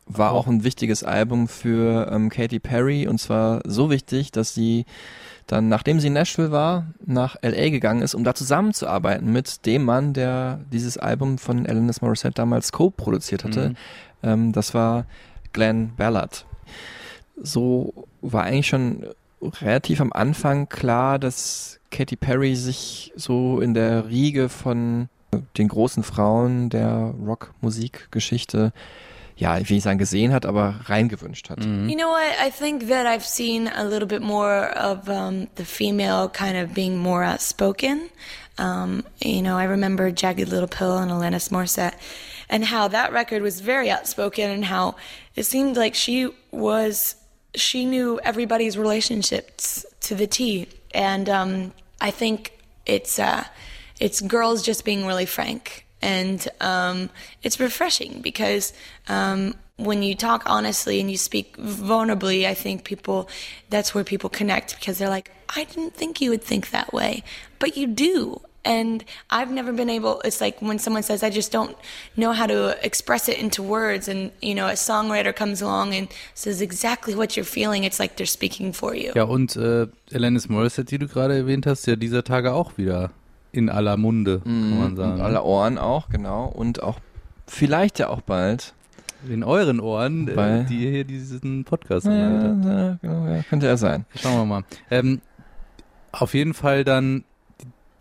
war 0.06 0.34
auch 0.34 0.46
ein 0.46 0.64
wichtiges 0.64 1.04
Album 1.04 1.48
für 1.48 2.12
ähm, 2.12 2.30
Katy 2.30 2.60
Perry 2.60 3.08
und 3.08 3.20
zwar 3.20 3.62
so 3.66 3.90
wichtig, 3.90 4.32
dass 4.32 4.54
sie 4.54 4.86
dann, 5.48 5.68
nachdem 5.68 6.00
sie 6.00 6.08
in 6.08 6.14
Nashville 6.14 6.52
war, 6.52 6.86
nach 7.04 7.36
LA 7.42 7.70
gegangen 7.70 8.04
ist, 8.04 8.14
um 8.14 8.24
da 8.24 8.36
zusammenzuarbeiten 8.36 9.32
mit 9.32 9.66
dem 9.66 9.84
Mann, 9.84 10.14
der 10.14 10.60
dieses 10.72 10.98
Album 11.00 11.40
von 11.40 11.66
Alanis 11.66 12.02
Morissette 12.02 12.36
damals 12.36 12.72
co-produziert 12.72 13.44
hatte. 13.44 13.70
Mhm. 13.70 13.76
Ähm, 14.22 14.52
das 14.52 14.76
war 14.76 15.06
Glenn 15.54 15.96
Ballard. 15.96 16.46
So 17.42 18.08
war 18.22 18.44
eigentlich 18.44 18.68
schon 18.68 19.06
relativ 19.42 20.02
am 20.02 20.14
Anfang 20.14 20.70
klar, 20.70 21.20
dass 21.20 21.80
Katy 21.92 22.16
Perry 22.16 22.56
sich 22.56 23.14
so 23.16 23.62
in 23.62 23.74
der 23.74 24.08
Riege 24.10 24.50
von 24.50 25.10
den 25.58 25.68
großen 25.68 26.04
Frauen 26.04 26.70
der 26.70 27.14
Rockmusikgeschichte, 27.26 28.72
ja, 29.38 29.58
ich 29.58 29.70
will 29.70 29.76
nicht 29.76 29.84
sagen 29.84 30.00
gesehen 30.00 30.32
hat, 30.32 30.46
aber 30.46 30.76
reingewünscht 30.86 31.50
hat. 31.50 31.64
You 31.64 31.96
know 31.96 32.10
what? 32.10 32.34
I 32.42 32.50
think 32.50 32.88
that 32.88 33.06
I've 33.06 33.26
seen 33.26 33.68
a 33.68 33.84
little 33.84 34.08
bit 34.08 34.22
more 34.22 34.74
of 34.78 35.10
um, 35.10 35.48
the 35.56 35.66
female 35.66 36.30
kind 36.30 36.58
of 36.58 36.74
being 36.74 36.98
more 36.98 37.24
outspoken. 37.24 38.10
Um, 38.58 39.04
you 39.20 39.42
know, 39.42 39.58
I 39.58 39.66
remember 39.66 40.10
Jagged 40.12 40.48
Little 40.48 40.70
Pill 40.70 40.98
and 40.98 41.12
Alanis 41.12 41.50
Morissette, 41.50 41.96
and 42.50 42.64
how 42.64 42.88
that 42.88 43.12
record 43.12 43.42
was 43.42 43.60
very 43.60 43.92
outspoken, 43.92 44.50
and 44.50 44.66
how 44.66 44.96
it 45.36 45.44
seemed 45.44 45.76
like 45.76 45.96
she 45.96 46.30
was 46.52 47.18
she 47.56 47.86
knew 47.86 48.20
everybody's 48.24 48.78
relationships 48.78 49.86
to 50.02 50.16
the 50.16 50.28
T, 50.28 50.68
and 50.94 51.30
um, 51.30 51.74
I 52.00 52.12
think 52.12 52.60
it's 52.86 53.20
uh, 53.20 53.46
it's 54.00 54.22
girls 54.22 54.64
just 54.64 54.86
being 54.86 55.06
really 55.06 55.26
frank 55.26 55.86
and 56.06 56.48
um, 56.62 57.10
it's 57.42 57.60
refreshing 57.60 58.22
because 58.22 58.74
um, 59.08 59.56
when 59.78 60.04
you 60.04 60.16
talk 60.16 60.44
honestly 60.46 61.00
and 61.00 61.10
you 61.10 61.18
speak 61.18 61.58
vulnerably, 61.58 62.46
I 62.46 62.54
think 62.54 62.84
people 62.84 63.28
that's 63.70 63.96
where 63.96 64.04
people 64.04 64.30
connect 64.30 64.76
because 64.80 65.00
they're 65.00 65.10
like, 65.10 65.32
I 65.56 65.64
didn't 65.64 65.96
think 65.96 66.22
you 66.22 66.30
would 66.30 66.44
think 66.44 66.70
that 66.70 66.94
way, 66.94 67.24
but 67.60 67.76
you 67.76 67.88
do. 67.88 68.42
And 68.66 69.04
I've 69.30 69.52
never 69.54 69.72
been 69.72 69.90
able. 69.92 70.20
It's 70.24 70.42
like 70.42 70.60
when 70.60 70.80
someone 70.80 71.04
says, 71.04 71.22
"I 71.24 71.30
just 71.30 71.54
don't 71.54 71.76
know 72.16 72.34
how 72.34 72.48
to 72.48 72.76
express 72.84 73.28
it 73.28 73.38
into 73.38 73.62
words," 73.64 74.10
and 74.10 74.32
you 74.42 74.56
know, 74.56 74.66
a 74.66 74.74
songwriter 74.76 75.32
comes 75.34 75.62
along 75.62 75.94
and 75.94 76.08
says 76.34 76.62
exactly 76.62 77.16
what 77.16 77.36
you're 77.36 77.46
feeling. 77.46 77.84
It's 77.84 78.00
like 78.00 78.16
they're 78.18 78.26
speaking 78.26 78.74
for 78.74 78.96
you. 78.96 79.12
Ja, 79.14 79.24
und 79.26 79.56
äh, 79.56 79.86
Alanis 80.14 80.50
Morissette, 80.50 80.86
die 80.90 80.98
du 80.98 81.08
gerade 81.08 81.36
erwähnt 81.38 81.68
hast, 81.68 81.86
ja 81.86 81.96
dieser 81.96 82.24
Tage 82.24 82.54
auch 82.54 82.78
wieder 82.78 83.12
in 83.52 83.70
aller 83.70 83.98
Munde, 83.98 84.40
kann 84.44 84.80
man 84.80 84.96
sagen. 84.96 85.14
Und 85.14 85.22
aller 85.22 85.46
Ohren 85.46 85.78
auch, 85.78 86.10
genau. 86.10 86.46
Und 86.48 86.82
auch 86.82 87.00
vielleicht 87.48 88.00
ja 88.00 88.10
auch 88.10 88.22
bald. 88.22 88.74
in 89.30 89.44
euren 89.44 89.80
Ohren, 89.80 90.28
äh, 90.28 90.36
Weil- 90.36 90.66
die 90.66 90.84
ihr 90.86 90.92
hier 90.92 91.04
diesen 91.04 91.64
Podcast 91.64 92.06
Ja, 92.06 92.12
anhört. 92.12 92.66
ja, 92.66 92.98
genau, 93.02 93.28
ja, 93.34 93.44
könnte 93.50 93.66
er 93.68 93.78
sein. 93.78 94.06
Schauen 94.16 94.38
wir 94.38 94.46
mal. 94.46 94.64
Ähm, 94.92 95.20
auf 96.12 96.34
jeden 96.36 96.54
Fall 96.54 96.84
dann 96.84 97.24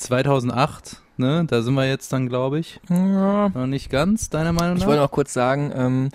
2008, 0.05 1.01
ne? 1.17 1.45
Da 1.47 1.63
sind 1.63 1.75
wir 1.75 1.87
jetzt 1.89 2.13
dann, 2.13 2.29
glaube 2.29 2.59
ich. 2.59 2.81
Ja. 2.89 3.49
Noch 3.49 3.67
nicht 3.67 3.91
ganz, 3.91 4.31
deiner 4.31 4.53
Meinung 4.53 4.77
Ich 4.77 4.83
nach? 4.83 4.89
wollte 4.89 5.03
noch 5.03 5.11
kurz 5.11 5.33
sagen, 5.33 5.73
ähm, 5.75 6.09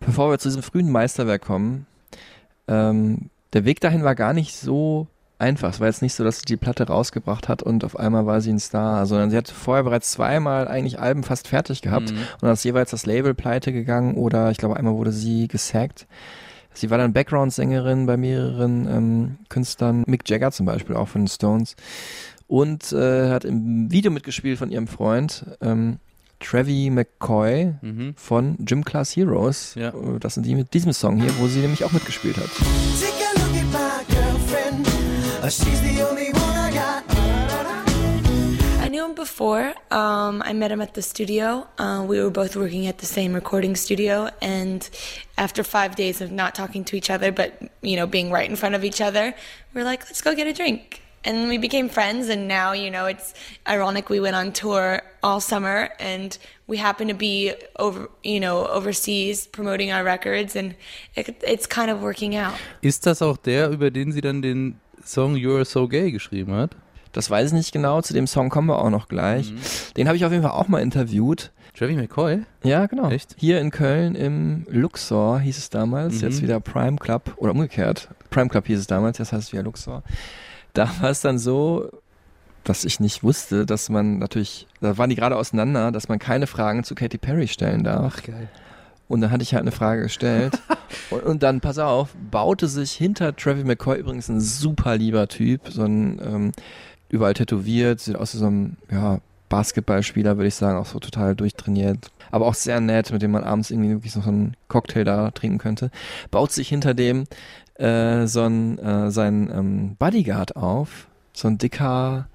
bevor 0.00 0.30
wir 0.30 0.38
zu 0.38 0.48
diesem 0.48 0.62
frühen 0.62 0.90
Meisterwerk 0.90 1.42
kommen, 1.42 1.86
ähm, 2.68 3.30
der 3.52 3.64
Weg 3.64 3.80
dahin 3.80 4.04
war 4.04 4.14
gar 4.14 4.32
nicht 4.32 4.54
so 4.56 5.06
einfach. 5.38 5.70
Es 5.70 5.80
war 5.80 5.86
jetzt 5.86 6.02
nicht 6.02 6.14
so, 6.14 6.22
dass 6.24 6.38
sie 6.40 6.44
die 6.46 6.56
Platte 6.56 6.86
rausgebracht 6.86 7.48
hat 7.48 7.62
und 7.62 7.84
auf 7.84 7.98
einmal 7.98 8.26
war 8.26 8.40
sie 8.40 8.50
ein 8.52 8.58
Star, 8.58 9.06
sondern 9.06 9.30
sie 9.30 9.36
hat 9.36 9.48
vorher 9.48 9.84
bereits 9.84 10.10
zweimal 10.12 10.68
eigentlich 10.68 10.98
Alben 11.00 11.22
fast 11.22 11.48
fertig 11.48 11.82
gehabt 11.82 12.12
Mhm. 12.12 12.18
und 12.18 12.42
dann 12.42 12.52
ist 12.52 12.64
jeweils 12.64 12.90
das 12.90 13.06
Label 13.06 13.34
pleite 13.34 13.72
gegangen 13.72 14.14
oder 14.14 14.50
ich 14.50 14.58
glaube 14.58 14.76
einmal 14.76 14.94
wurde 14.94 15.12
sie 15.12 15.48
gesackt. 15.48 16.06
Sie 16.72 16.88
war 16.88 16.98
dann 16.98 17.12
Background-Sängerin 17.12 18.06
bei 18.06 18.16
mehreren 18.16 18.86
ähm, 18.86 19.38
Künstlern, 19.48 20.04
Mick 20.06 20.28
Jagger 20.28 20.52
zum 20.52 20.66
Beispiel, 20.66 20.94
auch 20.94 21.08
von 21.08 21.22
den 21.22 21.28
Stones. 21.28 21.74
Und 22.50 22.90
äh, 22.92 23.28
hat 23.30 23.44
im 23.44 23.92
Video 23.92 24.10
mitgespielt 24.10 24.58
von 24.58 24.72
ihrem 24.72 24.88
Freund 24.88 25.44
ähm, 25.60 25.98
Trevi 26.40 26.90
McCoy 26.90 27.74
Mhm. 27.80 28.14
von 28.16 28.56
Gym 28.58 28.84
Class 28.84 29.14
Heroes. 29.14 29.76
Ja. 29.76 29.90
Äh, 29.90 30.18
Das 30.18 30.34
sind 30.34 30.44
die 30.46 30.56
mit 30.56 30.74
diesem 30.74 30.92
Song 30.92 31.20
hier, 31.20 31.30
wo 31.38 31.46
sie 31.46 31.60
nämlich 31.60 31.84
auch 31.84 31.92
mitgespielt 31.92 32.36
hat. 32.38 32.50
Uh, 35.42 35.48
she's 35.48 35.80
the 35.80 36.02
only 36.02 36.30
one 36.32 36.56
I 36.58 36.70
got. 36.74 37.04
I 38.84 38.88
knew 38.88 39.04
him 39.06 39.14
before. 39.14 39.72
Um, 39.92 40.42
I 40.44 40.52
met 40.52 40.72
him 40.72 40.80
at 40.80 40.94
the 40.94 41.02
studio. 41.02 41.66
Uh, 41.78 42.02
we 42.04 42.20
were 42.20 42.30
both 42.30 42.56
working 42.56 42.88
at 42.88 42.98
the 42.98 43.06
same 43.06 43.32
recording 43.32 43.76
studio, 43.76 44.28
and 44.42 44.90
after 45.38 45.62
five 45.62 45.94
days 45.94 46.20
of 46.20 46.32
not 46.32 46.54
talking 46.56 46.84
to 46.86 46.96
each 46.96 47.10
other, 47.10 47.30
but 47.32 47.52
you 47.80 47.94
know, 47.96 48.06
being 48.08 48.32
right 48.32 48.50
in 48.50 48.56
front 48.56 48.74
of 48.74 48.82
each 48.82 49.00
other, 49.00 49.34
we 49.72 49.80
were 49.80 49.84
like, 49.88 50.04
let's 50.06 50.20
go 50.20 50.34
get 50.34 50.48
a 50.48 50.52
drink. 50.52 51.00
And 51.24 51.48
we 51.50 51.58
became 51.58 51.88
friends, 51.90 52.30
and 52.30 52.48
now 52.48 52.72
you 52.72 52.90
know 52.90 53.06
it's 53.06 53.34
ironic. 53.68 54.08
We 54.08 54.20
went 54.20 54.34
on 54.34 54.52
tour 54.52 55.02
all 55.22 55.40
summer, 55.40 55.90
and 55.98 56.38
we 56.66 56.78
happen 56.78 57.08
to 57.08 57.14
be 57.14 57.52
over, 57.78 58.08
you 58.22 58.40
know, 58.40 58.66
overseas 58.66 59.46
promoting 59.46 59.92
our 59.92 60.02
records, 60.02 60.56
and 60.56 60.74
it, 61.14 61.34
it's 61.42 61.68
kind 61.68 61.90
of 61.90 62.00
working 62.00 62.36
out. 62.38 62.54
Ist 62.80 63.04
das 63.04 63.20
auch 63.20 63.36
der, 63.36 63.68
über 63.70 63.90
den 63.90 64.12
sie 64.12 64.22
dann 64.22 64.40
den 64.40 64.80
Song 65.04 65.34
You're 65.34 65.64
So 65.66 65.88
Gay 65.88 66.10
geschrieben 66.10 66.54
hat? 66.54 66.70
Das 67.12 67.28
weiß 67.28 67.48
ich 67.48 67.52
nicht 67.52 67.72
genau, 67.72 68.00
zu 68.00 68.14
dem 68.14 68.26
Song 68.26 68.48
kommen 68.48 68.68
wir 68.68 68.78
auch 68.78 68.88
noch 68.90 69.08
gleich. 69.08 69.50
Mhm. 69.50 69.58
Den 69.98 70.06
habe 70.08 70.16
ich 70.16 70.24
auf 70.24 70.30
jeden 70.32 70.42
Fall 70.44 70.52
auch 70.52 70.68
mal 70.68 70.80
interviewt. 70.80 71.50
Trevi 71.76 71.96
McCoy? 71.96 72.42
Ja, 72.62 72.86
genau. 72.86 73.10
Echt? 73.10 73.34
Hier 73.38 73.60
in 73.60 73.70
Köln 73.70 74.14
im 74.14 74.66
Luxor 74.70 75.40
hieß 75.40 75.58
es 75.58 75.70
damals, 75.70 76.14
Mhm. 76.16 76.28
jetzt 76.28 76.42
wieder 76.42 76.60
Prime 76.60 76.96
Club 76.98 77.34
oder 77.36 77.52
umgekehrt. 77.52 78.08
Prime 78.30 78.48
Club 78.48 78.66
hieß 78.68 78.78
es 78.78 78.86
damals, 78.86 79.18
jetzt 79.18 79.32
heißt 79.32 79.48
es 79.48 79.52
wieder 79.52 79.62
Luxor. 79.64 80.02
Da 80.74 80.88
war 81.00 81.10
es 81.10 81.20
dann 81.20 81.38
so, 81.38 81.90
dass 82.64 82.84
ich 82.84 83.00
nicht 83.00 83.22
wusste, 83.22 83.66
dass 83.66 83.88
man 83.88 84.18
natürlich, 84.18 84.66
da 84.80 84.98
waren 84.98 85.10
die 85.10 85.16
gerade 85.16 85.36
auseinander, 85.36 85.92
dass 85.92 86.08
man 86.08 86.18
keine 86.18 86.46
Fragen 86.46 86.84
zu 86.84 86.94
Katy 86.94 87.18
Perry 87.18 87.48
stellen 87.48 87.84
darf. 87.84 88.22
geil. 88.22 88.48
Und 89.08 89.22
dann 89.22 89.32
hatte 89.32 89.42
ich 89.42 89.54
halt 89.54 89.62
eine 89.62 89.72
Frage 89.72 90.02
gestellt. 90.02 90.56
und, 91.10 91.24
und 91.24 91.42
dann, 91.42 91.60
pass 91.60 91.78
auf, 91.78 92.10
baute 92.30 92.68
sich 92.68 92.92
hinter 92.92 93.34
Travis 93.34 93.64
McCoy 93.64 93.98
übrigens 93.98 94.28
ein 94.28 94.40
super 94.40 94.96
lieber 94.96 95.26
Typ, 95.26 95.62
so 95.68 95.82
ein 95.82 96.20
ähm, 96.24 96.52
überall 97.08 97.34
tätowiert, 97.34 98.00
sieht 98.00 98.16
aus 98.16 98.34
wie 98.34 98.38
so 98.38 98.46
ein 98.46 98.76
ja, 98.90 99.18
Basketballspieler, 99.48 100.36
würde 100.36 100.46
ich 100.46 100.54
sagen, 100.54 100.78
auch 100.78 100.86
so 100.86 101.00
total 101.00 101.34
durchtrainiert. 101.34 102.12
Aber 102.30 102.46
auch 102.46 102.54
sehr 102.54 102.80
nett, 102.80 103.12
mit 103.12 103.22
dem 103.22 103.30
man 103.30 103.44
abends 103.44 103.70
irgendwie 103.70 103.90
wirklich 103.90 104.14
noch 104.16 104.24
so 104.24 104.30
einen 104.30 104.54
Cocktail 104.68 105.04
da 105.04 105.30
trinken 105.30 105.58
könnte. 105.58 105.90
Baut 106.30 106.52
sich 106.52 106.68
hinter 106.68 106.94
dem 106.94 107.24
äh, 107.74 108.26
so 108.26 108.42
ein 108.42 108.78
äh, 108.78 109.10
sein 109.10 109.50
ähm, 109.54 109.96
Bodyguard 109.98 110.56
auf, 110.56 111.06
so 111.32 111.48
ein 111.48 111.58
dicker 111.58 112.26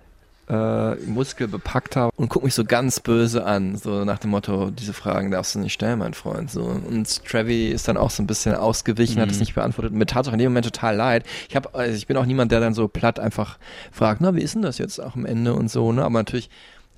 äh, 0.47 0.95
muskelbepackter 1.07 2.11
und 2.17 2.29
guckt 2.29 2.45
mich 2.45 2.53
so 2.53 2.65
ganz 2.65 2.99
böse 2.99 3.45
an, 3.45 3.77
so 3.77 4.05
nach 4.05 4.19
dem 4.19 4.29
Motto, 4.29 4.69
diese 4.69 4.93
Fragen 4.93 5.31
darfst 5.31 5.55
du 5.55 5.59
nicht 5.59 5.73
stellen, 5.73 5.97
mein 5.99 6.13
Freund. 6.13 6.51
So. 6.51 6.61
Und 6.65 7.25
Trevi 7.25 7.69
ist 7.69 7.87
dann 7.87 7.97
auch 7.97 8.11
so 8.11 8.21
ein 8.21 8.27
bisschen 8.27 8.53
ausgewichen, 8.53 9.19
hat 9.21 9.29
es 9.31 9.37
Mhm. 9.37 9.39
nicht 9.41 9.55
beantwortet. 9.55 9.93
Mir 9.93 10.05
tat 10.05 10.23
es 10.25 10.29
auch 10.29 10.33
in 10.33 10.39
dem 10.39 10.51
Moment 10.51 10.65
total 10.67 10.95
leid. 10.95 11.25
Ich 11.49 11.55
hab, 11.55 11.75
also 11.75 11.95
ich 11.95 12.05
bin 12.05 12.15
auch 12.17 12.27
niemand, 12.27 12.51
der 12.51 12.59
dann 12.59 12.75
so 12.75 12.87
platt 12.87 13.19
einfach 13.19 13.57
fragt, 13.91 14.21
na, 14.21 14.35
wie 14.35 14.41
ist 14.41 14.53
denn 14.53 14.61
das 14.61 14.77
jetzt 14.77 14.99
auch 14.99 15.15
am 15.15 15.25
Ende 15.25 15.53
und 15.55 15.69
so, 15.71 15.91
ne? 15.91 16.03
Aber 16.03 16.19
natürlich 16.19 16.49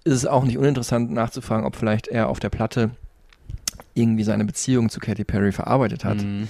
ist 0.08 0.16
es 0.16 0.26
auch 0.26 0.44
nicht 0.44 0.58
uninteressant 0.58 1.12
nachzufragen, 1.12 1.66
ob 1.66 1.76
vielleicht 1.76 2.08
er 2.08 2.30
auf 2.30 2.40
der 2.40 2.50
Platte 2.50 2.92
irgendwie 3.94 4.24
seine 4.24 4.46
Beziehung 4.46 4.90
zu 4.90 5.00
Katy 5.00 5.24
Perry 5.24 5.52
verarbeitet 5.52 6.06
hat. 6.06 6.18
Mhm. 6.18 6.48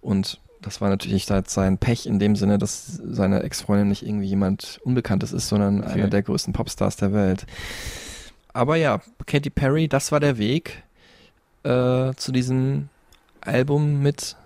Und 0.00 0.40
das 0.62 0.80
war 0.80 0.88
natürlich 0.90 1.30
halt 1.30 1.48
sein 1.50 1.78
Pech 1.78 2.06
in 2.06 2.18
dem 2.18 2.36
Sinne, 2.36 2.58
dass 2.58 3.00
seine 3.02 3.42
Ex-Freundin 3.42 3.88
nicht 3.88 4.04
irgendwie 4.06 4.26
jemand 4.26 4.78
Unbekanntes 4.84 5.32
ist, 5.32 5.48
sondern 5.48 5.80
Okay. 5.82 5.92
einer 5.92 6.08
der 6.08 6.22
größten 6.22 6.52
Popstars 6.52 6.96
der 6.96 7.12
Welt. 7.12 7.46
Aber 8.52 8.76
ja, 8.76 9.00
Katy 9.26 9.50
Perry, 9.50 9.88
das 9.88 10.12
war 10.12 10.20
der 10.20 10.36
Weg 10.38 10.82
äh, 11.62 12.12
zu 12.16 12.32
diesem 12.32 12.88
Album 13.40 14.02
mit 14.02 14.36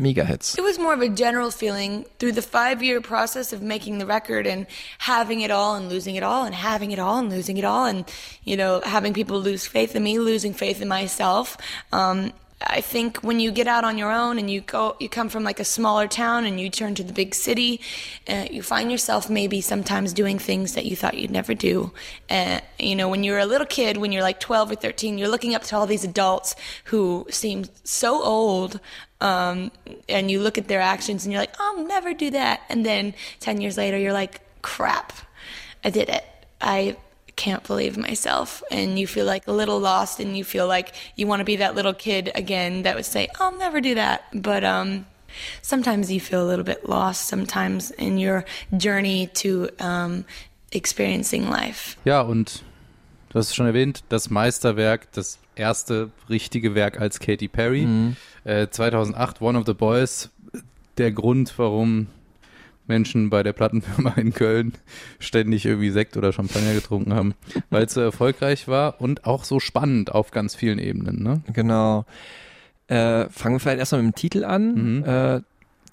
Mega-Hits. 0.00 0.58
It 0.58 0.64
was 0.64 0.78
more 0.78 0.94
of 0.94 1.00
a 1.00 1.08
general 1.08 1.50
feeling 1.50 2.06
through 2.18 2.32
the 2.32 2.42
five 2.42 2.82
year 2.82 3.00
process 3.00 3.52
of 3.52 3.62
making 3.62 3.98
the 3.98 4.06
record 4.06 4.46
and 4.46 4.66
having 4.98 5.42
it 5.42 5.50
all 5.50 5.74
and 5.74 5.88
losing 5.88 6.16
it 6.16 6.22
all 6.22 6.44
and 6.44 6.54
having 6.54 6.90
it 6.90 6.98
all 6.98 7.18
and 7.18 7.30
losing 7.30 7.56
it 7.56 7.64
all 7.64 7.86
and, 7.86 8.10
you 8.44 8.56
know, 8.56 8.80
having 8.84 9.12
people 9.12 9.40
lose 9.40 9.66
faith 9.66 9.94
in 9.94 10.02
me, 10.02 10.18
losing 10.18 10.54
faith 10.54 10.80
in 10.80 10.88
myself. 10.88 11.56
Um, 11.92 12.32
I 12.62 12.82
think 12.82 13.18
when 13.18 13.40
you 13.40 13.52
get 13.52 13.66
out 13.66 13.84
on 13.84 13.96
your 13.96 14.12
own 14.12 14.38
and 14.38 14.50
you 14.50 14.60
go, 14.60 14.94
you 15.00 15.08
come 15.08 15.30
from 15.30 15.44
like 15.44 15.60
a 15.60 15.64
smaller 15.64 16.06
town 16.06 16.44
and 16.44 16.60
you 16.60 16.68
turn 16.68 16.94
to 16.96 17.02
the 17.02 17.12
big 17.12 17.34
city, 17.34 17.80
uh, 18.28 18.46
you 18.50 18.62
find 18.62 18.90
yourself 18.90 19.30
maybe 19.30 19.62
sometimes 19.62 20.12
doing 20.12 20.38
things 20.38 20.74
that 20.74 20.84
you 20.84 20.94
thought 20.94 21.16
you'd 21.16 21.30
never 21.30 21.54
do. 21.54 21.92
Uh, 22.28 22.60
you 22.78 22.94
know, 22.94 23.08
when 23.08 23.24
you're 23.24 23.38
a 23.38 23.46
little 23.46 23.66
kid, 23.66 23.96
when 23.96 24.12
you're 24.12 24.22
like 24.22 24.40
12 24.40 24.72
or 24.72 24.74
13, 24.74 25.16
you're 25.16 25.28
looking 25.28 25.54
up 25.54 25.62
to 25.64 25.76
all 25.76 25.86
these 25.86 26.04
adults 26.04 26.54
who 26.84 27.26
seem 27.30 27.64
so 27.82 28.22
old 28.22 28.78
um, 29.20 29.70
and 30.08 30.30
you 30.30 30.40
look 30.40 30.58
at 30.58 30.68
their 30.68 30.80
actions 30.80 31.24
and 31.24 31.32
you're 31.32 31.42
like, 31.42 31.54
I'll 31.58 31.84
never 31.84 32.14
do 32.14 32.30
that. 32.30 32.62
And 32.68 32.84
then 32.84 33.14
10 33.40 33.60
years 33.60 33.76
later, 33.76 33.98
you're 33.98 34.12
like, 34.12 34.40
crap, 34.62 35.12
I 35.84 35.90
did 35.90 36.08
it. 36.08 36.24
I 36.60 36.96
can't 37.36 37.64
believe 37.66 37.96
myself 37.96 38.62
and 38.70 38.98
you 38.98 39.06
feel 39.06 39.24
like 39.24 39.46
a 39.46 39.52
little 39.52 39.78
lost 39.80 40.20
and 40.20 40.36
you 40.36 40.44
feel 40.44 40.66
like 40.66 40.94
you 41.16 41.26
want 41.26 41.40
to 41.40 41.44
be 41.44 41.56
that 41.56 41.74
little 41.74 41.94
kid 41.94 42.30
again 42.34 42.82
that 42.82 42.94
would 42.94 43.06
say 43.06 43.28
i'll 43.38 43.56
never 43.56 43.80
do 43.80 43.94
that 43.94 44.24
but 44.34 44.62
um 44.62 45.06
sometimes 45.62 46.12
you 46.12 46.20
feel 46.20 46.44
a 46.44 46.48
little 46.48 46.66
bit 46.66 46.86
lost 46.86 47.28
sometimes 47.28 47.92
in 47.92 48.18
your 48.18 48.44
journey 48.76 49.26
to 49.28 49.70
um 49.78 50.22
experiencing 50.72 51.48
life 51.48 51.96
Ja, 52.04 52.20
und 52.20 52.62
du 53.30 53.38
hast 53.38 53.48
es 53.48 53.54
schon 53.54 53.66
erwähnt, 53.66 54.04
das 54.10 54.28
Meisterwerk, 54.28 55.10
das 55.12 55.38
erste 55.54 56.10
richtige 56.28 56.74
Werk 56.74 57.00
als 57.00 57.20
Katy 57.20 57.48
Perry. 57.48 57.86
Äh, 58.44 58.68
2008, 58.68 59.40
One 59.42 59.58
of 59.58 59.66
the 59.66 59.74
Boys. 59.74 60.30
Der 60.98 61.12
Grund, 61.12 61.54
warum 61.58 62.08
Menschen 62.86 63.30
bei 63.30 63.42
der 63.42 63.52
Plattenfirma 63.52 64.14
in 64.16 64.32
Köln 64.34 64.72
ständig 65.18 65.64
irgendwie 65.64 65.90
Sekt 65.90 66.16
oder 66.16 66.32
Champagner 66.32 66.74
getrunken 66.74 67.14
haben, 67.14 67.34
weil 67.70 67.84
es 67.84 67.94
so 67.94 68.00
erfolgreich 68.00 68.66
war 68.68 69.00
und 69.00 69.24
auch 69.24 69.44
so 69.44 69.60
spannend 69.60 70.12
auf 70.12 70.30
ganz 70.32 70.54
vielen 70.56 70.78
Ebenen. 70.78 71.22
Ne? 71.22 71.40
Genau. 71.52 72.04
Äh, 72.88 73.28
fangen 73.30 73.54
wir 73.54 73.60
vielleicht 73.60 73.78
erstmal 73.78 74.02
mit 74.02 74.14
dem 74.14 74.18
Titel 74.18 74.44
an. 74.44 74.74
Mhm. 74.74 75.04
Äh, 75.04 75.40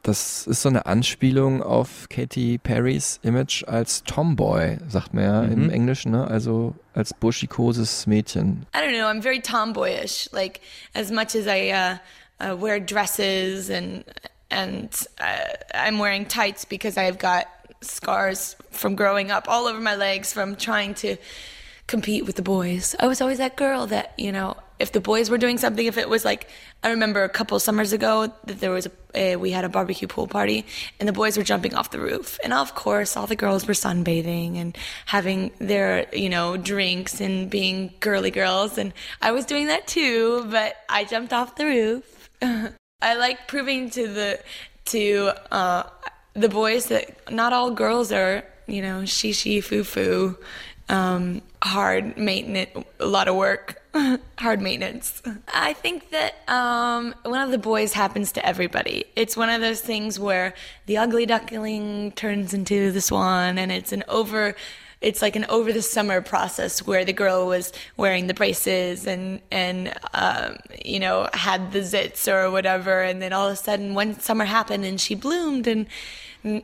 das 0.03 0.47
ist 0.47 0.61
so 0.61 0.69
eine 0.69 0.85
Anspielung 0.85 1.61
auf 1.61 2.07
Katy 2.09 2.57
Perrys 2.59 3.19
Image 3.23 3.63
als 3.67 4.03
Tomboy, 4.03 4.77
sagt 4.87 5.13
man 5.13 5.23
ja 5.23 5.43
im 5.43 5.65
Mhm. 5.65 5.69
Englischen, 5.69 6.11
ne? 6.13 6.25
Also 6.27 6.75
als 6.93 7.13
burschikoses 7.13 8.07
Mädchen. 8.07 8.65
I 8.73 8.79
don't 8.79 8.97
know. 8.97 9.05
I'm 9.07 9.21
very 9.21 9.41
tomboyish. 9.41 10.29
Like 10.31 10.61
as 10.93 11.11
much 11.11 11.35
as 11.35 11.45
I 11.45 11.71
uh, 11.73 11.97
uh, 12.39 12.55
wear 12.55 12.79
dresses 12.79 13.69
and 13.69 14.03
and 14.49 15.05
uh, 15.19 15.45
I'm 15.73 15.99
wearing 15.99 16.25
tights 16.25 16.65
because 16.65 16.97
I've 16.97 17.19
got 17.19 17.47
scars 17.81 18.55
from 18.71 18.95
growing 18.95 19.29
up 19.29 19.49
all 19.49 19.65
over 19.65 19.79
my 19.79 19.95
legs 19.95 20.33
from 20.33 20.55
trying 20.55 20.93
to 20.95 21.17
compete 21.85 22.25
with 22.25 22.35
the 22.35 22.41
boys. 22.41 22.95
I 22.99 23.07
was 23.07 23.21
always 23.21 23.37
that 23.39 23.55
girl 23.55 23.87
that 23.87 24.13
you 24.17 24.31
know. 24.31 24.55
If 24.79 24.91
the 24.91 25.01
boys 25.01 25.31
were 25.31 25.39
doing 25.39 25.57
something, 25.57 25.87
if 25.87 25.97
it 25.97 26.07
was 26.07 26.23
like, 26.23 26.51
I 26.83 26.91
remember 26.91 27.23
a 27.23 27.29
couple 27.29 27.59
summers 27.59 27.93
ago 27.93 28.31
that 28.45 28.59
there 28.59 28.69
was 28.69 28.87
a, 29.15 29.35
we 29.35 29.49
had 29.49 29.65
a 29.65 29.69
barbecue 29.69 30.07
pool 30.07 30.27
party 30.27 30.67
and 30.99 31.09
the 31.09 31.13
boys 31.13 31.35
were 31.35 31.43
jumping 31.43 31.73
off 31.73 31.89
the 31.89 31.99
roof. 31.99 32.37
And 32.43 32.53
of 32.53 32.75
course, 32.75 33.17
all 33.17 33.25
the 33.25 33.35
girls 33.35 33.67
were 33.67 33.73
sunbathing 33.73 34.55
and 34.57 34.77
having 35.07 35.49
their, 35.57 36.05
you 36.15 36.29
know, 36.29 36.57
drinks 36.57 37.19
and 37.19 37.49
being 37.49 37.91
girly 38.01 38.29
girls. 38.29 38.77
And 38.77 38.93
I 39.19 39.31
was 39.31 39.45
doing 39.45 39.65
that 39.65 39.87
too, 39.87 40.45
but 40.51 40.75
I 40.87 41.05
jumped 41.05 41.33
off 41.33 41.55
the 41.55 41.65
roof. 41.65 42.16
I 43.01 43.15
like 43.15 43.47
proving 43.47 43.89
to 43.91 44.07
the, 44.07 44.39
to, 44.85 45.31
uh, 45.51 45.83
the 46.33 46.49
boys 46.49 46.87
that 46.87 47.31
not 47.31 47.53
all 47.53 47.71
girls 47.71 48.11
are, 48.11 48.43
you 48.67 48.81
know, 48.81 49.05
she, 49.05 49.33
she, 49.33 49.61
foo, 49.61 49.83
foo, 49.83 50.37
um, 50.89 51.41
hard 51.61 52.17
maintenance, 52.17 52.85
a 52.99 53.05
lot 53.05 53.27
of 53.27 53.35
work, 53.35 53.81
hard 54.37 54.61
maintenance. 54.61 55.21
I 55.53 55.73
think 55.73 56.11
that 56.11 56.35
um, 56.47 57.13
one 57.23 57.41
of 57.41 57.51
the 57.51 57.57
boys 57.57 57.93
happens 57.93 58.31
to 58.33 58.45
everybody. 58.45 59.05
It's 59.15 59.35
one 59.35 59.49
of 59.49 59.61
those 59.61 59.81
things 59.81 60.19
where 60.19 60.53
the 60.85 60.97
ugly 60.97 61.25
duckling 61.25 62.11
turns 62.13 62.53
into 62.53 62.91
the 62.91 63.01
swan, 63.01 63.57
and 63.57 63.71
it's 63.71 63.91
an 63.91 64.03
over. 64.07 64.55
It's 64.99 65.21
like 65.21 65.35
an 65.35 65.45
over 65.49 65.71
the 65.71 65.81
summer 65.81 66.21
process 66.21 66.85
where 66.85 67.05
the 67.05 67.13
girl 67.13 67.45
was 67.47 67.71
wearing 67.97 68.27
the 68.27 68.33
braces 68.33 69.05
and 69.05 69.41
and 69.51 69.93
um, 70.13 70.57
you 70.83 70.99
know 70.99 71.29
had 71.33 71.71
the 71.71 71.79
zits 71.79 72.27
or 72.27 72.49
whatever, 72.51 73.01
and 73.03 73.21
then 73.21 73.31
all 73.33 73.47
of 73.47 73.53
a 73.53 73.55
sudden 73.55 73.93
one 73.93 74.19
summer 74.19 74.45
happened 74.45 74.85
and 74.85 74.99
she 74.99 75.15
bloomed 75.15 75.67
and 75.67 75.87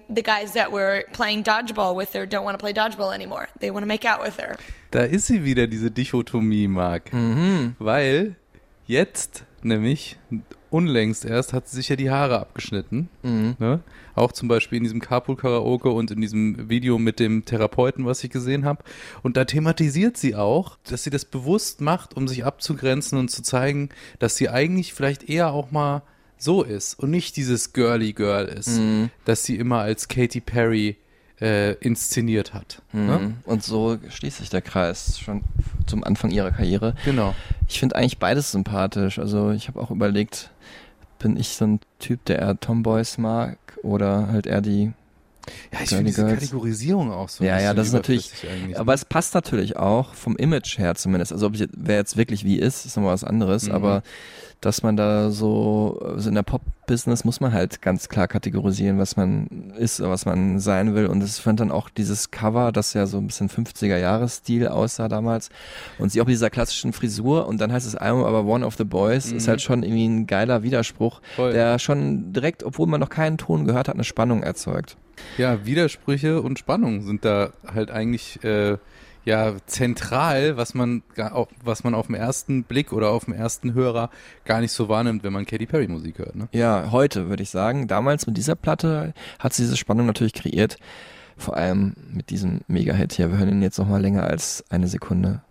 the 0.09 0.21
guys 0.21 0.53
that 0.53 0.71
were 0.71 1.03
playing 1.13 1.43
dodgeball 1.43 1.95
with 1.95 2.13
her 2.13 2.25
don't 2.25 2.43
want 2.43 2.55
to 2.55 2.59
play 2.59 2.73
dodgeball 2.73 3.13
anymore. 3.13 3.49
They 3.59 3.71
want 3.71 3.83
to 3.83 3.87
make 3.87 4.05
out 4.05 4.21
with 4.21 4.37
her. 4.37 4.57
Da 4.91 5.01
ist 5.01 5.27
sie 5.27 5.43
wieder, 5.43 5.67
diese 5.67 5.89
Dichotomie, 5.91 6.67
Marc. 6.67 7.11
Weil 7.79 8.35
jetzt 8.85 9.43
nämlich 9.63 10.17
unlängst 10.73 11.23
erst 11.23 11.53
hat 11.53 11.67
sie 11.67 11.77
sich 11.77 11.89
ja 11.89 11.95
die 11.95 12.09
Haare 12.09 12.39
abgeschnitten. 12.39 13.07
Ne? 13.59 13.81
Auch 14.15 14.31
zum 14.31 14.47
Beispiel 14.47 14.77
in 14.77 14.83
diesem 14.83 14.99
Carpool-Karaoke 14.99 15.89
und 15.89 16.09
in 16.09 16.19
diesem 16.19 16.67
Video 16.67 16.97
mit 16.97 17.19
dem 17.19 17.45
Therapeuten, 17.45 18.05
was 18.05 18.23
ich 18.23 18.31
gesehen 18.31 18.65
habe. 18.65 18.83
Und 19.21 19.37
da 19.37 19.45
thematisiert 19.45 20.17
sie 20.17 20.35
auch, 20.35 20.77
dass 20.89 21.03
sie 21.03 21.11
das 21.11 21.25
bewusst 21.25 21.79
macht, 21.79 22.17
um 22.17 22.27
sich 22.27 22.43
abzugrenzen 22.43 23.19
und 23.19 23.29
zu 23.29 23.43
zeigen, 23.43 23.89
dass 24.17 24.35
sie 24.35 24.49
eigentlich 24.49 24.93
vielleicht 24.93 25.29
eher 25.29 25.53
auch 25.53 25.69
mal 25.69 26.01
so 26.37 26.63
ist 26.63 26.99
und 26.99 27.11
nicht 27.11 27.37
dieses 27.37 27.73
girly 27.73 28.11
Girl 28.11 28.47
ist, 28.47 28.81
dass 29.25 29.43
sie 29.43 29.55
immer 29.55 29.79
als 29.79 30.07
Katy 30.07 30.41
Perry 30.41 30.97
äh, 31.41 31.73
inszeniert 31.73 32.53
hat. 32.53 32.81
Ne? 32.93 33.19
Mhm. 33.19 33.35
Und 33.43 33.63
so 33.63 33.97
schließt 34.09 34.37
sich 34.37 34.49
der 34.49 34.61
Kreis 34.61 35.19
schon 35.19 35.43
zum 35.87 36.03
Anfang 36.03 36.31
ihrer 36.31 36.51
Karriere. 36.51 36.95
Genau. 37.05 37.35
Ich 37.67 37.79
finde 37.79 37.95
eigentlich 37.95 38.17
beides 38.17 38.51
sympathisch. 38.51 39.19
Also 39.19 39.51
ich 39.51 39.67
habe 39.67 39.81
auch 39.81 39.91
überlegt, 39.91 40.51
bin 41.23 41.37
ich 41.37 41.49
so 41.49 41.65
ein 41.65 41.79
Typ, 41.99 42.23
der 42.25 42.39
eher 42.39 42.59
Tomboys 42.59 43.17
mag 43.17 43.57
oder 43.81 44.27
halt 44.27 44.45
eher 44.45 44.61
die 44.61 44.91
Ja, 45.73 45.79
ich 45.83 45.89
finde 45.89 46.03
diese. 46.05 46.27
Kategorisierung 46.27 47.11
auch 47.11 47.29
so. 47.29 47.43
ein 47.43 47.47
ja, 47.47 47.59
ja, 47.59 47.73
das 47.73 47.87
ist 47.87 47.93
natürlich, 47.93 48.31
aber 48.75 48.91
ne? 48.91 48.95
es 48.95 49.05
passt 49.05 49.33
natürlich 49.33 49.77
auch 49.77 50.13
vom 50.13 50.35
Image 50.37 50.77
her 50.77 50.95
zumindest. 50.95 51.31
Also 51.33 51.47
ob 51.47 51.55
ich, 51.55 51.67
wer 51.75 51.95
jetzt 51.97 52.15
wirklich 52.17 52.43
wie 52.45 52.57
ist, 52.59 52.85
ist 52.85 52.95
nochmal 52.95 53.13
was 53.13 53.23
anderes, 53.23 53.67
Mhm. 53.67 53.71
aber 53.75 54.03
dass 54.65 54.83
man 54.83 54.95
da 54.97 55.29
so, 55.31 55.99
also 56.03 56.29
in 56.29 56.35
der 56.35 56.43
Pop-Business 56.43 57.23
muss 57.25 57.39
man 57.41 57.51
halt 57.53 57.81
ganz 57.81 58.09
klar 58.09 58.27
kategorisieren, 58.27 58.97
was 58.97 59.15
man 59.17 59.71
ist, 59.77 59.99
oder 59.99 60.09
was 60.09 60.25
man 60.25 60.59
sein 60.59 60.95
will 60.95 61.07
und 61.07 61.21
es 61.21 61.39
fand 61.39 61.59
dann 61.59 61.71
auch 61.71 61.89
dieses 61.89 62.31
Cover, 62.31 62.71
das 62.71 62.93
ja 62.93 63.05
so 63.05 63.17
ein 63.17 63.27
bisschen 63.27 63.49
50er-Jahres-Stil 63.49 64.67
aussah 64.67 65.07
damals 65.07 65.49
und 65.99 66.11
sie 66.11 66.21
auch 66.21 66.25
mit 66.25 66.33
dieser 66.33 66.49
klassischen 66.49 66.93
Frisur 66.93 67.47
und 67.47 67.59
dann 67.61 67.71
heißt 67.71 67.85
das 67.85 67.95
Album 67.95 68.23
aber 68.23 68.45
One 68.45 68.65
of 68.65 68.75
the 68.77 68.83
Boys, 68.83 69.31
ist 69.31 69.47
halt 69.47 69.61
schon 69.61 69.83
irgendwie 69.83 70.07
ein 70.07 70.27
geiler 70.27 70.63
Widerspruch, 70.63 71.21
Mhm. 71.21 71.35
Voll. 71.35 71.53
der 71.53 71.79
schon 71.79 72.33
direkt, 72.33 72.63
obwohl 72.63 72.87
man 72.87 72.99
noch 72.99 73.09
keinen 73.09 73.37
Ton 73.37 73.65
gehört 73.65 73.87
hat, 73.87 73.95
eine 73.95 74.03
Spannung 74.03 74.43
erzeugt. 74.43 74.97
Ja, 75.37 75.65
Widersprüche 75.65 76.41
und 76.41 76.57
Spannung 76.59 77.03
sind 77.03 77.23
da 77.23 77.51
halt 77.71 77.91
eigentlich 77.91 78.43
äh, 78.43 78.77
ja 79.25 79.55
zentral, 79.65 80.57
was 80.57 80.73
man 80.73 81.03
was 81.63 81.83
man 81.83 81.95
auf 81.95 82.07
den 82.07 82.15
ersten 82.15 82.63
Blick 82.63 82.91
oder 82.93 83.09
auf 83.09 83.25
den 83.25 83.33
ersten 83.33 83.73
Hörer 83.73 84.09
gar 84.45 84.61
nicht 84.61 84.71
so 84.71 84.89
wahrnimmt, 84.89 85.23
wenn 85.23 85.33
man 85.33 85.45
Katy 85.45 85.65
Perry 85.65 85.87
Musik 85.87 86.19
hört. 86.19 86.35
Ne? 86.35 86.47
Ja, 86.51 86.91
heute 86.91 87.29
würde 87.29 87.43
ich 87.43 87.49
sagen. 87.49 87.87
Damals 87.87 88.27
mit 88.27 88.37
dieser 88.37 88.55
Platte 88.55 89.13
hat 89.39 89.53
sie 89.53 89.63
diese 89.63 89.77
Spannung 89.77 90.05
natürlich 90.05 90.33
kreiert. 90.33 90.77
Vor 91.37 91.57
allem 91.57 91.95
mit 92.11 92.29
diesem 92.29 92.61
Mega-Hit 92.67 93.13
hier. 93.13 93.31
Wir 93.31 93.39
hören 93.39 93.49
ihn 93.49 93.61
jetzt 93.61 93.79
noch 93.79 93.87
mal 93.87 94.01
länger 94.01 94.23
als 94.23 94.63
eine 94.69 94.87
Sekunde. 94.87 95.41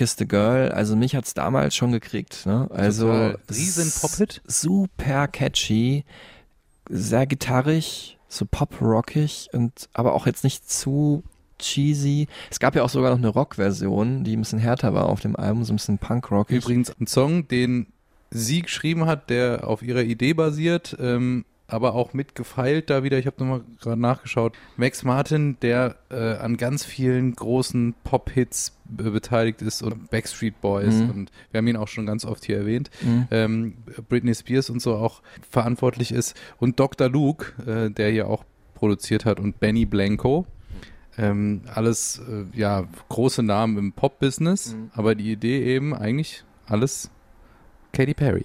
A 0.00 0.24
Girl, 0.24 0.70
also 0.70 0.96
mich 0.96 1.14
hat's 1.14 1.34
damals 1.34 1.74
schon 1.74 1.92
gekriegt. 1.92 2.46
Ne? 2.46 2.68
Also. 2.70 3.34
Riesen 3.50 3.92
Pop-Hit. 4.00 4.42
Super 4.46 5.28
catchy, 5.28 6.04
sehr 6.88 7.26
gitarrig, 7.26 8.18
so 8.28 8.46
pop-rockig 8.50 9.48
und 9.52 9.88
aber 9.92 10.14
auch 10.14 10.26
jetzt 10.26 10.44
nicht 10.44 10.70
zu 10.70 11.22
cheesy. 11.58 12.26
Es 12.50 12.58
gab 12.58 12.74
ja 12.74 12.82
auch 12.82 12.88
sogar 12.88 13.10
noch 13.10 13.18
eine 13.18 13.28
Rock-Version, 13.28 14.24
die 14.24 14.36
ein 14.36 14.40
bisschen 14.40 14.58
härter 14.58 14.94
war 14.94 15.06
auf 15.06 15.20
dem 15.20 15.36
Album, 15.36 15.64
so 15.64 15.72
ein 15.72 15.76
bisschen 15.76 15.98
punk-rockig. 15.98 16.56
Übrigens 16.56 16.92
ein 16.98 17.06
Song, 17.06 17.46
den 17.48 17.86
sie 18.30 18.62
geschrieben 18.62 19.06
hat, 19.06 19.30
der 19.30 19.66
auf 19.66 19.82
ihrer 19.82 20.02
Idee 20.02 20.34
basiert, 20.34 20.96
ähm, 21.00 21.44
aber 21.72 21.94
auch 21.94 22.12
mitgefeilt 22.14 22.90
da 22.90 23.02
wieder. 23.02 23.18
Ich 23.18 23.26
habe 23.26 23.36
nochmal 23.38 23.62
gerade 23.80 24.00
nachgeschaut. 24.00 24.54
Max 24.76 25.04
Martin, 25.04 25.56
der 25.62 25.96
äh, 26.10 26.34
an 26.36 26.56
ganz 26.56 26.84
vielen 26.84 27.34
großen 27.34 27.94
Pop-Hits 28.04 28.76
be- 28.84 29.10
beteiligt 29.10 29.62
ist 29.62 29.82
und 29.82 30.10
Backstreet 30.10 30.60
Boys 30.60 30.94
Mhm. 30.94 31.10
und 31.10 31.32
wir 31.50 31.58
haben 31.58 31.66
ihn 31.68 31.76
auch 31.76 31.88
schon 31.88 32.06
ganz 32.06 32.24
oft 32.24 32.44
hier 32.44 32.58
erwähnt. 32.58 32.90
Mhm. 33.02 33.28
ähm, 33.30 33.74
Britney 34.08 34.34
Spears 34.34 34.70
und 34.70 34.80
so 34.82 34.94
auch 34.96 35.22
verantwortlich 35.48 36.12
ist 36.12 36.36
und 36.58 36.78
Dr. 36.80 37.08
Luke, 37.08 37.52
äh, 37.66 37.90
der 37.90 38.10
hier 38.10 38.28
auch 38.28 38.44
produziert 38.74 39.24
hat 39.24 39.38
und 39.40 39.60
Benny 39.60 39.84
Blanco. 39.86 40.46
Ähm, 41.18 41.62
alles 41.74 42.20
äh, 42.28 42.44
ja 42.58 42.84
große 43.08 43.42
Namen 43.42 43.76
im 43.78 43.92
Pop-Business, 43.92 44.74
Mhm. 44.74 44.90
aber 44.94 45.14
die 45.14 45.32
Idee 45.32 45.62
eben 45.74 45.92
eigentlich 45.94 46.44
alles 46.66 47.10
Katy 47.92 48.14
Perry. 48.14 48.44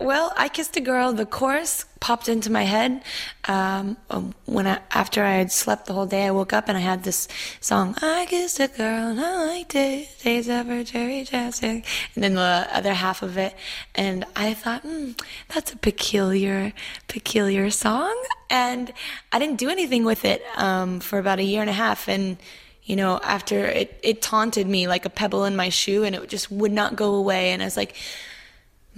Well, 0.00 0.32
I 0.34 0.48
kissed 0.48 0.78
a 0.78 0.80
girl. 0.80 1.12
The 1.12 1.26
chorus 1.26 1.84
popped 2.00 2.26
into 2.26 2.50
my 2.50 2.62
head 2.62 3.02
um, 3.46 3.98
um, 4.08 4.32
when 4.46 4.66
I, 4.66 4.80
after 4.92 5.22
I 5.22 5.32
had 5.32 5.52
slept 5.52 5.84
the 5.84 5.92
whole 5.92 6.06
day. 6.06 6.24
I 6.24 6.30
woke 6.30 6.54
up 6.54 6.70
and 6.70 6.78
I 6.78 6.80
had 6.80 7.04
this 7.04 7.28
song. 7.60 7.94
I 8.00 8.24
kissed 8.26 8.58
a 8.60 8.68
girl 8.68 9.08
and 9.08 9.20
I 9.20 9.44
liked 9.44 9.74
it. 9.74 10.08
Days 10.22 10.48
of 10.48 10.68
her 10.68 10.84
cherry 10.84 11.22
chapstick. 11.26 11.84
And 12.14 12.24
then 12.24 12.34
the 12.34 12.66
other 12.72 12.94
half 12.94 13.20
of 13.20 13.36
it, 13.36 13.54
and 13.94 14.24
I 14.34 14.54
thought, 14.54 14.80
hmm, 14.80 15.10
that's 15.48 15.74
a 15.74 15.76
peculiar, 15.76 16.72
peculiar 17.06 17.68
song. 17.68 18.16
And 18.48 18.94
I 19.32 19.38
didn't 19.38 19.56
do 19.56 19.68
anything 19.68 20.06
with 20.06 20.24
it 20.24 20.42
um, 20.56 21.00
for 21.00 21.18
about 21.18 21.40
a 21.40 21.44
year 21.44 21.60
and 21.60 21.68
a 21.68 21.74
half. 21.74 22.08
And 22.08 22.38
you 22.84 22.96
know, 22.96 23.20
after 23.22 23.66
it, 23.66 24.00
it 24.02 24.22
taunted 24.22 24.66
me 24.66 24.88
like 24.88 25.04
a 25.04 25.10
pebble 25.10 25.44
in 25.44 25.54
my 25.54 25.68
shoe, 25.68 26.04
and 26.04 26.16
it 26.16 26.28
just 26.28 26.50
would 26.50 26.72
not 26.72 26.96
go 26.96 27.14
away. 27.14 27.52
And 27.52 27.60
I 27.60 27.66
was 27.66 27.76
like 27.76 27.94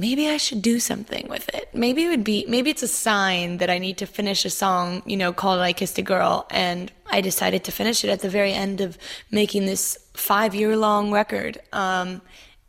maybe 0.02 0.28
I 0.28 0.36
should 0.36 0.62
do 0.62 0.80
something 0.80 1.28
with 1.28 1.48
it. 1.54 1.68
Maybe 1.72 2.04
it 2.04 2.08
would 2.08 2.24
be, 2.24 2.44
maybe 2.48 2.70
it's 2.70 2.82
a 2.82 2.88
sign 2.88 3.58
that 3.58 3.70
I 3.70 3.78
need 3.78 3.98
to 3.98 4.06
finish 4.06 4.44
a 4.44 4.50
song, 4.50 5.00
you 5.06 5.16
know, 5.16 5.32
called 5.32 5.60
I 5.60 5.72
Kissed 5.72 5.96
a 5.96 6.02
Girl. 6.02 6.44
And 6.50 6.90
I 7.08 7.20
decided 7.20 7.62
to 7.64 7.70
finish 7.70 8.02
it 8.02 8.10
at 8.10 8.20
the 8.20 8.28
very 8.28 8.52
end 8.52 8.80
of 8.80 8.98
making 9.30 9.66
this 9.66 9.96
five 10.14 10.56
year 10.56 10.76
long 10.76 11.12
record. 11.12 11.60
Um, 11.72 12.20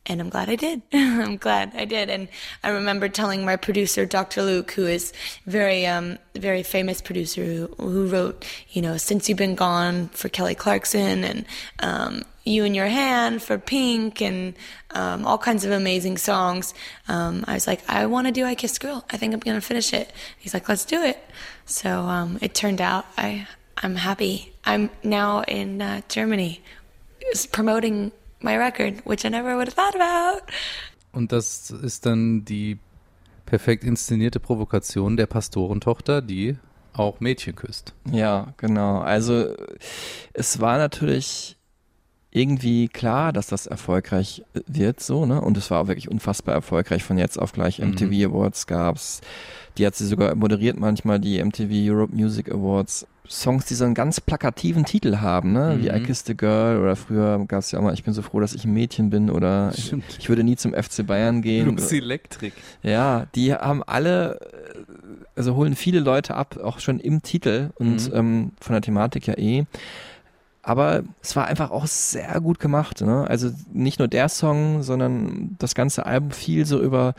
and 0.05 0.19
I'm 0.19 0.29
glad 0.29 0.49
I 0.49 0.55
did. 0.55 0.81
I'm 0.93 1.37
glad 1.37 1.71
I 1.75 1.85
did. 1.85 2.09
And 2.09 2.27
I 2.63 2.69
remember 2.69 3.07
telling 3.07 3.45
my 3.45 3.55
producer, 3.55 4.05
Dr. 4.05 4.43
Luke, 4.43 4.71
who 4.71 4.85
is 4.85 5.13
very, 5.45 5.85
um, 5.85 6.17
very 6.35 6.63
famous 6.63 7.01
producer 7.01 7.43
who, 7.43 7.67
who 7.77 8.07
wrote, 8.07 8.45
you 8.71 8.81
know, 8.81 8.97
Since 8.97 9.29
You've 9.29 9.37
Been 9.37 9.55
Gone 9.55 10.09
for 10.09 10.27
Kelly 10.29 10.55
Clarkson 10.55 11.23
and, 11.23 11.45
um, 11.79 12.23
You 12.43 12.65
in 12.65 12.75
Your 12.75 12.87
Hand 12.87 13.41
for 13.41 13.57
Pink 13.57 14.21
and, 14.21 14.55
um, 14.91 15.25
all 15.25 15.37
kinds 15.37 15.63
of 15.63 15.71
amazing 15.71 16.17
songs. 16.17 16.73
Um, 17.07 17.45
I 17.47 17.53
was 17.53 17.65
like, 17.65 17.81
I 17.89 18.05
want 18.05 18.27
to 18.27 18.33
do 18.33 18.45
I 18.45 18.55
Kissed 18.55 18.83
a 18.83 18.85
Girl. 18.85 19.05
I 19.09 19.15
think 19.15 19.33
I'm 19.33 19.39
going 19.39 19.59
to 19.59 19.65
finish 19.65 19.93
it. 19.93 20.11
He's 20.37 20.53
like, 20.53 20.67
let's 20.67 20.83
do 20.85 21.01
it. 21.01 21.23
So, 21.65 22.01
um, 22.01 22.39
it 22.41 22.53
turned 22.53 22.81
out 22.81 23.05
I, 23.17 23.47
I'm 23.77 23.95
happy. 23.95 24.53
I'm 24.65 24.89
now 25.01 25.43
in, 25.43 25.81
uh, 25.81 26.01
Germany 26.09 26.61
promoting 27.51 28.11
my 28.43 28.55
record, 28.57 29.05
which 29.05 29.25
I 29.25 29.29
never 29.29 29.55
would 29.57 29.67
have 29.67 29.75
thought 29.75 29.95
about. 29.95 30.41
Und 31.11 31.31
das 31.31 31.71
ist 31.71 32.05
dann 32.05 32.43
die 32.45 32.79
perfekt 33.45 33.83
inszenierte 33.83 34.39
Provokation 34.39 35.17
der 35.17 35.27
Pastorentochter, 35.27 36.21
die 36.21 36.57
auch 36.93 37.19
Mädchen 37.19 37.55
küsst. 37.55 37.93
Ja, 38.11 38.53
genau. 38.57 38.99
Also 38.99 39.53
es 40.33 40.59
war 40.59 40.77
natürlich 40.77 41.57
irgendwie 42.31 42.87
klar, 42.87 43.31
dass 43.31 43.47
das 43.47 43.67
erfolgreich 43.67 44.43
wird, 44.65 44.99
so, 44.99 45.25
ne? 45.25 45.39
Und 45.41 45.55
es 45.55 45.69
war 45.69 45.81
auch 45.81 45.87
wirklich 45.87 46.09
unfassbar 46.09 46.55
erfolgreich. 46.55 47.03
Von 47.03 47.19
jetzt 47.19 47.37
auf 47.37 47.51
gleich 47.51 47.79
MTV 47.79 48.29
Awards 48.31 48.65
gab's. 48.65 49.21
Die 49.77 49.85
hat 49.85 49.95
sie 49.95 50.07
sogar 50.07 50.33
moderiert 50.33 50.79
manchmal, 50.79 51.19
die 51.19 51.43
MTV 51.43 51.69
Europe 51.71 52.15
Music 52.15 52.51
Awards. 52.51 53.07
Songs, 53.29 53.65
die 53.65 53.73
so 53.75 53.85
einen 53.85 53.93
ganz 53.93 54.19
plakativen 54.19 54.83
Titel 54.85 55.17
haben, 55.17 55.53
ne? 55.53 55.77
Wie 55.79 55.87
I 55.87 56.01
Kissed 56.03 56.29
a 56.29 56.33
Girl 56.33 56.81
oder 56.81 56.95
früher 56.95 57.43
gab's 57.47 57.71
ja 57.71 57.79
auch 57.79 57.83
mal 57.83 57.93
Ich 57.93 58.03
bin 58.03 58.13
so 58.13 58.21
froh, 58.21 58.39
dass 58.41 58.53
ich 58.53 58.65
ein 58.65 58.73
Mädchen 58.73 59.09
bin 59.09 59.29
oder 59.29 59.71
ich, 59.75 59.93
ich 60.19 60.27
würde 60.29 60.43
nie 60.43 60.55
zum 60.57 60.73
FC 60.73 61.05
Bayern 61.07 61.41
gehen. 61.41 61.67
Lucy 61.77 61.99
Electric. 61.99 62.53
Ja, 62.81 63.27
die 63.33 63.53
haben 63.53 63.81
alle, 63.83 64.39
äh, 64.41 64.79
also 65.35 65.55
holen 65.55 65.75
viele 65.75 66.01
Leute 66.01 66.35
ab, 66.35 66.57
auch 66.61 66.79
schon 66.79 66.99
im 66.99 67.21
Titel 67.23 67.69
und 67.75 68.09
Mhm. 68.09 68.15
ähm, 68.15 68.51
von 68.59 68.73
der 68.73 68.81
Thematik 68.81 69.27
ja 69.27 69.37
eh. 69.37 69.63
Aber 70.61 71.03
es 71.21 71.35
war 71.35 71.47
einfach 71.47 71.71
auch 71.71 71.87
sehr 71.87 72.39
gut 72.39 72.59
gemacht. 72.59 73.01
Ne? 73.01 73.25
Also 73.27 73.51
nicht 73.73 73.99
nur 73.99 74.07
der 74.07 74.29
Song, 74.29 74.81
sondern 74.83 75.55
das 75.59 75.75
ganze 75.75 76.05
Album 76.05 76.31
viel 76.31 76.65
so 76.65 76.81
über 76.81 77.15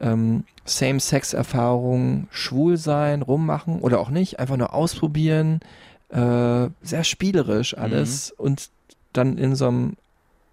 ähm, 0.00 0.44
Same-Sex-Erfahrungen, 0.66 2.28
schwul 2.30 2.76
sein, 2.76 3.22
rummachen 3.22 3.80
oder 3.80 4.00
auch 4.00 4.10
nicht, 4.10 4.38
einfach 4.38 4.56
nur 4.56 4.74
ausprobieren. 4.74 5.60
Äh, 6.08 6.68
sehr 6.82 7.04
spielerisch 7.04 7.76
alles 7.76 8.30
und 8.30 8.70
dann 9.12 9.38
in 9.38 9.56
so 9.56 9.68
einem 9.68 9.96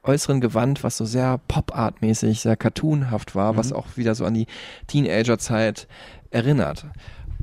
äußeren 0.04 0.42
Gewand, 0.42 0.84
was 0.84 0.98
so 0.98 1.06
sehr 1.06 1.40
Pop-Art-mäßig, 1.48 2.42
sehr 2.42 2.58
cartoonhaft 2.58 3.36
war, 3.36 3.56
was 3.56 3.72
auch 3.72 3.86
wieder 3.96 4.16
so 4.16 4.26
an 4.26 4.34
die 4.34 4.48
Teenager-Zeit 4.88 5.88
erinnert. 6.32 6.86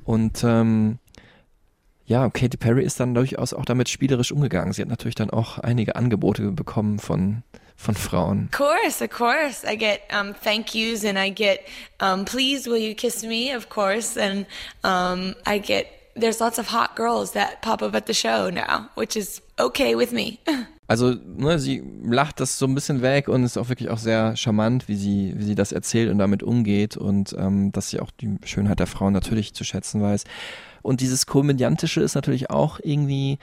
Und 0.04 0.44
ähm, 0.44 0.98
ja, 2.04 2.28
Katy 2.28 2.56
Perry 2.56 2.82
ist 2.82 2.98
dann 2.98 3.14
durchaus 3.14 3.54
auch 3.54 3.64
damit 3.64 3.88
spielerisch 3.88 4.32
umgegangen. 4.32 4.72
Sie 4.72 4.82
hat 4.82 4.88
natürlich 4.88 5.14
dann 5.14 5.30
auch 5.30 5.58
einige 5.58 5.96
Angebote 5.96 6.50
bekommen 6.50 6.98
von, 6.98 7.42
von 7.80 7.94
Frauen. 7.94 8.48
Of 8.52 8.58
course, 8.58 9.00
of 9.02 9.10
course. 9.10 9.64
I 9.64 9.76
get 9.76 10.02
um, 10.12 10.34
thank 10.34 10.74
yous 10.74 11.04
and 11.04 11.18
I 11.18 11.30
get 11.30 11.60
um, 12.00 12.24
please 12.24 12.68
will 12.68 12.78
you 12.78 12.94
kiss 12.94 13.24
me, 13.24 13.54
of 13.54 13.70
course. 13.70 14.18
And 14.18 14.46
um, 14.84 15.34
I 15.46 15.58
get 15.58 15.86
there's 16.14 16.40
lots 16.40 16.58
of 16.58 16.68
hot 16.68 16.94
girls 16.94 17.32
that 17.32 17.62
pop 17.62 17.82
up 17.82 17.94
at 17.94 18.06
the 18.06 18.12
show 18.12 18.50
now, 18.50 18.90
which 18.96 19.16
is 19.16 19.40
okay 19.58 19.94
with 19.94 20.12
me. 20.12 20.38
Also, 20.90 21.14
ne, 21.14 21.56
sie 21.60 21.84
lacht 22.02 22.40
das 22.40 22.58
so 22.58 22.66
ein 22.66 22.74
bisschen 22.74 23.00
weg 23.00 23.28
und 23.28 23.44
ist 23.44 23.56
auch 23.56 23.68
wirklich 23.68 23.90
auch 23.90 23.98
sehr 23.98 24.34
charmant, 24.34 24.88
wie 24.88 24.96
sie, 24.96 25.34
wie 25.36 25.44
sie 25.44 25.54
das 25.54 25.70
erzählt 25.70 26.10
und 26.10 26.18
damit 26.18 26.42
umgeht 26.42 26.96
und 26.96 27.32
ähm, 27.38 27.70
dass 27.70 27.90
sie 27.90 28.00
auch 28.00 28.10
die 28.10 28.38
Schönheit 28.44 28.80
der 28.80 28.88
Frauen 28.88 29.12
natürlich 29.12 29.54
zu 29.54 29.62
schätzen 29.62 30.02
weiß. 30.02 30.24
Und 30.82 31.00
dieses 31.00 31.26
Komödiantische 31.26 32.00
ist 32.00 32.16
natürlich 32.16 32.50
auch 32.50 32.80
irgendwie, 32.82 33.38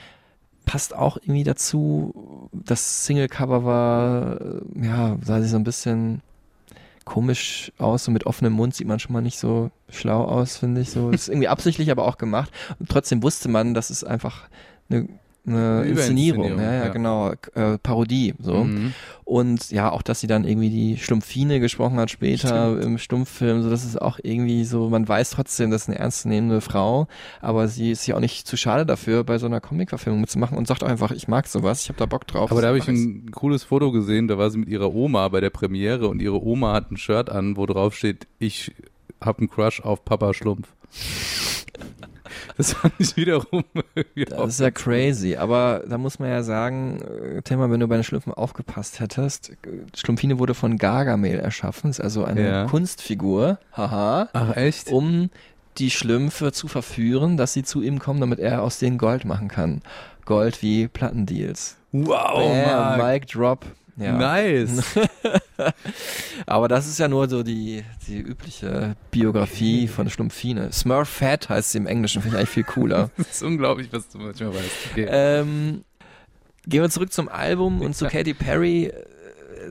passt 0.68 0.94
auch 0.94 1.16
irgendwie 1.16 1.44
dazu. 1.44 2.50
Das 2.52 3.06
Single-Cover 3.06 3.64
war, 3.64 4.38
ja, 4.80 5.16
sah 5.22 5.40
sie 5.40 5.48
so 5.48 5.56
ein 5.56 5.64
bisschen 5.64 6.20
komisch 7.06 7.72
aus, 7.78 8.04
so 8.04 8.10
mit 8.10 8.26
offenem 8.26 8.52
Mund 8.52 8.74
sieht 8.74 8.86
man 8.86 8.98
schon 8.98 9.14
mal 9.14 9.22
nicht 9.22 9.38
so 9.38 9.70
schlau 9.88 10.24
aus, 10.24 10.58
finde 10.58 10.82
ich. 10.82 10.90
So, 10.90 11.08
ist 11.08 11.28
irgendwie 11.28 11.48
absichtlich, 11.48 11.90
aber 11.90 12.06
auch 12.06 12.18
gemacht. 12.18 12.52
Und 12.78 12.90
trotzdem 12.90 13.22
wusste 13.22 13.48
man, 13.48 13.72
dass 13.72 13.88
es 13.88 14.04
einfach 14.04 14.46
eine 14.90 15.08
eine 15.48 15.82
Inszenierung, 15.84 16.58
ja, 16.58 16.62
ja, 16.62 16.84
ja. 16.84 16.88
genau, 16.88 17.32
äh, 17.54 17.78
Parodie, 17.82 18.34
so. 18.38 18.64
Mhm. 18.64 18.94
Und 19.24 19.70
ja, 19.70 19.90
auch, 19.90 20.00
dass 20.00 20.20
sie 20.20 20.26
dann 20.26 20.44
irgendwie 20.44 20.70
die 20.70 20.96
Schlumpfine 20.96 21.60
gesprochen 21.60 21.98
hat 21.98 22.10
später 22.10 22.80
im 22.80 22.96
Stummfilm, 22.96 23.62
so, 23.62 23.68
das 23.68 23.84
ist 23.84 24.00
auch 24.00 24.18
irgendwie 24.22 24.64
so, 24.64 24.88
man 24.88 25.06
weiß 25.06 25.30
trotzdem, 25.30 25.70
das 25.70 25.82
ist 25.82 25.88
eine 25.88 25.98
ernstzunehmende 25.98 26.60
Frau, 26.62 27.08
aber 27.42 27.68
sie 27.68 27.90
ist 27.90 28.06
ja 28.06 28.16
auch 28.16 28.20
nicht 28.20 28.46
zu 28.46 28.56
schade 28.56 28.86
dafür, 28.86 29.24
bei 29.24 29.38
so 29.38 29.46
einer 29.46 29.60
Comic-Verfilmung 29.60 30.22
mitzumachen 30.22 30.56
und 30.56 30.66
sagt 30.66 30.82
auch 30.82 30.88
einfach, 30.88 31.10
ich 31.10 31.28
mag 31.28 31.46
sowas, 31.46 31.82
ich 31.82 31.88
habe 31.90 31.98
da 31.98 32.06
Bock 32.06 32.26
drauf. 32.26 32.50
Aber 32.50 32.62
da 32.62 32.68
habe 32.68 32.78
ich 32.78 32.88
ein 32.88 33.30
cooles 33.30 33.64
Foto 33.64 33.92
gesehen, 33.92 34.28
da 34.28 34.38
war 34.38 34.50
sie 34.50 34.58
mit 34.58 34.68
ihrer 34.68 34.94
Oma 34.94 35.28
bei 35.28 35.40
der 35.40 35.50
Premiere 35.50 36.08
und 36.08 36.22
ihre 36.22 36.42
Oma 36.42 36.72
hat 36.72 36.90
ein 36.90 36.96
Shirt 36.96 37.28
an, 37.28 37.56
wo 37.56 37.66
drauf 37.66 37.94
steht, 37.94 38.26
ich 38.38 38.72
habe 39.20 39.40
einen 39.40 39.50
Crush 39.50 39.82
auf 39.82 40.04
Papa 40.04 40.32
Schlumpf. 40.32 40.68
Das 42.56 42.72
fand 42.74 42.94
ich 42.98 43.16
wiederum 43.16 43.44
Das 44.28 44.48
ist 44.54 44.60
ja 44.60 44.70
crazy, 44.70 45.36
aber 45.36 45.82
da 45.88 45.98
muss 45.98 46.18
man 46.18 46.28
ja 46.30 46.42
sagen, 46.42 47.00
äh, 47.36 47.42
Thema, 47.42 47.70
wenn 47.70 47.80
du 47.80 47.88
bei 47.88 47.96
den 47.96 48.04
Schlümpfen 48.04 48.32
aufgepasst 48.34 49.00
hättest, 49.00 49.50
äh, 49.50 49.54
Schlumpfine 49.96 50.38
wurde 50.38 50.54
von 50.54 50.76
Gargamel 50.76 51.38
erschaffen, 51.38 51.90
ist 51.90 52.00
also 52.00 52.24
eine 52.24 52.48
Ja. 52.48 52.64
Kunstfigur, 52.66 53.58
haha, 53.72 54.28
Ach 54.32 54.56
echt? 54.56 54.90
um 54.90 55.30
die 55.78 55.90
Schlümpfe 55.90 56.52
zu 56.52 56.66
verführen, 56.68 57.36
dass 57.36 57.52
sie 57.52 57.62
zu 57.62 57.82
ihm 57.82 57.98
kommen, 58.00 58.20
damit 58.20 58.38
er 58.40 58.62
aus 58.62 58.78
denen 58.78 58.98
Gold 58.98 59.24
machen 59.24 59.48
kann. 59.48 59.82
Gold 60.24 60.62
wie 60.62 60.88
Plattendeals. 60.88 61.76
Wow, 61.92 62.52
Bam. 62.64 62.98
Mic 62.98 63.26
Drop. 63.26 63.64
Ja. 63.98 64.12
Nice. 64.12 64.82
Aber 66.46 66.68
das 66.68 66.86
ist 66.86 66.98
ja 66.98 67.08
nur 67.08 67.28
so 67.28 67.42
die, 67.42 67.84
die 68.06 68.18
übliche 68.18 68.94
Biografie 69.10 69.88
von 69.88 70.08
Schlumpfine. 70.08 70.72
Smurf 70.72 71.08
Fat 71.08 71.48
heißt 71.48 71.72
sie 71.72 71.78
im 71.78 71.86
Englischen, 71.86 72.22
finde 72.22 72.36
ich 72.36 72.40
eigentlich 72.40 72.50
viel 72.50 72.64
cooler. 72.64 73.10
Das 73.16 73.30
ist 73.30 73.42
unglaublich, 73.42 73.88
was 73.92 74.08
du 74.08 74.18
manchmal 74.18 74.54
weißt. 74.54 74.70
Okay. 74.92 75.06
Ähm, 75.10 75.84
gehen 76.66 76.82
wir 76.82 76.90
zurück 76.90 77.12
zum 77.12 77.28
Album 77.28 77.80
und 77.80 77.96
zu 77.96 78.06
Katy 78.06 78.34
Perry. 78.34 78.92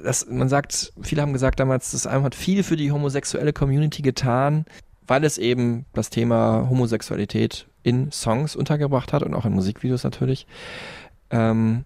Das, 0.03 0.28
man 0.30 0.49
sagt, 0.49 0.93
viele 1.01 1.21
haben 1.21 1.34
gesagt 1.34 1.59
damals, 1.59 1.91
das 1.91 2.05
Album 2.05 2.25
hat 2.25 2.36
viel 2.36 2.63
für 2.63 2.75
die 2.75 2.91
homosexuelle 2.91 3.53
Community 3.53 4.01
getan, 4.01 4.65
weil 5.07 5.23
es 5.23 5.38
eben 5.38 5.86
das 5.93 6.09
Thema 6.09 6.67
Homosexualität 6.69 7.67
in 7.84 8.11
Songs 8.11 8.55
untergebracht 8.55 9.13
hat 9.13 9.23
und 9.23 9.34
auch 9.34 9.45
in 9.45 9.53
Musikvideos 9.53 10.03
natürlich. 10.03 10.45
Ähm, 11.30 11.86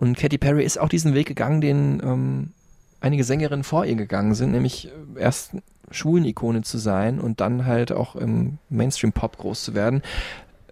und 0.00 0.16
Katy 0.16 0.38
Perry 0.38 0.64
ist 0.64 0.80
auch 0.80 0.88
diesen 0.88 1.14
Weg 1.14 1.28
gegangen, 1.28 1.60
den 1.60 2.00
ähm, 2.02 2.52
einige 3.00 3.22
Sängerinnen 3.22 3.64
vor 3.64 3.84
ihr 3.84 3.96
gegangen 3.96 4.34
sind, 4.34 4.52
nämlich 4.52 4.88
äh, 4.88 5.20
erst 5.20 5.52
Schwulen-Ikone 5.90 6.62
zu 6.62 6.78
sein 6.78 7.20
und 7.20 7.40
dann 7.40 7.66
halt 7.66 7.92
auch 7.92 8.16
im 8.16 8.58
Mainstream-Pop 8.70 9.36
groß 9.36 9.62
zu 9.62 9.74
werden. 9.74 10.02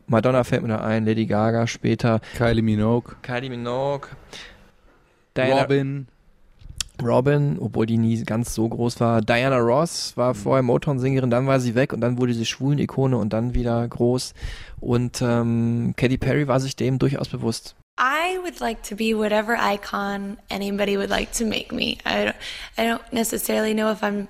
Madonna 0.06 0.44
fällt 0.44 0.62
mir 0.62 0.68
da 0.68 0.80
ein, 0.80 1.04
Lady 1.04 1.26
Gaga 1.26 1.66
später, 1.66 2.20
Kylie 2.38 2.62
Minogue, 2.62 3.16
Kylie 3.20 3.50
Minogue, 3.50 4.08
Diana 5.36 5.62
Robin. 5.62 6.08
Robin, 7.02 7.58
obwohl 7.60 7.86
die 7.86 7.98
nie 7.98 8.20
ganz 8.24 8.54
so 8.54 8.68
groß 8.68 8.98
war. 8.98 9.20
Diana 9.20 9.58
Ross 9.58 10.16
war 10.16 10.34
vorher 10.34 10.62
Motown-Sängerin, 10.62 11.30
dann 11.30 11.46
war 11.46 11.60
sie 11.60 11.74
weg 11.74 11.92
und 11.92 12.00
dann 12.00 12.18
wurde 12.18 12.32
sie 12.32 12.46
Schwulen-Ikone 12.46 13.16
und 13.16 13.32
dann 13.32 13.54
wieder 13.54 13.86
groß. 13.86 14.32
Und 14.80 15.22
ähm, 15.22 15.94
Katy 15.96 16.16
Perry 16.16 16.48
war 16.48 16.58
sich 16.58 16.74
dem 16.74 16.98
durchaus 16.98 17.28
bewusst. 17.28 17.76
I 17.98 18.38
would 18.42 18.60
like 18.60 18.82
to 18.84 18.94
be 18.94 19.12
whatever 19.14 19.56
icon 19.56 20.38
anybody 20.50 20.96
would 20.96 21.10
like 21.10 21.32
to 21.38 21.44
make 21.44 21.72
me. 21.72 21.98
I 22.06 22.24
don't, 22.24 22.36
I 22.78 22.84
don't 22.84 23.12
necessarily 23.12 23.74
know 23.74 23.90
if 23.90 24.02
I'm 24.02 24.28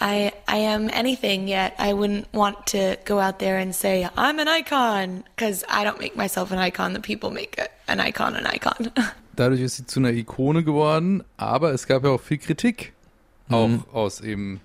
I 0.00 0.32
I 0.48 0.56
am 0.58 0.90
anything 0.92 1.46
yet. 1.48 1.74
I 1.78 1.92
wouldn't 1.92 2.26
want 2.32 2.66
to 2.68 2.96
go 3.04 3.20
out 3.20 3.38
there 3.38 3.58
and 3.58 3.72
say 3.74 4.08
I'm 4.16 4.40
an 4.40 4.48
icon 4.48 5.22
because 5.36 5.64
I 5.68 5.84
don't 5.84 6.00
make 6.00 6.16
myself 6.16 6.50
an 6.50 6.58
icon. 6.58 6.92
The 6.94 7.00
people 7.00 7.30
make 7.30 7.56
it, 7.56 7.70
an 7.86 8.00
icon 8.00 8.34
an 8.34 8.46
icon. 8.46 8.90
Dadurch 9.36 9.60
ist 9.60 9.76
sie 9.76 9.86
zu 9.86 10.00
einer 10.00 10.10
Ikone 10.12 10.62
geworden, 10.64 11.22
aber 11.36 11.72
es 11.72 11.86
gab 11.86 12.04
ja 12.04 12.10
auch 12.10 12.20
viel 12.20 12.38
Kritik. 12.38 12.92
Auch 13.50 13.68
Mhm. 13.68 13.84
aus 13.92 14.20
eben 14.20 14.60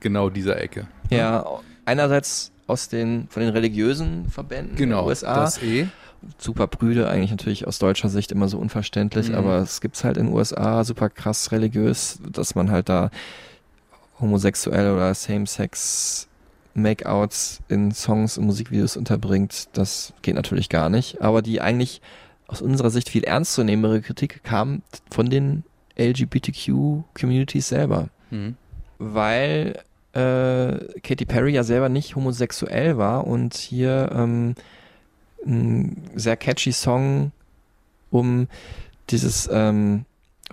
genau 0.00 0.28
dieser 0.30 0.60
Ecke. 0.60 0.86
Ja, 1.10 1.44
einerseits 1.84 2.52
aus 2.66 2.88
den, 2.88 3.26
von 3.30 3.42
den 3.42 3.50
religiösen 3.50 4.28
Verbänden 4.30 4.76
Genau, 4.76 4.98
der 4.98 5.06
USA. 5.06 5.34
das 5.34 5.62
eh. 5.62 5.88
Super 6.38 6.66
prüde, 6.66 7.08
eigentlich 7.08 7.30
natürlich 7.30 7.66
aus 7.66 7.78
deutscher 7.78 8.08
Sicht 8.08 8.32
immer 8.32 8.48
so 8.48 8.58
unverständlich, 8.58 9.28
Mhm. 9.30 9.34
aber 9.36 9.58
es 9.58 9.80
gibt's 9.80 10.04
halt 10.04 10.16
in 10.16 10.26
den 10.26 10.34
USA 10.34 10.82
super 10.84 11.08
krass 11.10 11.52
religiös, 11.52 12.18
dass 12.32 12.54
man 12.54 12.70
halt 12.70 12.88
da 12.88 13.10
homosexuell 14.20 14.92
oder 14.94 15.14
Same-Sex 15.14 16.26
Make-outs 16.74 17.60
in 17.68 17.92
Songs 17.92 18.38
und 18.38 18.46
Musikvideos 18.46 18.96
unterbringt, 18.96 19.68
das 19.72 20.12
geht 20.22 20.34
natürlich 20.36 20.68
gar 20.68 20.90
nicht. 20.90 21.20
Aber 21.20 21.42
die 21.42 21.60
eigentlich 21.60 22.00
aus 22.46 22.62
unserer 22.62 22.90
Sicht 22.90 23.08
viel 23.08 23.24
ernstzunehmere 23.24 24.00
Kritik 24.00 24.42
kam 24.44 24.82
von 25.10 25.28
den 25.28 25.64
LGBTQ-Communities 25.98 27.68
selber 27.68 28.08
Mhm. 28.30 28.56
weil 28.98 29.78
äh, 30.14 31.00
Katy 31.02 31.24
Perry 31.26 31.52
ja 31.52 31.62
selber 31.64 31.88
nicht 31.88 32.16
homosexuell 32.16 32.96
war 32.98 33.26
und 33.26 33.54
hier 33.54 34.10
ähm, 34.14 34.54
ein 35.46 36.02
sehr 36.14 36.36
catchy 36.36 36.72
Song 36.72 37.32
um 38.10 38.48
dieses 39.10 39.48
ähm, 39.52 40.04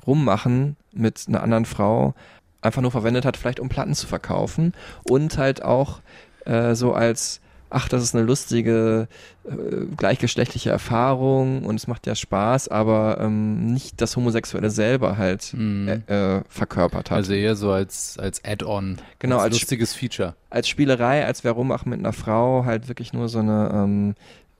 Rummachen 0.05 0.75
mit 0.91 1.25
einer 1.27 1.41
anderen 1.43 1.65
Frau 1.65 2.13
einfach 2.61 2.81
nur 2.81 2.91
verwendet 2.91 3.25
hat, 3.25 3.37
vielleicht 3.37 3.59
um 3.59 3.69
Platten 3.69 3.93
zu 3.95 4.07
verkaufen 4.07 4.73
und 5.03 5.37
halt 5.37 5.63
auch 5.63 5.99
äh, 6.45 6.75
so 6.75 6.93
als 6.93 7.41
ach, 7.71 7.89
das 7.89 8.03
ist 8.03 8.15
eine 8.15 8.23
lustige 8.23 9.07
äh, 9.43 9.51
gleichgeschlechtliche 9.97 10.69
Erfahrung 10.69 11.63
und 11.65 11.75
es 11.75 11.87
macht 11.87 12.07
ja 12.07 12.15
Spaß, 12.15 12.69
aber 12.69 13.17
ähm, 13.19 13.73
nicht 13.73 13.99
das 13.99 14.15
Homosexuelle 14.15 14.69
selber 14.69 15.17
halt 15.17 15.53
Mhm. 15.53 16.03
äh, 16.07 16.41
verkörpert 16.47 17.11
hat. 17.11 17.17
Also 17.17 17.33
eher 17.33 17.55
so 17.55 17.71
als, 17.71 18.17
als 18.17 18.41
Add-on. 18.45 18.97
Genau, 19.19 19.37
als 19.37 19.45
als 19.45 19.53
lustiges 19.55 19.93
Feature. 19.93 20.35
als 20.49 20.69
Spielerei, 20.69 21.25
als 21.25 21.43
wer 21.43 21.51
rummacht 21.51 21.85
mit 21.85 21.99
einer 21.99 22.13
Frau, 22.13 22.63
halt 22.65 22.87
wirklich 22.87 23.11
nur 23.11 23.27
so 23.27 23.39
eine, 23.39 23.69
ähm, 23.73 24.15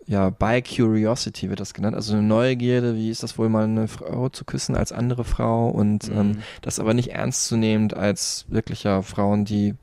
ja, 0.07 0.29
by 0.29 0.61
Curiosity 0.61 1.49
wird 1.49 1.59
das 1.59 1.73
genannt, 1.73 1.95
also 1.95 2.13
eine 2.13 2.21
Neugierde, 2.21 2.95
wie 2.95 3.09
ist 3.09 3.23
das 3.23 3.37
wohl 3.37 3.49
mal 3.49 3.63
eine 3.63 3.87
Frau 3.87 4.29
zu 4.29 4.45
küssen 4.45 4.75
als 4.75 4.91
andere 4.91 5.23
Frau 5.23 5.69
und 5.69 6.09
Mhm. 6.09 6.17
ähm, 6.17 6.37
das 6.61 6.79
aber 6.79 6.93
nicht 6.93 7.09
ernstzunehmend 7.11 7.95
als 7.95 8.45
wirklicher 8.47 9.01
Frauen, 9.01 9.45
die 9.45 9.73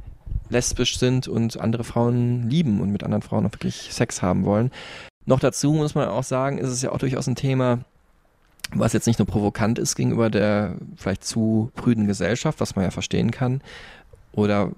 lesbisch 0.49 0.99
sind 0.99 1.29
und 1.29 1.59
andere 1.61 1.83
Frauen 1.83 2.49
lieben 2.49 2.81
und 2.81 2.91
mit 2.91 3.03
anderen 3.03 3.23
Frauen 3.23 3.47
auch 3.47 3.53
wirklich 3.53 3.89
Sex 3.93 4.23
haben 4.23 4.45
wollen. 4.45 4.71
Noch 5.25 5.41
dazu 5.41 5.73
muss 5.73 5.95
man 5.95 6.09
auch 6.09 6.25
sagen, 6.25 6.59
ist 6.59 6.69
es 6.69 6.83
ja 6.83 6.93
auch 6.93 6.99
durchaus 6.99 7.27
ein 7.27 7.37
Thema, 7.37 7.81
was 8.75 8.93
jetzt 8.93 9.07
nicht 9.07 9.19
nur 9.19 9.27
provokant 9.27 9.79
ist 9.79 9.97
gegenüber 9.97 10.31
der 10.31 10.77
vielleicht 10.97 11.25
zu 11.25 11.71
prüden 11.75 12.07
Gesellschaft, 12.07 12.61
was 12.61 12.77
man 12.77 12.85
ja 12.85 12.91
verstehen 12.91 13.31
kann, 13.31 13.61
oder 14.33 14.71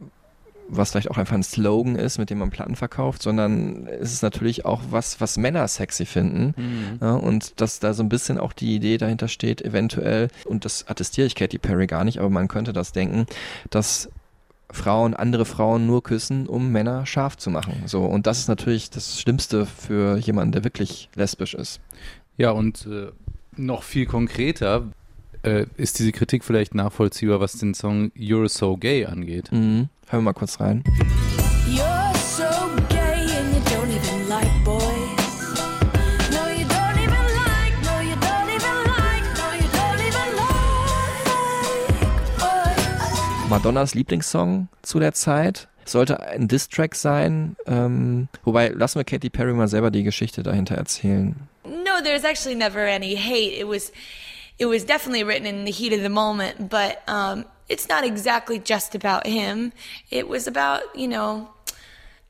was 0.69 0.91
vielleicht 0.91 1.11
auch 1.11 1.19
einfach 1.19 1.35
ein 1.35 1.43
Slogan 1.43 1.97
ist, 1.97 2.19
mit 2.19 2.31
dem 2.31 2.39
man 2.39 2.51
Platten 2.51 2.77
verkauft, 2.77 3.23
sondern 3.23 3.87
es 3.87 4.12
ist 4.12 4.23
natürlich 4.23 4.65
auch 4.65 4.81
was, 4.91 5.21
was 5.21 5.37
Männer 5.37 5.67
sexy 5.69 6.07
finden. 6.07 6.55
Mhm. 6.57 6.99
Ja, 7.01 7.15
und 7.15 7.61
dass 7.61 7.81
da 7.81 7.93
so 7.93 8.03
ein 8.03 8.09
bisschen 8.09 8.39
auch 8.39 8.53
die 8.53 8.75
Idee 8.75 8.99
dahinter 8.99 9.29
steht, 9.29 9.62
eventuell, 9.62 10.29
und 10.45 10.65
das 10.65 10.89
attestiere 10.89 11.27
ich 11.27 11.35
Katy 11.35 11.59
Perry 11.59 11.87
gar 11.87 12.05
nicht, 12.05 12.19
aber 12.19 12.31
man 12.31 12.49
könnte 12.49 12.73
das 12.73 12.93
denken, 12.93 13.27
dass 13.71 14.09
Frauen 14.71 15.15
andere 15.15 15.45
Frauen 15.45 15.87
nur 15.87 16.03
küssen, 16.03 16.47
um 16.49 16.73
Männer 16.73 17.07
scharf 17.07 17.37
zu 17.37 17.51
machen. 17.51 17.83
So, 17.87 18.05
und 18.05 18.27
das 18.27 18.41
ist 18.41 18.49
natürlich 18.49 18.91
das 18.91 19.21
Schlimmste 19.21 19.67
für 19.67 20.17
jemanden, 20.17 20.53
der 20.53 20.65
wirklich 20.65 21.09
lesbisch 21.15 21.55
ist. 21.55 21.81
Ja, 22.37 22.51
und 22.51 22.87
äh, 22.87 23.12
noch 23.57 23.85
viel 23.85 24.07
konkreter 24.07 24.89
äh, 25.45 25.66
ist 25.76 25.99
diese 25.99 26.12
Kritik 26.12 26.45
vielleicht 26.45 26.74
nachvollziehbar, 26.74 27.40
was 27.40 27.53
den 27.55 27.74
Song 27.74 28.11
You're 28.16 28.49
So 28.49 28.76
Gay 28.76 29.07
angeht. 29.07 29.53
Mhm. 29.53 29.88
Hören 30.09 30.20
wir 30.20 30.22
mal 30.22 30.32
kurz 30.32 30.61
rein. 30.61 30.82
You're 31.68 32.14
so 32.16 32.45
gay 32.88 33.26
and 33.36 33.55
you 33.55 33.61
don't 33.70 33.90
even 33.90 34.28
like 34.28 34.64
boys. 34.64 35.05
Madonnas 43.51 43.95
Lieblingssong 43.95 44.68
zu 44.82 44.99
der 44.99 45.12
Zeit. 45.12 45.68
Sollte 45.84 46.20
ein 46.20 46.49
Diss-Track 46.49 46.95
sein. 46.95 47.57
Ähm, 47.66 48.28
wobei, 48.42 48.68
lassen 48.70 48.99
wir 48.99 49.05
Katy 49.05 49.30
Perry 49.30 49.53
mal 49.53 49.68
selber 49.68 49.90
die 49.90 50.03
Geschichte 50.03 50.42
dahinter 50.42 50.74
erzählen. 50.74 51.36
no, 51.95 52.01
there's 52.03 52.24
actually 52.24 52.55
never 52.55 52.86
any 52.86 53.14
hate. 53.14 53.53
It 53.53 53.68
was, 53.68 53.92
it 54.59 54.66
was 54.66 54.84
definitely 54.84 55.24
written 55.24 55.46
in 55.46 55.64
the 55.64 55.70
heat 55.70 55.92
of 55.92 56.02
the 56.02 56.09
moment, 56.09 56.70
but 56.70 57.02
um, 57.09 57.44
it's 57.68 57.88
not 57.88 58.05
exactly 58.05 58.59
just 58.59 58.94
about 58.94 59.26
him. 59.26 59.72
It 60.11 60.28
was 60.28 60.46
about 60.46 60.82
you 60.96 61.09
know. 61.09 61.50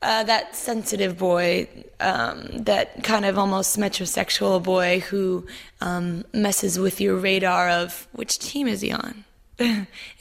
Uh, 0.03 0.23
that 0.23 0.55
sensitive 0.55 1.17
boy, 1.17 1.67
um, 1.99 2.47
that 2.59 3.03
kind 3.03 3.25
of 3.25 3.39
almost 3.39 3.79
metrosexual 3.79 4.63
boy 4.63 5.01
who 5.01 5.47
um, 5.81 6.23
messes 6.35 6.79
with 6.79 7.01
your 7.01 7.17
radar 7.17 7.71
of 7.71 8.07
which 8.13 8.39
team 8.39 8.69
is 8.69 8.83
he 8.83 8.93
on? 8.93 9.25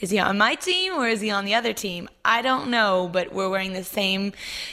is 0.00 0.10
he 0.10 0.18
on 0.18 0.38
my 0.38 0.54
team 0.54 0.94
or 0.94 1.08
is 1.08 1.20
he 1.20 1.30
on 1.30 1.44
the 1.44 1.54
other 1.54 1.72
team? 1.72 2.08
I 2.24 2.42
don't 2.42 2.70
know, 2.70 3.10
but 3.12 3.32
we're 3.32 3.48
wearing 3.48 3.72
the 3.72 3.84
same 3.84 4.32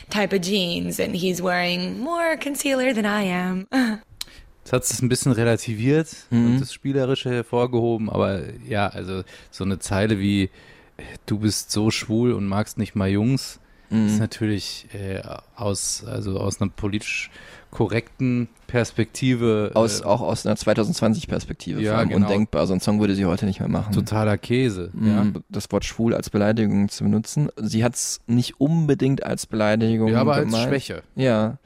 type 0.09 0.34
of 0.34 0.41
jeans 0.41 0.99
and 0.99 1.15
he's 1.15 1.41
wearing 1.41 1.99
more 1.99 2.38
concealer 2.38 2.93
than 2.93 3.05
I 3.05 3.23
am. 3.23 3.67
Das 4.64 4.74
hat 4.74 4.84
es 4.84 5.01
ein 5.01 5.09
bisschen 5.09 5.32
relativiert 5.32 6.09
Mhm. 6.30 6.45
und 6.55 6.59
das 6.62 6.74
Spielerische 6.74 7.32
hervorgehoben, 7.32 8.09
aber 8.09 8.41
ja, 8.68 8.88
also 8.88 9.24
so 9.49 9.64
eine 9.64 9.80
Zeile 9.80 10.20
wie 10.20 10.49
du 11.26 11.39
bist 11.39 11.72
so 11.72 11.89
schwul 11.89 12.32
und 12.34 12.45
magst 12.47 12.78
nicht 12.78 12.95
mal 12.95 13.09
Jungs, 13.09 13.59
Mhm. 13.89 14.05
ist 14.07 14.20
natürlich 14.20 14.88
äh, 14.93 15.22
aus, 15.55 16.05
also 16.05 16.39
aus 16.39 16.62
einer 16.62 16.70
politisch 16.70 17.30
korrekten 17.72 18.47
Perspektive 18.68 19.72
Aus, 19.74 20.01
äh, 20.01 20.03
auch 20.05 20.22
aus 20.22 20.45
einer 20.45 20.55
2020-Perspektive 20.55 21.82
Ja, 21.82 22.03
genau. 22.03 22.18
undenkbar. 22.28 22.68
So 22.68 22.74
einen 22.74 22.82
Song 22.82 22.99
würde 22.99 23.16
sie 23.16 23.26
heute 23.26 23.45
nicht 23.45 23.59
mehr 23.59 23.70
machen. 23.70 23.93
totaler 23.93 24.38
Käse. 24.38 24.89
Mhm, 24.93 25.07
Ja. 25.07 25.26
Das 25.49 25.72
Wort 25.72 25.86
schwul 25.86 26.14
als 26.14 26.30
Beleidigung 26.30 26.89
zu 26.89 27.03
benutzen. 27.03 27.49
Sie 27.57 27.84
hat 27.84 27.95
es 27.95 28.20
nicht 28.28 28.59
unbedingt 28.59 29.24
als 29.24 29.45
Beleidigung 29.45 30.09
ja, 30.12 30.22
aber 30.22 30.36
als 30.36 30.45
gemeint. 30.45 30.68
Schwäche. 30.70 31.03
Ja. 31.16 31.57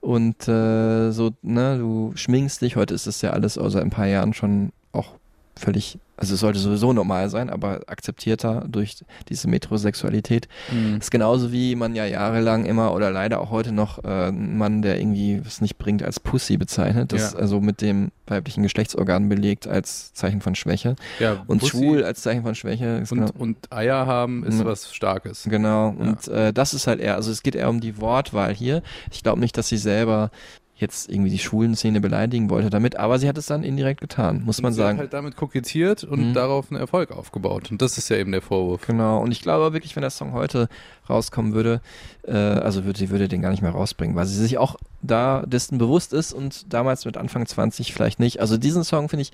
Und 0.00 0.48
äh, 0.48 1.10
so, 1.10 1.32
ne, 1.42 1.78
du 1.78 2.12
schminkst 2.14 2.62
dich, 2.62 2.76
heute 2.76 2.94
ist 2.94 3.06
das 3.06 3.22
ja 3.22 3.30
alles 3.30 3.58
außer 3.58 3.80
ein 3.80 3.90
paar 3.90 4.06
Jahren 4.06 4.34
schon 4.34 4.72
auch 4.92 5.12
völlig, 5.56 5.98
also 6.16 6.34
es 6.34 6.40
sollte 6.40 6.58
sowieso 6.58 6.92
normal 6.92 7.28
sein, 7.30 7.50
aber 7.50 7.80
akzeptierter 7.86 8.64
durch 8.68 8.96
diese 9.28 9.48
Metrosexualität. 9.48 10.48
Mhm. 10.72 10.96
ist 10.98 11.10
genauso 11.10 11.52
wie 11.52 11.74
man 11.76 11.94
ja 11.94 12.04
jahrelang 12.06 12.64
immer 12.64 12.92
oder 12.94 13.10
leider 13.10 13.40
auch 13.40 13.50
heute 13.50 13.72
noch 13.72 14.02
äh, 14.04 14.08
einen 14.28 14.56
Mann, 14.58 14.82
der 14.82 14.98
irgendwie 14.98 15.44
was 15.44 15.60
nicht 15.60 15.78
bringt, 15.78 16.02
als 16.02 16.20
Pussy 16.20 16.56
bezeichnet. 16.56 17.12
Das 17.12 17.32
Ja. 17.32 17.38
also 17.38 17.60
mit 17.60 17.80
dem 17.80 18.10
weiblichen 18.26 18.62
Geschlechtsorgan 18.62 19.28
belegt 19.28 19.66
als 19.68 20.12
Zeichen 20.14 20.40
von 20.40 20.54
Schwäche. 20.54 20.96
Ja, 21.20 21.44
Und 21.46 21.58
Pussy 21.58 21.70
schwul 21.76 22.04
als 22.04 22.22
Zeichen 22.22 22.42
von 22.42 22.54
Schwäche. 22.54 22.98
Und, 22.98 23.08
genau, 23.08 23.30
und 23.38 23.72
Eier 23.72 24.06
haben 24.06 24.44
ist 24.44 24.58
Mhm. 24.60 24.64
was 24.64 24.94
Starkes. 24.94 25.44
Genau, 25.48 25.90
und 25.90 26.26
äh, 26.28 26.52
das 26.52 26.74
ist 26.74 26.86
halt 26.86 27.00
eher, 27.00 27.14
also 27.16 27.30
es 27.30 27.42
geht 27.42 27.54
eher 27.54 27.68
um 27.70 27.80
die 27.80 28.00
Wortwahl 28.00 28.54
hier. 28.54 28.82
Ich 29.12 29.22
glaube 29.22 29.40
nicht, 29.40 29.56
dass 29.56 29.68
sie 29.68 29.76
selber 29.76 30.30
jetzt 30.78 31.08
irgendwie 31.10 31.30
die 31.30 31.38
schwulen 31.38 31.74
Szene 31.74 32.00
beleidigen 32.02 32.50
wollte 32.50 32.68
damit, 32.68 32.96
aber 32.96 33.18
sie 33.18 33.28
hat 33.28 33.38
es 33.38 33.46
dann 33.46 33.62
indirekt 33.62 34.02
getan, 34.02 34.42
muss 34.44 34.60
man 34.60 34.68
und 34.70 34.74
sie 34.74 34.80
sagen. 34.82 34.98
hat 34.98 35.04
halt 35.04 35.12
damit 35.14 35.34
kokettiert 35.34 36.04
und 36.04 36.28
Mhm. 36.30 36.34
darauf 36.34 36.70
einen 36.70 36.78
Erfolg 36.78 37.12
aufgebaut. 37.12 37.70
Und 37.70 37.80
das 37.80 37.96
ist 37.96 38.10
ja 38.10 38.16
eben 38.18 38.30
der 38.32 38.42
Vorwurf. 38.42 38.86
Genau, 38.86 39.22
und 39.22 39.32
ich 39.32 39.40
glaube 39.40 39.72
wirklich, 39.72 39.96
wenn 39.96 40.02
der 40.02 40.10
Song 40.10 40.32
heute 40.32 40.68
rauskommen 41.08 41.54
würde, 41.54 41.80
äh, 42.26 42.32
also 42.32 42.84
würde, 42.84 42.98
sie 42.98 43.08
würde 43.08 43.26
den 43.28 43.40
gar 43.40 43.50
nicht 43.50 43.62
mehr 43.62 43.70
rausbringen, 43.70 44.16
weil 44.16 44.26
sie 44.26 44.36
sich 44.36 44.58
auch 44.58 44.76
da 45.00 45.42
dessen 45.46 45.78
bewusst 45.78 46.12
ist 46.12 46.32
und 46.34 46.72
damals 46.72 47.06
mit 47.06 47.16
Anfang 47.16 47.46
20 47.46 47.94
vielleicht 47.94 48.20
nicht. 48.20 48.40
Also 48.40 48.58
diesen 48.58 48.84
Song 48.84 49.08
finde 49.08 49.22
ich 49.22 49.32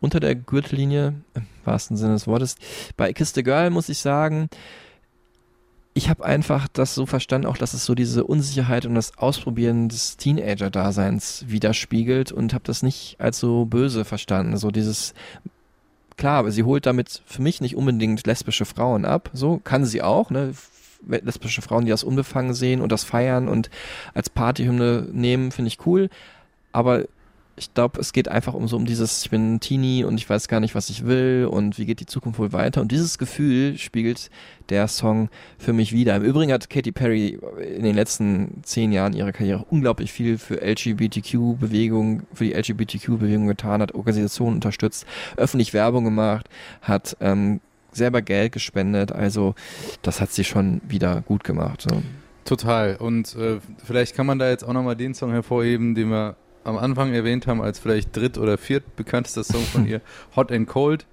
unter 0.00 0.18
der 0.18 0.34
Gürtellinie, 0.34 1.14
im 1.34 1.46
wahrsten 1.64 1.96
Sinne 1.96 2.14
des 2.14 2.26
Wortes. 2.26 2.56
Bei 2.96 3.12
Kiss 3.12 3.32
the 3.34 3.44
Girl 3.44 3.70
muss 3.70 3.88
ich 3.88 3.98
sagen, 3.98 4.48
ich 5.94 6.08
habe 6.08 6.24
einfach 6.24 6.68
das 6.72 6.94
so 6.94 7.04
verstanden, 7.04 7.46
auch 7.46 7.58
dass 7.58 7.74
es 7.74 7.84
so 7.84 7.94
diese 7.94 8.24
Unsicherheit 8.24 8.86
und 8.86 8.94
das 8.94 9.18
Ausprobieren 9.18 9.88
des 9.88 10.16
Teenager-Daseins 10.16 11.44
widerspiegelt 11.48 12.32
und 12.32 12.54
habe 12.54 12.64
das 12.64 12.82
nicht 12.82 13.16
als 13.18 13.38
so 13.38 13.66
böse 13.66 14.04
verstanden. 14.04 14.56
So 14.56 14.70
dieses, 14.70 15.12
klar, 16.16 16.38
aber 16.38 16.50
sie 16.50 16.62
holt 16.62 16.86
damit 16.86 17.22
für 17.26 17.42
mich 17.42 17.60
nicht 17.60 17.76
unbedingt 17.76 18.26
lesbische 18.26 18.64
Frauen 18.64 19.04
ab. 19.04 19.30
So 19.34 19.58
kann 19.58 19.84
sie 19.84 20.02
auch, 20.02 20.30
ne? 20.30 20.54
Lesbische 21.04 21.62
Frauen, 21.62 21.84
die 21.84 21.90
das 21.90 22.04
unbefangen 22.04 22.54
sehen 22.54 22.80
und 22.80 22.92
das 22.92 23.02
feiern 23.02 23.48
und 23.48 23.70
als 24.14 24.30
Partyhymne 24.30 25.08
nehmen, 25.12 25.50
finde 25.50 25.66
ich 25.66 25.84
cool. 25.84 26.08
Aber 26.70 27.06
Ich 27.62 27.74
glaube, 27.74 28.00
es 28.00 28.12
geht 28.12 28.26
einfach 28.26 28.54
um 28.54 28.66
so 28.66 28.76
um 28.76 28.86
dieses, 28.86 29.22
ich 29.22 29.30
bin 29.30 29.54
ein 29.54 29.60
Teenie 29.60 30.02
und 30.02 30.18
ich 30.18 30.28
weiß 30.28 30.48
gar 30.48 30.58
nicht, 30.58 30.74
was 30.74 30.90
ich 30.90 31.06
will 31.06 31.46
und 31.48 31.78
wie 31.78 31.86
geht 31.86 32.00
die 32.00 32.06
Zukunft 32.06 32.40
wohl 32.40 32.52
weiter. 32.52 32.80
Und 32.80 32.90
dieses 32.90 33.18
Gefühl 33.18 33.78
spiegelt 33.78 34.30
der 34.68 34.88
Song 34.88 35.28
für 35.58 35.72
mich 35.72 35.92
wieder. 35.92 36.16
Im 36.16 36.24
Übrigen 36.24 36.52
hat 36.52 36.68
Katy 36.68 36.90
Perry 36.90 37.38
in 37.76 37.84
den 37.84 37.94
letzten 37.94 38.64
zehn 38.64 38.90
Jahren 38.90 39.12
ihrer 39.12 39.30
Karriere 39.30 39.64
unglaublich 39.70 40.10
viel 40.10 40.38
für 40.38 40.60
LGBTQ-Bewegung, 40.60 42.24
für 42.34 42.46
die 42.46 42.54
LGBTQ-Bewegung 42.54 43.46
getan, 43.46 43.80
hat 43.80 43.94
Organisationen 43.94 44.56
unterstützt, 44.56 45.06
öffentlich 45.36 45.72
Werbung 45.72 46.02
gemacht, 46.02 46.48
hat 46.80 47.16
ähm, 47.20 47.60
selber 47.92 48.22
Geld 48.22 48.50
gespendet. 48.50 49.12
Also 49.12 49.54
das 50.02 50.20
hat 50.20 50.32
sie 50.32 50.42
schon 50.42 50.80
wieder 50.88 51.20
gut 51.20 51.44
gemacht. 51.44 51.82
So. 51.82 52.02
Total. 52.44 52.96
Und 52.96 53.36
äh, 53.36 53.60
vielleicht 53.84 54.16
kann 54.16 54.26
man 54.26 54.40
da 54.40 54.50
jetzt 54.50 54.64
auch 54.64 54.72
nochmal 54.72 54.96
den 54.96 55.14
Song 55.14 55.30
hervorheben, 55.30 55.94
den 55.94 56.10
wir 56.10 56.34
am 56.64 56.78
Anfang 56.78 57.12
erwähnt 57.12 57.46
haben, 57.46 57.60
als 57.60 57.78
vielleicht 57.78 58.16
dritt- 58.16 58.38
oder 58.38 58.58
viertbekanntester 58.58 59.44
Song 59.44 59.62
von 59.64 59.86
ihr, 59.86 60.00
Hot 60.36 60.52
and 60.52 60.68
Cold. 60.68 61.06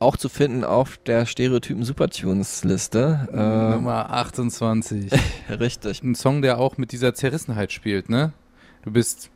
Auch 0.00 0.16
zu 0.16 0.30
finden 0.30 0.64
auf 0.64 0.96
der 0.96 1.26
Stereotypen 1.26 1.84
Supertunes-Liste. 1.84 3.28
Äh, 3.32 3.74
Nummer 3.74 4.10
28. 4.10 5.12
richtig. 5.50 6.02
Ein 6.02 6.14
Song, 6.14 6.40
der 6.40 6.58
auch 6.58 6.78
mit 6.78 6.92
dieser 6.92 7.14
Zerrissenheit 7.14 7.70
spielt, 7.70 8.08
ne? 8.08 8.32
Du 8.82 8.90
bist 8.92 9.30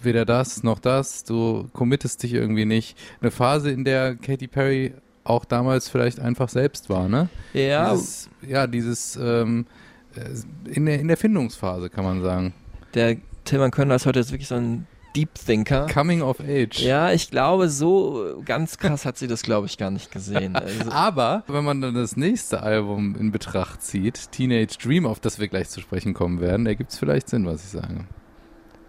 weder 0.00 0.24
das 0.24 0.62
noch 0.62 0.78
das, 0.78 1.24
du 1.24 1.68
committest 1.74 2.22
dich 2.22 2.32
irgendwie 2.32 2.64
nicht. 2.64 2.96
Eine 3.20 3.30
Phase, 3.30 3.70
in 3.70 3.84
der 3.84 4.16
Katy 4.16 4.46
Perry 4.46 4.94
auch 5.28 5.44
damals 5.44 5.88
vielleicht 5.88 6.20
einfach 6.20 6.48
selbst 6.48 6.88
war, 6.88 7.08
ne? 7.08 7.28
Ja, 7.52 7.92
Dieses, 7.92 8.28
ja, 8.46 8.66
dieses 8.66 9.16
ähm, 9.16 9.66
äh, 10.14 10.70
in, 10.70 10.86
der, 10.86 11.00
in 11.00 11.08
der 11.08 11.16
Findungsphase, 11.16 11.90
kann 11.90 12.04
man 12.04 12.22
sagen. 12.22 12.54
der 12.94 13.16
Tillmann 13.44 13.70
Könner 13.70 13.94
ist 13.94 14.06
heute 14.06 14.18
jetzt 14.18 14.32
wirklich 14.32 14.48
so 14.48 14.56
ein 14.56 14.86
Deep 15.14 15.34
Thinker. 15.34 15.86
Coming 15.86 16.20
of 16.20 16.40
Age. 16.40 16.80
Ja, 16.80 17.10
ich 17.10 17.30
glaube, 17.30 17.70
so 17.70 18.42
ganz 18.44 18.76
krass 18.76 19.06
hat 19.06 19.16
sie 19.16 19.26
das, 19.28 19.42
glaube 19.42 19.66
ich, 19.66 19.78
gar 19.78 19.90
nicht 19.90 20.10
gesehen. 20.10 20.54
Also, 20.62 20.90
Aber 20.90 21.42
wenn 21.46 21.64
man 21.64 21.80
dann 21.80 21.94
das 21.94 22.16
nächste 22.16 22.62
Album 22.62 23.16
in 23.18 23.32
Betracht 23.32 23.82
zieht, 23.82 24.30
Teenage 24.32 24.76
Dream, 24.82 25.06
auf 25.06 25.18
das 25.20 25.38
wir 25.38 25.48
gleich 25.48 25.70
zu 25.70 25.80
sprechen 25.80 26.12
kommen 26.12 26.40
werden, 26.40 26.66
ergibt 26.66 26.92
es 26.92 26.98
vielleicht 26.98 27.30
Sinn, 27.30 27.46
was 27.46 27.64
ich 27.64 27.70
sage. 27.70 28.04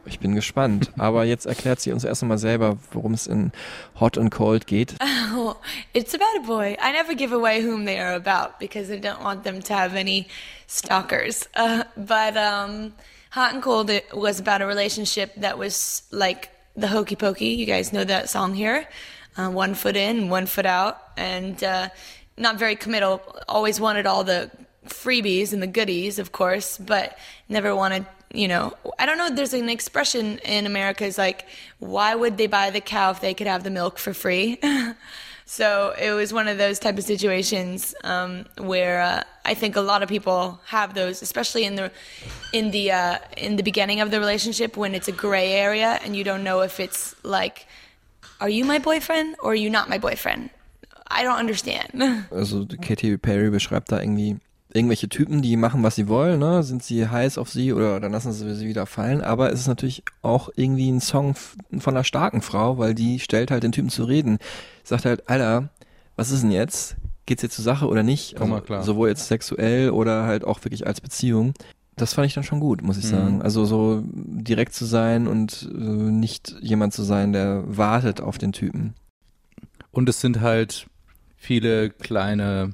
Ich 0.08 0.20
bin 0.20 0.36
gespannt. 0.36 0.92
Aber 0.98 1.24
jetzt 1.24 1.46
erklärt 1.46 1.80
sie 1.80 1.92
uns 1.92 2.04
erst 2.04 2.24
einmal 2.24 2.38
selber, 2.38 2.78
worum 2.92 3.14
es 3.14 3.28
in 3.28 3.52
Hot 4.00 4.18
and 4.18 4.32
Cold 4.32 4.68
geht. 4.68 4.96
Oh, 5.40 5.56
it's 5.94 6.16
about 6.16 6.38
a 6.38 6.48
boy. 6.48 6.78
I 6.82 6.94
never 6.94 7.14
give 7.14 7.34
away 7.34 7.62
whom 7.62 7.86
they 7.86 8.00
are 8.00 8.16
about 8.16 8.60
because 8.60 8.90
I 8.90 8.98
don't 8.98 9.22
want 9.22 9.44
them 9.44 9.62
to 9.62 9.74
have 9.74 9.94
any 9.94 10.28
stalkers. 10.68 11.48
Uh, 11.54 11.84
but 11.96 12.36
um, 12.38 12.94
Hot 13.32 13.54
and 13.54 13.62
Cold 13.62 13.90
it 13.90 14.06
was 14.16 14.40
about 14.40 14.62
a 14.62 14.66
relationship 14.66 15.34
that 15.36 15.58
was 15.58 16.04
like 16.12 16.50
the 16.76 16.88
hokey 16.88 17.16
pokey. 17.16 17.50
You 17.50 17.66
guys 17.66 17.92
know 17.92 18.06
that 18.06 18.30
song 18.30 18.56
here. 18.56 18.88
Uh, 19.38 19.50
one 19.50 19.76
foot 19.76 19.96
in, 19.96 20.30
one 20.30 20.48
foot 20.48 20.66
out, 20.66 20.98
and 21.18 21.62
uh, 21.64 21.90
not 22.38 22.58
very 22.58 22.76
committal. 22.76 23.22
Always 23.48 23.80
wanted 23.80 24.08
all 24.08 24.24
the 24.24 24.50
freebies 24.86 25.54
and 25.54 25.62
the 25.62 25.68
goodies, 25.68 26.20
of 26.20 26.32
course, 26.32 26.78
but 26.78 27.18
never 27.50 27.76
wanted, 27.76 28.06
you 28.34 28.48
know, 28.48 28.74
I 29.00 29.06
don't 29.06 29.18
know, 29.18 29.30
there's 29.30 29.54
an 29.54 29.70
expression 29.70 30.40
in 30.40 30.66
America 30.66 31.06
is 31.06 31.18
like, 31.18 31.46
why 31.80 32.16
would 32.16 32.38
they 32.38 32.48
buy 32.48 32.70
the 32.70 32.82
cow 32.82 33.12
if 33.12 33.22
they 33.22 33.34
could 33.34 33.48
have 33.48 33.64
the 33.64 33.70
milk 33.70 33.98
for 33.98 34.14
free? 34.14 34.60
so 35.46 35.94
it 36.00 36.12
was 36.12 36.34
one 36.34 36.48
of 36.48 36.58
those 36.58 36.78
type 36.78 36.98
of 36.98 37.04
situations 37.04 37.96
um, 38.04 38.46
where 38.58 39.02
uh, 39.02 39.24
I 39.46 39.54
think 39.54 39.76
a 39.76 39.82
lot 39.82 40.04
of 40.04 40.10
people 40.10 40.60
have 40.66 40.94
those, 40.94 41.22
especially 41.22 41.64
in 41.64 41.76
the 41.76 41.92
in 42.54 42.72
the 42.72 42.92
uh, 42.92 43.18
in 43.38 43.56
the 43.56 43.64
beginning 43.64 44.02
of 44.02 44.12
the 44.12 44.20
relationship 44.20 44.76
when 44.76 44.94
it's 44.94 45.08
a 45.08 45.14
gray 45.14 45.54
area 45.54 46.00
and 46.04 46.16
you 46.16 46.24
don't 46.24 46.44
know 46.44 46.62
if 46.62 46.80
it's 46.80 47.16
like, 47.24 47.66
are 48.42 48.50
you 48.50 48.66
my 48.66 48.78
boyfriend 48.78 49.36
or 49.42 49.52
are 49.52 49.56
you 49.56 49.70
not 49.70 49.90
my 49.90 49.98
boyfriend? 49.98 50.50
I 51.10 51.24
don't 51.24 51.38
understand. 51.38 52.26
Also 52.32 52.66
Katy 52.66 53.18
Perry 53.18 53.50
beschreibt 53.50 53.90
da 53.90 54.00
irgendwie 54.00 54.38
irgendwelche 54.74 55.10
Typen, 55.10 55.42
die 55.42 55.56
machen, 55.58 55.82
was 55.84 55.96
sie 55.96 56.08
wollen, 56.08 56.40
ne? 56.40 56.62
Sind 56.64 56.84
sie 56.84 57.08
heiß 57.08 57.38
auf 57.38 57.50
sie 57.50 57.74
oder 57.74 58.00
dann 58.00 58.12
lassen 58.12 58.32
sie 58.34 58.54
sie 58.56 58.68
wieder 58.68 58.86
fallen. 58.86 59.22
Aber 59.22 59.52
es 59.52 59.62
ist 59.62 59.68
natürlich 59.68 60.04
auch 60.22 60.50
irgendwie 60.56 60.90
ein 60.92 61.00
Song 61.02 61.36
von 61.36 61.96
einer 61.96 62.04
starken 62.04 62.42
Frau, 62.42 62.78
weil 62.78 62.94
die 62.94 63.20
stellt 63.20 63.50
halt 63.52 63.64
den 63.64 63.72
Typen 63.72 63.90
zu 63.90 64.04
reden. 64.04 64.40
Sagt 64.84 65.06
halt, 65.06 65.30
Alter, 65.30 65.70
was 66.16 66.32
ist 66.32 66.44
denn 66.44 66.52
jetzt? 66.52 66.98
Geht's 67.26 67.44
jetzt 67.44 67.56
zur 67.56 67.64
Sache 67.66 67.88
oder 67.88 68.04
nicht? 68.04 68.40
Also 68.40 68.62
klar. 68.62 68.84
Sowohl 68.84 69.10
jetzt 69.10 69.28
sexuell 69.28 69.90
oder 69.90 70.24
halt 70.24 70.44
auch 70.46 70.64
wirklich 70.64 70.86
als 70.88 71.02
Beziehung. 71.02 71.54
Das 71.96 72.14
fand 72.14 72.28
ich 72.28 72.34
dann 72.36 72.44
schon 72.44 72.60
gut, 72.60 72.84
muss 72.84 72.98
ich 72.98 73.06
Mhm. 73.06 73.10
sagen. 73.10 73.42
Also 73.42 73.66
so 73.66 74.04
direkt 74.06 74.74
zu 74.74 74.86
sein 74.86 75.28
und 75.28 75.68
äh, 75.74 75.78
nicht 75.82 76.56
jemand 76.62 76.94
zu 76.94 77.04
sein, 77.04 77.34
der 77.34 77.64
wartet 77.66 78.22
auf 78.22 78.38
den 78.38 78.52
Typen. 78.54 78.94
Und 79.92 80.08
es 80.08 80.22
sind 80.22 80.42
halt 80.42 80.88
viele 81.38 81.90
kleine, 81.90 82.74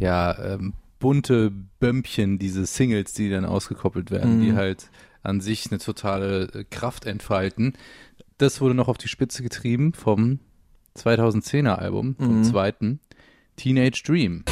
ja, 0.00 0.36
ähm, 0.54 0.72
bunte 0.98 1.50
Bömpchen, 1.80 2.38
diese 2.38 2.66
Singles, 2.66 3.12
die 3.12 3.28
dann 3.30 3.44
ausgekoppelt 3.44 4.10
werden, 4.10 4.38
Mhm. 4.38 4.42
die 4.42 4.52
halt 4.54 4.90
an 5.22 5.40
sich 5.40 5.70
eine 5.70 5.78
totale 5.78 6.44
äh, 6.54 6.64
Kraft 6.64 7.04
entfalten. 7.06 7.74
Das 8.38 8.60
wurde 8.60 8.74
noch 8.74 8.88
auf 8.88 8.98
die 8.98 9.08
Spitze 9.08 9.42
getrieben 9.42 9.92
vom 9.92 10.40
2010er 10.96 11.78
Album, 11.78 12.16
vom 12.16 12.38
Mhm. 12.38 12.44
zweiten, 12.44 13.00
Teenage 13.56 14.02
Dream. 14.04 14.44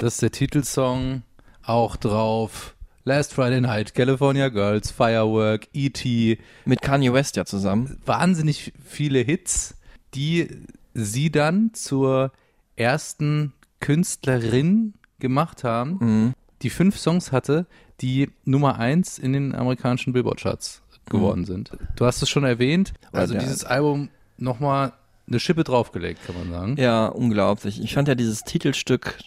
Das 0.00 0.14
ist 0.14 0.22
der 0.22 0.30
Titelsong, 0.30 1.22
auch 1.64 1.96
drauf 1.96 2.74
Last 3.04 3.32
Friday 3.34 3.60
Night, 3.60 3.94
California 3.94 4.48
Girls, 4.48 4.90
Firework, 4.90 5.66
E.T., 5.72 6.38
Mit 6.66 6.82
Kanye 6.82 7.12
West 7.12 7.36
ja 7.36 7.44
zusammen. 7.44 7.98
wahnsinnig 8.04 8.72
viele 8.84 9.20
Hits, 9.20 9.76
die 10.14 10.48
sie 10.94 11.30
dann 11.30 11.70
zur 11.74 12.32
ersten 12.76 13.52
Künstlerin 13.80 14.94
gemacht 15.18 15.64
haben, 15.64 15.98
Mhm. 16.00 16.34
die 16.62 16.70
fünf 16.70 16.96
Songs 16.98 17.32
hatte, 17.32 17.66
die 18.00 18.30
Nummer 18.44 18.78
eins 18.78 19.18
in 19.18 19.32
den 19.32 19.54
amerikanischen 19.54 20.12
Billboard-Charts 20.12 20.82
geworden 21.06 21.44
sind. 21.44 21.72
Du 21.96 22.04
hast 22.04 22.22
es 22.22 22.28
schon 22.28 22.44
erwähnt, 22.44 22.92
also 23.12 23.34
Ja, 23.34 23.40
dieses 23.40 23.64
Album 23.64 24.10
nochmal 24.36 24.92
eine 25.26 25.40
Schippe 25.40 25.64
draufgelegt, 25.64 26.20
kann 26.26 26.36
man 26.38 26.50
sagen. 26.50 26.76
Ja, 26.78 27.06
unglaublich. 27.06 27.82
Ich 27.82 27.94
fand 27.94 28.06
ja 28.08 28.14
dieses 28.14 28.44
Titelstück, 28.44 29.18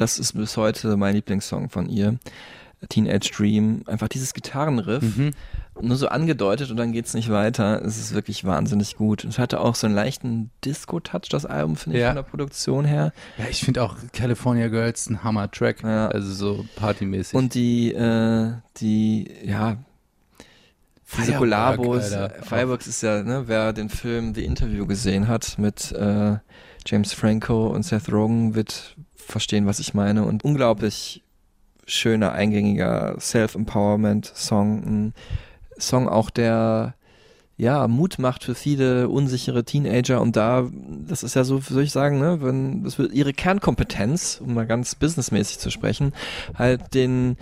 das 0.00 0.18
ist 0.18 0.32
bis 0.34 0.56
heute 0.56 0.96
mein 0.96 1.14
Lieblingssong 1.14 1.68
von 1.70 1.88
ihr. 1.88 2.18
Teenage 2.88 3.30
Dream, 3.36 3.82
einfach 3.86 4.08
dieses 4.08 4.32
Gitarrenriff, 4.32 5.02
Mhm. 5.02 5.32
nur 5.82 5.96
so 5.98 6.08
angedeutet 6.08 6.70
und 6.70 6.78
dann 6.78 6.92
geht's 6.92 7.12
nicht 7.12 7.28
weiter. 7.30 7.82
Es 7.84 7.98
ist 7.98 8.14
wirklich 8.14 8.44
wahnsinnig 8.44 8.96
gut. 8.96 9.22
Es 9.24 9.38
hatte 9.38 9.60
auch 9.60 9.74
so 9.74 9.86
einen 9.86 9.94
leichten 9.94 10.50
Disco-Touch, 10.64 11.28
das 11.30 11.44
Album, 11.44 11.76
finde 11.76 11.98
ich, 11.98 12.02
Ja. 12.02 12.08
von 12.08 12.16
der 12.16 12.22
Produktion 12.22 12.86
her. 12.86 13.12
Ja, 13.36 13.44
ich 13.50 13.62
finde 13.62 13.82
auch 13.82 13.96
California 14.14 14.68
Girls 14.68 15.10
ein 15.10 15.22
Hammer-Track, 15.22 15.82
Ja. 15.82 16.08
also 16.08 16.32
so 16.32 16.64
partymäßig. 16.76 17.34
Und 17.34 17.52
die, 17.52 17.92
äh, 17.92 18.52
die, 18.78 19.30
ja, 19.44 19.76
diese 21.18 21.34
Kollabos. 21.34 22.12
Alter. 22.12 22.42
Fireworks 22.44 22.86
ist 22.86 23.02
ja, 23.02 23.22
ne, 23.22 23.42
wer 23.46 23.72
den 23.74 23.88
Film 23.90 24.34
The 24.34 24.44
Interview 24.44 24.86
gesehen 24.86 25.28
hat 25.28 25.58
mit 25.58 25.92
äh, 25.92 26.36
James 26.86 27.12
Franco 27.12 27.66
und 27.68 27.82
Seth 27.82 28.10
Rogen, 28.10 28.54
wird 28.54 28.96
verstehen, 29.30 29.66
was 29.66 29.78
ich 29.78 29.94
meine. 29.94 30.24
Und 30.24 30.44
unglaublich 30.44 31.22
schöner, 31.86 32.32
eingängiger 32.32 33.16
Self-Empowerment-Song. 33.18 34.82
Ein 34.84 35.14
Song 35.78 36.08
auch, 36.08 36.30
der 36.30 36.94
ja, 37.60 37.88
Mut 37.88 38.18
macht 38.18 38.44
für 38.44 38.54
viele 38.54 39.10
unsichere 39.10 39.64
Teenager 39.64 40.22
und 40.22 40.34
da, 40.34 40.70
das 41.06 41.22
ist 41.22 41.34
ja 41.34 41.44
so, 41.44 41.60
soll 41.60 41.82
ich 41.82 41.92
sagen, 41.92 42.18
ne, 42.18 42.38
wenn, 42.40 42.84
das 42.84 42.98
wird 42.98 43.12
ihre 43.12 43.34
Kernkompetenz, 43.34 44.40
um 44.42 44.54
mal 44.54 44.66
ganz 44.66 44.94
businessmäßig 44.94 45.58
zu 45.58 45.70
sprechen, 45.70 46.14
halt 46.54 46.94
den 46.94 47.36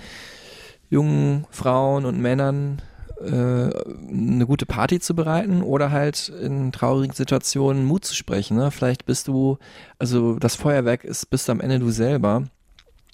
jungen 0.91 1.47
Frauen 1.51 2.05
und 2.05 2.19
Männern 2.21 2.83
eine 3.21 4.47
gute 4.47 4.67
Party 4.67 5.01
zu 5.01 5.15
bereiten 5.15 5.63
oder 5.63 5.91
halt 5.91 6.29
in 6.29 6.71
traurigen 6.73 7.15
Situationen 7.15 7.85
Mut 7.85 8.05
zu 8.05 8.15
sprechen. 8.15 8.57
Ne? 8.57 8.71
Vielleicht 8.71 9.07
bist 9.07 9.29
du, 9.29 9.59
also 9.99 10.39
das 10.39 10.55
Feuerwerk 10.55 11.05
ist, 11.05 11.29
bist 11.31 11.51
am 11.51 11.61
Ende 11.61 11.81
du 11.81 11.91
selber. 11.91 12.45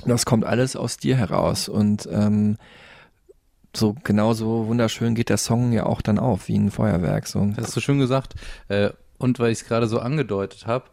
Das 0.04 0.26
kommt 0.26 0.44
alles 0.44 0.76
aus 0.76 0.98
dir 0.98 1.16
heraus 1.16 1.68
und 1.68 2.08
ähm, 2.12 2.58
so 3.74 3.94
genauso 4.04 4.66
wunderschön 4.66 5.14
geht 5.14 5.30
der 5.30 5.38
Song 5.38 5.72
ja 5.72 5.86
auch 5.86 6.02
dann 6.02 6.18
auf, 6.18 6.48
wie 6.48 6.58
ein 6.58 6.70
Feuerwerk. 6.70 7.26
So. 7.26 7.52
Hast 7.56 7.76
du 7.76 7.80
schön 7.80 7.98
gesagt. 7.98 8.34
Äh, 8.68 8.90
und 9.18 9.38
weil 9.38 9.52
ich 9.52 9.60
es 9.60 9.64
gerade 9.64 9.86
so 9.86 10.00
angedeutet 10.00 10.66
habe, 10.66 10.86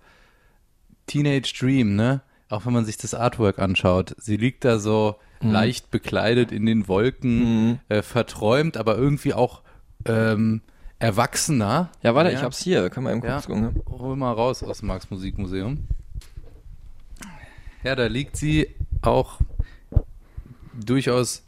Teenage 1.07 1.53
Dream, 1.59 1.95
ne? 1.95 2.21
auch 2.49 2.65
wenn 2.65 2.73
man 2.73 2.85
sich 2.85 2.97
das 2.97 3.13
Artwork 3.13 3.59
anschaut. 3.59 4.15
Sie 4.17 4.37
liegt 4.37 4.63
da 4.63 4.79
so 4.79 5.15
Mhm. 5.41 5.51
leicht 5.51 5.91
bekleidet 5.91 6.51
in 6.51 6.65
den 6.65 6.87
Wolken, 6.87 7.79
äh, 7.89 8.01
verträumt, 8.01 8.77
aber 8.77 8.97
irgendwie 8.97 9.33
auch 9.33 9.61
ähm, 10.05 10.61
erwachsener. 10.99 11.89
Ja, 12.03 12.13
warte, 12.15 12.31
Ja. 12.31 12.37
ich 12.37 12.43
hab's 12.43 12.59
hier. 12.59 12.89
Können 12.89 13.05
wir 13.07 13.13
eben 13.13 13.23
Ja. 13.23 13.33
kurz 13.33 13.45
gucken. 13.47 13.61
ne? 13.61 13.73
Hol 13.89 14.15
mal 14.15 14.31
raus 14.33 14.63
aus 14.63 14.79
dem 14.79 14.87
Marx 14.87 15.09
Musikmuseum. 15.09 15.85
Ja, 17.83 17.95
da 17.95 18.05
liegt 18.07 18.37
sie 18.37 18.67
auch 19.01 19.39
durchaus 20.73 21.43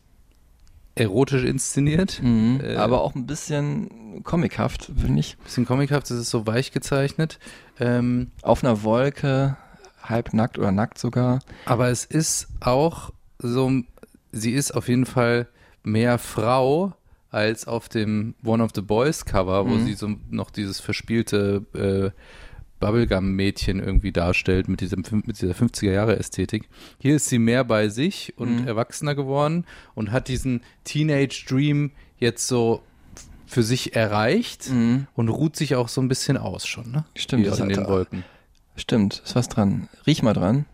erotisch 0.95 1.43
inszeniert. 1.43 2.21
Mhm. 2.21 2.61
Äh, 2.63 2.75
Aber 2.75 3.01
auch 3.01 3.15
ein 3.15 3.25
bisschen 3.25 4.23
comichaft, 4.23 4.91
finde 4.97 5.19
ich. 5.19 5.37
bisschen 5.37 5.65
comichaft, 5.65 6.09
es 6.11 6.19
ist 6.19 6.29
so 6.29 6.45
weich 6.45 6.71
gezeichnet. 6.71 7.39
Ähm, 7.79 8.31
Auf 8.43 8.63
einer 8.63 8.83
Wolke, 8.83 9.57
halb 10.03 10.33
nackt 10.33 10.59
oder 10.59 10.71
nackt 10.71 10.97
sogar. 10.99 11.39
aber 11.65 11.89
es 11.89 12.05
ist 12.05 12.47
auch 12.59 13.11
so, 13.47 13.71
sie 14.31 14.51
ist 14.53 14.71
auf 14.71 14.87
jeden 14.87 15.05
Fall 15.05 15.47
mehr 15.83 16.17
Frau 16.17 16.93
als 17.29 17.67
auf 17.67 17.89
dem 17.89 18.35
One 18.43 18.63
of 18.63 18.71
the 18.75 18.81
Boys 18.81 19.25
Cover, 19.25 19.65
wo 19.65 19.71
Mhm. 19.75 19.85
sie 19.85 19.93
so 19.95 20.09
noch 20.29 20.51
dieses 20.51 20.79
verspielte 20.79 21.65
äh, 21.73 22.11
Bubblegum-Mädchen 22.79 23.79
irgendwie 23.79 24.11
darstellt 24.11 24.67
mit, 24.67 24.81
diesem, 24.81 25.03
mit 25.25 25.41
dieser 25.41 25.53
50er-Jahre-Ästhetik. 25.53 26.67
Hier 26.99 27.15
ist 27.15 27.27
sie 27.27 27.39
mehr 27.39 27.63
bei 27.63 27.87
sich 27.89 28.33
und 28.37 28.61
Mhm. 28.61 28.67
erwachsener 28.67 29.15
geworden 29.15 29.65
und 29.95 30.11
hat 30.11 30.27
diesen 30.27 30.61
Teenage-Dream 30.83 31.91
jetzt 32.17 32.47
so 32.47 32.81
für 33.45 33.63
sich 33.63 33.95
erreicht 33.95 34.69
und 35.15 35.29
ruht 35.29 35.55
sich 35.55 35.75
auch 35.75 35.87
so 35.87 36.01
ein 36.01 36.07
bisschen 36.07 36.37
aus 36.37 36.65
schon, 36.67 36.91
ne? 36.91 36.99
Mhm. 37.15 37.19
Stimmt, 37.19 37.43
Hier 37.45 37.59
in 37.59 37.69
den 37.69 37.87
Wolken. 37.87 38.23
Stimmt, 38.75 39.21
ist 39.23 39.35
was 39.35 39.47
dran. 39.47 39.87
Riech 40.07 40.21
mal 40.23 40.33
dran. 40.33 40.65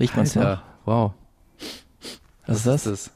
Riecht 0.00 0.16
man's 0.16 0.34
noch? 0.34 0.62
Wow. 0.88 1.12
Was 2.46 2.58
ist 2.58 2.66
das? 2.66 2.84
das? 2.84 3.10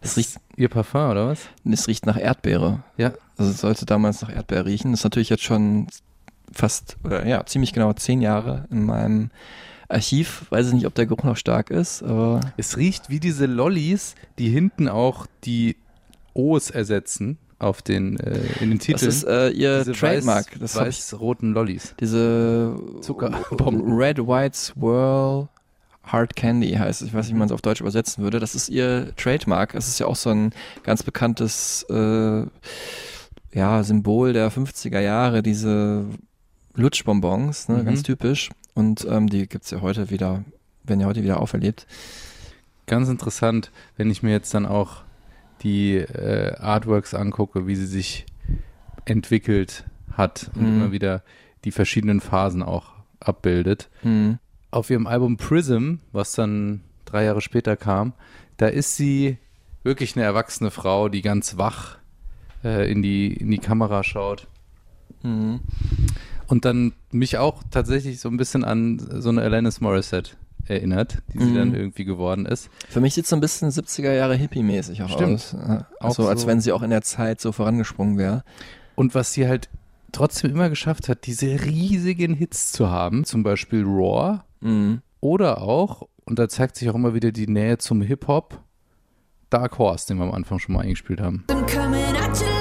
Das 0.00 0.16
riecht, 0.16 0.36
Ihr 0.56 0.68
Parfum, 0.68 1.10
oder 1.10 1.26
was? 1.26 1.40
es 1.68 1.88
riecht 1.88 2.06
nach 2.06 2.16
Erdbeere. 2.16 2.84
Ja. 2.96 3.14
Also 3.36 3.50
es 3.50 3.60
sollte 3.60 3.84
damals 3.84 4.22
nach 4.22 4.32
Erdbeere 4.32 4.66
riechen. 4.66 4.92
Das 4.92 5.00
ist 5.00 5.04
natürlich 5.04 5.28
jetzt 5.30 5.42
schon 5.42 5.88
fast, 6.52 6.96
oder 7.02 7.26
ja, 7.26 7.44
ziemlich 7.44 7.72
genau 7.72 7.92
zehn 7.94 8.20
Jahre 8.22 8.66
in 8.70 8.84
meinem 8.84 9.30
Archiv. 9.88 10.46
Weiß 10.50 10.68
ich 10.68 10.74
nicht, 10.74 10.86
ob 10.86 10.94
der 10.94 11.06
Geruch 11.06 11.24
noch 11.24 11.36
stark 11.36 11.70
ist, 11.70 12.04
aber 12.04 12.40
Es 12.56 12.76
riecht 12.76 13.10
wie 13.10 13.18
diese 13.18 13.46
Lollis, 13.46 14.14
die 14.38 14.48
hinten 14.48 14.88
auch 14.88 15.26
die 15.42 15.76
O's 16.32 16.70
ersetzen 16.70 17.38
auf 17.58 17.82
den, 17.82 18.20
äh, 18.20 18.38
in 18.60 18.70
den 18.70 18.78
das 18.78 18.86
Titeln. 18.86 19.08
ist 19.08 19.24
äh, 19.24 19.48
ihr 19.48 19.78
diese 19.80 19.94
Trademark. 19.94 20.52
Weiß, 20.52 20.60
das 20.60 20.76
weiß-roten 20.76 21.54
Lollis. 21.54 21.92
diese 21.98 22.76
Zuckerbomben. 23.00 23.92
Red 23.94 24.18
White 24.18 24.56
Swirl 24.56 25.48
Hard 26.06 26.36
Candy 26.36 26.70
heißt 26.72 27.02
es. 27.02 27.08
Ich 27.08 27.14
weiß 27.14 27.26
nicht, 27.26 27.34
wie 27.34 27.38
man 27.38 27.46
es 27.46 27.52
auf 27.52 27.62
Deutsch 27.62 27.80
übersetzen 27.80 28.22
würde. 28.22 28.38
Das 28.40 28.54
ist 28.54 28.68
ihr 28.68 29.12
Trademark. 29.16 29.74
Es 29.74 29.88
ist 29.88 29.98
ja 29.98 30.06
auch 30.06 30.16
so 30.16 30.30
ein 30.30 30.52
ganz 30.84 31.02
bekanntes 31.02 31.84
äh, 31.90 32.42
ja, 33.52 33.82
Symbol 33.82 34.32
der 34.32 34.50
50er 34.52 35.00
Jahre, 35.00 35.42
diese 35.42 36.04
Lutschbonbons, 36.74 37.68
ne, 37.68 37.78
Mhm. 37.78 37.84
ganz 37.86 38.02
typisch. 38.02 38.50
Und 38.74 39.06
ähm, 39.10 39.28
die 39.28 39.48
gibt's 39.48 39.70
ja 39.70 39.80
heute 39.80 40.10
wieder, 40.10 40.44
werden 40.84 41.00
ja 41.00 41.06
heute 41.06 41.22
wieder 41.22 41.40
auferlebt. 41.40 41.86
Ganz 42.86 43.08
interessant, 43.08 43.72
wenn 43.96 44.10
ich 44.10 44.22
mir 44.22 44.30
jetzt 44.30 44.52
dann 44.54 44.66
auch 44.66 45.02
die 45.62 45.94
äh, 45.96 46.54
Artworks 46.58 47.14
angucke, 47.14 47.66
wie 47.66 47.74
sie 47.76 47.86
sich 47.86 48.26
entwickelt 49.06 49.84
hat 50.12 50.50
und 50.54 50.62
Mhm. 50.62 50.80
immer 50.82 50.92
wieder 50.92 51.22
die 51.64 51.72
verschiedenen 51.72 52.20
Phasen 52.20 52.62
auch 52.62 52.92
abbildet. 53.20 53.88
Hm. 54.02 54.38
Auf 54.76 54.90
ihrem 54.90 55.06
Album 55.06 55.38
Prism, 55.38 55.94
was 56.12 56.32
dann 56.32 56.82
drei 57.06 57.24
Jahre 57.24 57.40
später 57.40 57.76
kam, 57.76 58.12
da 58.58 58.66
ist 58.66 58.94
sie 58.96 59.38
wirklich 59.84 60.16
eine 60.16 60.24
erwachsene 60.26 60.70
Frau, 60.70 61.08
die 61.08 61.22
ganz 61.22 61.56
wach 61.56 61.96
äh, 62.62 62.90
in, 62.90 63.00
die, 63.00 63.32
in 63.32 63.50
die 63.50 63.58
Kamera 63.58 64.04
schaut. 64.04 64.48
Mhm. 65.22 65.60
Und 66.46 66.64
dann 66.66 66.92
mich 67.10 67.38
auch 67.38 67.62
tatsächlich 67.70 68.20
so 68.20 68.28
ein 68.28 68.36
bisschen 68.36 68.64
an 68.64 68.98
so 69.20 69.30
eine 69.30 69.40
Alanis 69.42 69.80
Morissette 69.80 70.32
erinnert, 70.66 71.22
die 71.32 71.38
sie 71.38 71.44
Mhm. 71.50 71.54
dann 71.54 71.74
irgendwie 71.74 72.04
geworden 72.04 72.44
ist. 72.44 72.68
Für 72.90 73.00
mich 73.00 73.14
sieht 73.14 73.26
so 73.26 73.34
ein 73.36 73.40
bisschen 73.40 73.70
70er 73.70 74.12
Jahre 74.12 74.34
Hippie-mäßig 74.34 75.02
auch 75.04 75.08
Stimmt. 75.08 75.34
aus. 75.36 75.52
Ja, 75.52 75.86
Auch 76.00 76.14
so, 76.14 76.28
als 76.28 76.42
so- 76.42 76.46
wenn 76.48 76.60
sie 76.60 76.72
auch 76.72 76.82
in 76.82 76.90
der 76.90 77.02
Zeit 77.02 77.40
so 77.40 77.52
vorangesprungen 77.52 78.18
wäre. 78.18 78.44
Und 78.94 79.14
was 79.14 79.32
sie 79.32 79.48
halt 79.48 79.70
trotzdem 80.12 80.50
immer 80.50 80.68
geschafft 80.68 81.08
hat, 81.08 81.26
diese 81.26 81.46
riesigen 81.64 82.34
Hits 82.34 82.72
zu 82.72 82.90
haben, 82.90 83.24
zum 83.24 83.42
Beispiel 83.42 83.82
Raw 83.84 84.40
Mhm. 84.60 85.02
oder 85.20 85.62
auch, 85.62 86.08
und 86.24 86.38
da 86.38 86.48
zeigt 86.48 86.76
sich 86.76 86.88
auch 86.90 86.94
immer 86.94 87.14
wieder 87.14 87.32
die 87.32 87.46
Nähe 87.46 87.78
zum 87.78 88.02
Hip-Hop, 88.02 88.62
Dark 89.50 89.78
Horse, 89.78 90.08
den 90.08 90.18
wir 90.18 90.24
am 90.24 90.32
Anfang 90.32 90.58
schon 90.58 90.74
mal 90.74 90.82
eingespielt 90.82 91.20
haben. 91.20 91.44
I'm 91.48 91.66
coming 91.66 92.16
at 92.16 92.56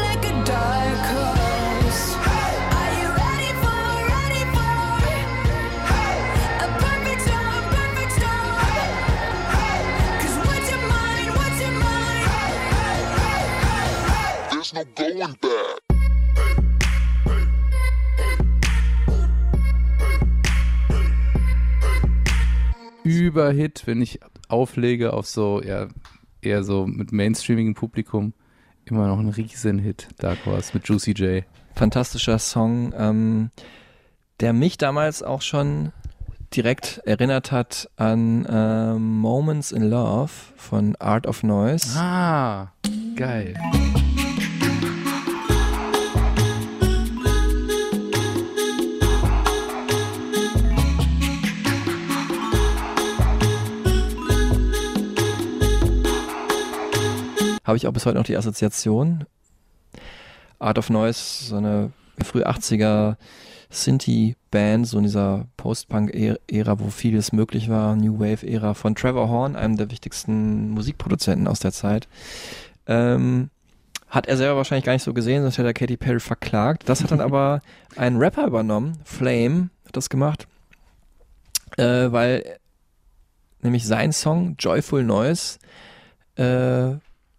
Überhit, 23.05 23.83
wenn 23.85 24.01
ich 24.01 24.19
auflege 24.47 25.13
auf 25.13 25.27
so, 25.27 25.61
ja, 25.61 25.87
eher 26.41 26.63
so 26.63 26.87
mit 26.87 27.11
mainstreamigem 27.11 27.75
Publikum, 27.75 28.33
immer 28.83 29.07
noch 29.07 29.19
ein 29.19 29.29
Riesenhit, 29.29 30.07
Dark 30.17 30.45
Horse 30.45 30.71
mit 30.73 30.87
Juicy 30.87 31.11
J. 31.11 31.43
fantastischer 31.75 32.39
Song, 32.39 32.93
ähm, 32.97 33.51
der 34.39 34.53
mich 34.53 34.77
damals 34.77 35.21
auch 35.21 35.43
schon 35.43 35.91
direkt 36.55 37.01
erinnert 37.05 37.51
hat 37.51 37.89
an 37.95 38.47
ähm, 38.49 39.19
Moments 39.19 39.71
in 39.71 39.83
Love 39.83 40.31
von 40.55 40.95
Art 40.95 41.27
of 41.27 41.43
Noise. 41.43 41.97
Ah, 41.99 42.71
geil. 43.15 43.55
Habe 57.65 57.77
ich 57.77 57.87
auch 57.87 57.93
bis 57.93 58.05
heute 58.05 58.17
noch 58.17 58.25
die 58.25 58.37
Assoziation. 58.37 59.25
Art 60.59 60.77
of 60.77 60.89
Noise, 60.89 61.45
so 61.45 61.57
eine 61.57 61.91
früh 62.23 62.43
80er 62.43 63.17
Synthie-Band, 63.69 64.87
so 64.87 64.97
in 64.97 65.03
dieser 65.03 65.47
Post-Punk-Ära, 65.57 66.79
wo 66.79 66.89
vieles 66.89 67.31
möglich 67.31 67.69
war, 67.69 67.95
New 67.95 68.19
Wave-Ära 68.19 68.73
von 68.73 68.95
Trevor 68.95 69.29
Horn, 69.29 69.55
einem 69.55 69.75
der 69.75 69.91
wichtigsten 69.91 70.69
Musikproduzenten 70.69 71.47
aus 71.47 71.59
der 71.59 71.71
Zeit. 71.71 72.07
Ähm, 72.87 73.49
hat 74.07 74.27
er 74.27 74.37
selber 74.37 74.57
wahrscheinlich 74.57 74.85
gar 74.85 74.93
nicht 74.93 75.03
so 75.03 75.13
gesehen, 75.13 75.41
sonst 75.41 75.57
hätte 75.57 75.67
er 75.67 75.73
Katy 75.73 75.97
Perry 75.97 76.19
verklagt. 76.19 76.87
Das 76.87 77.03
hat 77.03 77.11
dann 77.11 77.21
aber 77.21 77.61
ein 77.95 78.17
Rapper 78.17 78.45
übernommen, 78.45 78.99
Flame, 79.03 79.69
hat 79.85 79.97
das 79.97 80.09
gemacht, 80.09 80.47
äh, 81.77 82.11
weil 82.11 82.59
nämlich 83.61 83.85
sein 83.85 84.13
Song 84.13 84.55
Joyful 84.59 85.03
Noise, 85.03 85.57
äh, 86.37 86.97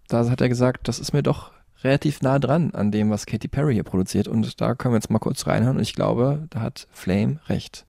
da 0.09 0.31
hat 0.31 0.41
er 0.41 0.49
gesagt, 0.49 0.87
das 0.89 0.99
ist 1.01 1.13
mir 1.13 1.23
doch 1.23 1.51
relativ 1.83 2.23
nah 2.23 2.39
dran 2.39 2.73
an 2.75 2.93
dem, 2.93 3.11
was 3.11 3.27
Katy 3.27 3.49
Perry 3.49 3.75
hier 3.75 3.83
produziert. 3.83 4.29
Und 4.29 4.61
da 4.61 4.75
können 4.75 4.95
wir 4.95 4.99
jetzt 4.99 5.11
mal 5.11 5.19
kurz 5.19 5.47
reinhören. 5.47 5.77
Und 5.77 5.83
ich 5.83 5.95
glaube, 5.95 6.47
da 6.51 6.61
hat 6.61 6.87
Flame 6.93 7.41
recht. 7.49 7.87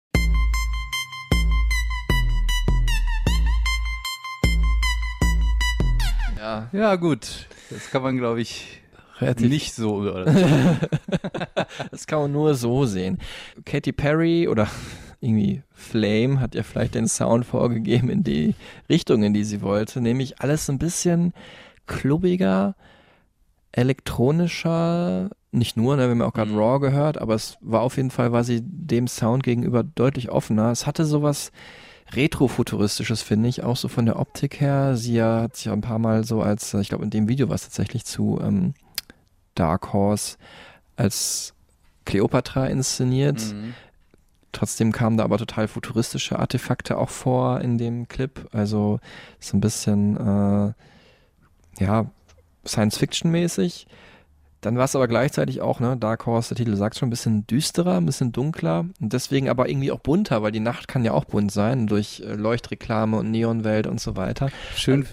Ja, 6.38 6.70
Ja, 6.72 6.96
gut. 6.96 7.48
Das 7.70 7.92
kann 7.92 8.02
man, 8.02 8.18
glaube 8.18 8.42
ich, 8.42 8.82
relativ. 9.20 9.50
nicht 9.50 9.74
so. 9.74 9.98
Oder? 9.98 10.26
Das 11.92 12.08
kann 12.08 12.20
man 12.20 12.32
nur 12.32 12.56
so 12.56 12.86
sehen. 12.86 13.20
Katy 13.66 13.92
Perry 13.92 14.48
oder 14.48 14.68
irgendwie 15.20 15.64
Flame 15.72 16.40
hat 16.40 16.56
ja 16.56 16.64
vielleicht 16.64 16.96
den 16.96 17.08
Sound 17.08 17.46
vorgegeben 17.46 18.10
in 18.10 18.24
die 18.24 18.56
Richtung, 18.90 19.24
in 19.24 19.34
die 19.34 19.44
sie 19.44 19.62
wollte, 19.62 20.00
nämlich 20.02 20.40
alles 20.42 20.70
ein 20.70 20.80
bisschen 20.80 21.34
klubbiger, 21.88 22.76
elektronischer, 23.72 25.30
nicht 25.52 25.78
nur, 25.78 25.96
ne, 25.96 26.04
wir 26.04 26.12
haben 26.12 26.20
ja 26.20 26.26
auch 26.28 26.34
gerade 26.34 26.52
Mhm. 26.52 26.58
Raw 26.58 26.80
gehört, 26.80 27.18
aber 27.18 27.36
es 27.36 27.58
war 27.62 27.82
auf 27.82 27.98
jeden 27.98 28.12
Fall, 28.12 28.32
war 28.32 28.44
sie 28.44 28.62
dem 28.62 29.08
Sound 29.08 29.44
gegenüber 29.44 29.84
deutlich 29.84 30.30
offener. 30.30 30.72
Es 30.72 30.86
hatte 30.86 31.06
sowas 31.06 31.52
Retrofuturistisches, 32.14 33.22
finde 33.22 33.50
ich, 33.50 33.64
auch 33.64 33.76
so 33.76 33.90
von 33.90 34.06
der 34.06 34.18
Optik 34.18 34.62
her. 34.62 34.96
Sie 34.96 35.16
ja, 35.16 35.42
hat 35.42 35.58
sich 35.58 35.66
ja 35.66 35.74
ein 35.74 35.82
paar 35.82 36.00
Mal 36.00 36.24
so 36.24 36.42
als, 36.42 36.74
ich 36.74 36.90
glaube 36.90 37.04
in 37.04 37.10
dem 37.10 37.28
Video 37.28 37.50
war 37.50 37.56
es 37.56 37.64
tatsächlich 37.64 38.06
zu 38.06 38.40
ähm, 38.42 38.74
Dark 39.56 39.92
Horse 39.92 40.38
als 40.96 41.54
Cleopatra 42.06 42.68
inszeniert. 42.68 43.42
Mhm. 43.54 43.74
Trotzdem 44.54 44.94
kamen 44.94 45.18
da 45.18 45.26
aber 45.26 45.38
total 45.38 45.68
futuristische 45.68 46.40
Artefakte 46.40 46.98
auch 46.98 47.10
vor 47.10 47.60
in 47.60 47.78
dem 47.78 48.08
Clip. 48.08 48.48
Also 48.54 49.00
so 49.40 49.58
ein 49.58 49.62
bisschen, 49.62 50.16
äh, 50.16 50.74
ja, 51.80 52.10
Science-Fiction-mäßig. 52.66 53.88
Dann 54.62 54.76
war 54.78 54.86
es 54.86 54.96
aber 54.96 55.08
gleichzeitig 55.08 55.62
auch, 55.62 55.80
ne, 55.80 55.96
Dark 55.98 56.26
Horse, 56.26 56.50
der 56.50 56.58
Titel 56.58 56.76
sagt 56.76 56.98
schon, 56.98 57.08
ein 57.08 57.10
bisschen 57.12 57.46
düsterer, 57.46 57.98
ein 57.98 58.06
bisschen 58.08 58.32
dunkler 58.32 58.86
und 59.00 59.14
deswegen 59.14 59.50
aber 59.50 59.70
irgendwie 59.70 59.92
auch 59.92 60.00
bunter, 60.00 60.42
weil 60.42 60.52
die 60.52 60.60
Nacht 60.60 60.88
kann 60.88 61.06
ja 61.06 61.12
auch 61.12 61.26
bunt 61.26 61.52
sein 61.52 61.86
durch 61.86 62.22
äh, 62.26 62.34
Leuchtreklame 62.34 63.18
und 63.18 63.30
Neonwelt 63.30 63.86
und 63.86 64.02
so 64.02 64.16
weiter. 64.16 64.50
Schön, 64.76 65.06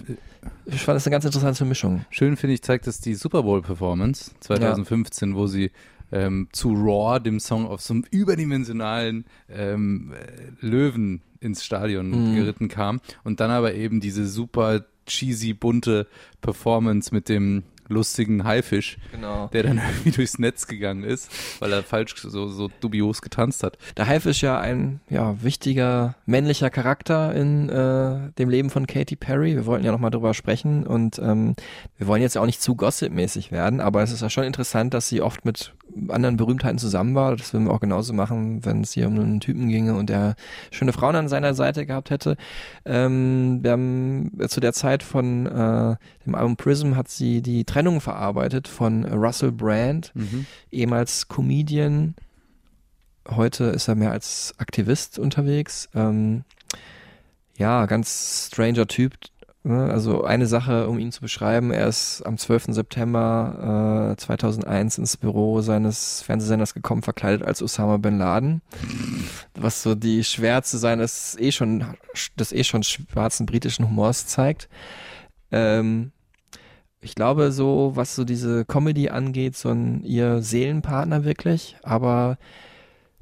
Ich 0.65 0.81
fand 0.83 0.97
das 0.97 1.07
eine 1.07 1.13
ganz 1.13 1.27
interessante 1.27 1.65
Mischung. 1.67 2.07
schön 2.11 2.37
finde 2.39 2.55
ich, 2.55 2.63
zeigt 2.63 2.87
das 2.87 3.01
die 3.01 3.15
Super 3.15 3.43
Bowl-Performance 3.43 4.31
2015, 4.41 5.35
wo 5.37 5.47
sie 5.47 5.71
ähm, 6.11 6.49
zu 6.53 6.73
Raw, 6.73 7.21
dem 7.21 7.39
Song, 7.39 7.67
auf 7.67 7.83
so 7.83 7.93
einem 7.95 8.05
überdimensionalen 8.11 9.27
ähm, 9.51 10.13
äh, 10.15 10.67
Löwen 10.67 11.21
ins 11.41 11.63
Stadion 11.65 12.31
Mhm. 12.31 12.35
geritten 12.35 12.69
kam 12.69 13.01
und 13.25 13.41
dann 13.41 13.51
aber 13.51 13.75
eben 13.75 14.01
diese 14.01 14.27
super 14.27 14.85
cheesy, 15.07 15.55
bunte 15.55 16.07
Performance 16.41 17.15
mit 17.15 17.29
dem 17.29 17.65
lustigen 17.89 18.45
Haifisch, 18.45 18.97
Genau. 19.13 19.49
der 19.53 19.65
dann 19.65 19.77
irgendwie 19.91 20.13
durchs 20.13 20.39
Netz 20.39 20.67
gegangen 20.67 21.05
ist, 21.05 21.31
weil 21.61 21.71
er 21.71 21.83
falsch 21.83 22.15
so, 22.17 22.49
so 22.49 22.71
dubios 22.81 23.21
getanzt 23.21 23.63
hat. 23.63 23.77
Der 23.99 24.09
Hive 24.09 24.31
ist 24.31 24.41
ja 24.41 24.59
ein 24.59 25.01
ja, 25.11 25.37
wichtiger 25.43 26.15
männlicher 26.25 26.71
Charakter 26.71 27.35
in 27.35 27.69
äh, 27.69 28.31
dem 28.39 28.49
Leben 28.49 28.71
von 28.71 28.87
Katy 28.87 29.17
Perry. 29.17 29.55
Wir 29.55 29.67
wollten 29.67 29.85
ja 29.85 29.93
nochmal 29.93 30.11
drüber 30.11 30.33
sprechen 30.33 30.87
und 30.87 31.19
ähm, 31.19 31.57
wir 31.99 32.07
wollen 32.07 32.23
jetzt 32.23 32.37
ja 32.37 32.41
auch 32.41 32.47
nicht 32.47 32.63
zu 32.63 32.75
gossipmäßig 32.75 33.53
werden, 33.53 33.81
aber 33.81 34.03
es 34.03 34.13
ist 34.13 34.23
ja 34.23 34.31
schon 34.31 34.45
interessant, 34.45 34.95
dass 34.95 35.09
sie 35.09 35.21
oft 35.21 35.45
mit 35.45 35.75
anderen 36.09 36.37
Berühmtheiten 36.37 36.79
zusammen 36.79 37.15
war. 37.15 37.37
Das 37.37 37.53
würden 37.53 37.67
wir 37.67 37.73
auch 37.73 37.81
genauso 37.81 38.13
machen, 38.13 38.65
wenn 38.65 38.83
es 38.83 38.93
hier 38.93 39.07
um 39.07 39.19
einen 39.19 39.41
Typen 39.41 39.69
ginge 39.69 39.95
und 39.95 40.11
der 40.11 40.35
schöne 40.71 40.93
Frauen 40.93 41.17
an 41.17 41.29
seiner 41.29 41.55
Seite 41.55 41.87
gehabt 41.87 42.11
hätte. 42.11 42.37
Ähm, 42.85 43.61
wir 43.63 43.73
haben 43.73 44.33
äh, 44.41 44.49
zu 44.49 44.61
der 44.61 44.73
Zeit 44.73 45.03
von 45.03 45.47
äh, 45.47 45.97
dem 46.27 46.35
Album 46.35 46.57
Prism 46.57 46.97
hat 46.97 47.09
sie 47.09 47.43
die 47.43 47.65
Trennung 47.65 48.01
verarbeitet 48.01 48.69
von 48.69 49.05
Russell 49.05 49.53
Brand, 49.53 50.13
ehemals 50.71 51.29
Comedian, 51.29 52.15
heute 53.29 53.65
ist 53.65 53.89
er 53.89 53.95
mehr 53.95 54.11
als 54.13 54.55
Aktivist 54.59 55.19
unterwegs. 55.19 55.89
Ähm, 55.95 56.45
ja, 57.57 57.87
ganz 57.87 58.49
stranger 58.53 58.87
Typ. 58.87 59.15
Ne? 59.65 59.91
Also 59.91 60.25
eine 60.25 60.47
Sache, 60.47 60.89
um 60.89 60.99
ihn 60.99 61.13
zu 61.13 61.21
beschreiben, 61.21 61.71
er 61.73 61.89
ist 61.89 62.23
am 62.25 62.39
12. 62.39 62.67
September 62.69 64.13
äh, 64.13 64.17
2001 64.17 64.99
ins 64.99 65.17
Büro 65.17 65.61
seines 65.61 66.23
Fernsehsenders 66.23 66.75
gekommen, 66.75 67.03
verkleidet 67.03 67.43
als 67.47 67.63
Osama 67.63 67.97
Bin 67.97 68.19
Laden. 68.19 68.63
Was 69.55 69.83
so 69.83 69.95
die 69.95 70.23
Schwärze 70.25 70.79
seines 70.79 71.37
eh 71.39 71.51
schon, 71.51 71.85
des 72.39 72.53
eh 72.53 72.65
schon 72.65 72.83
schwarzen 72.83 73.47
britischen 73.47 73.89
Humors 73.89 74.27
zeigt. 74.27 74.69
Ähm, 75.51 76.13
ich 77.01 77.15
glaube, 77.15 77.53
so, 77.53 77.93
was 77.95 78.15
so 78.15 78.25
diese 78.25 78.65
Comedy 78.65 79.11
angeht, 79.11 79.57
so 79.57 79.69
ein 79.71 80.03
ihr 80.03 80.41
Seelenpartner 80.43 81.25
wirklich, 81.25 81.77
aber 81.83 82.39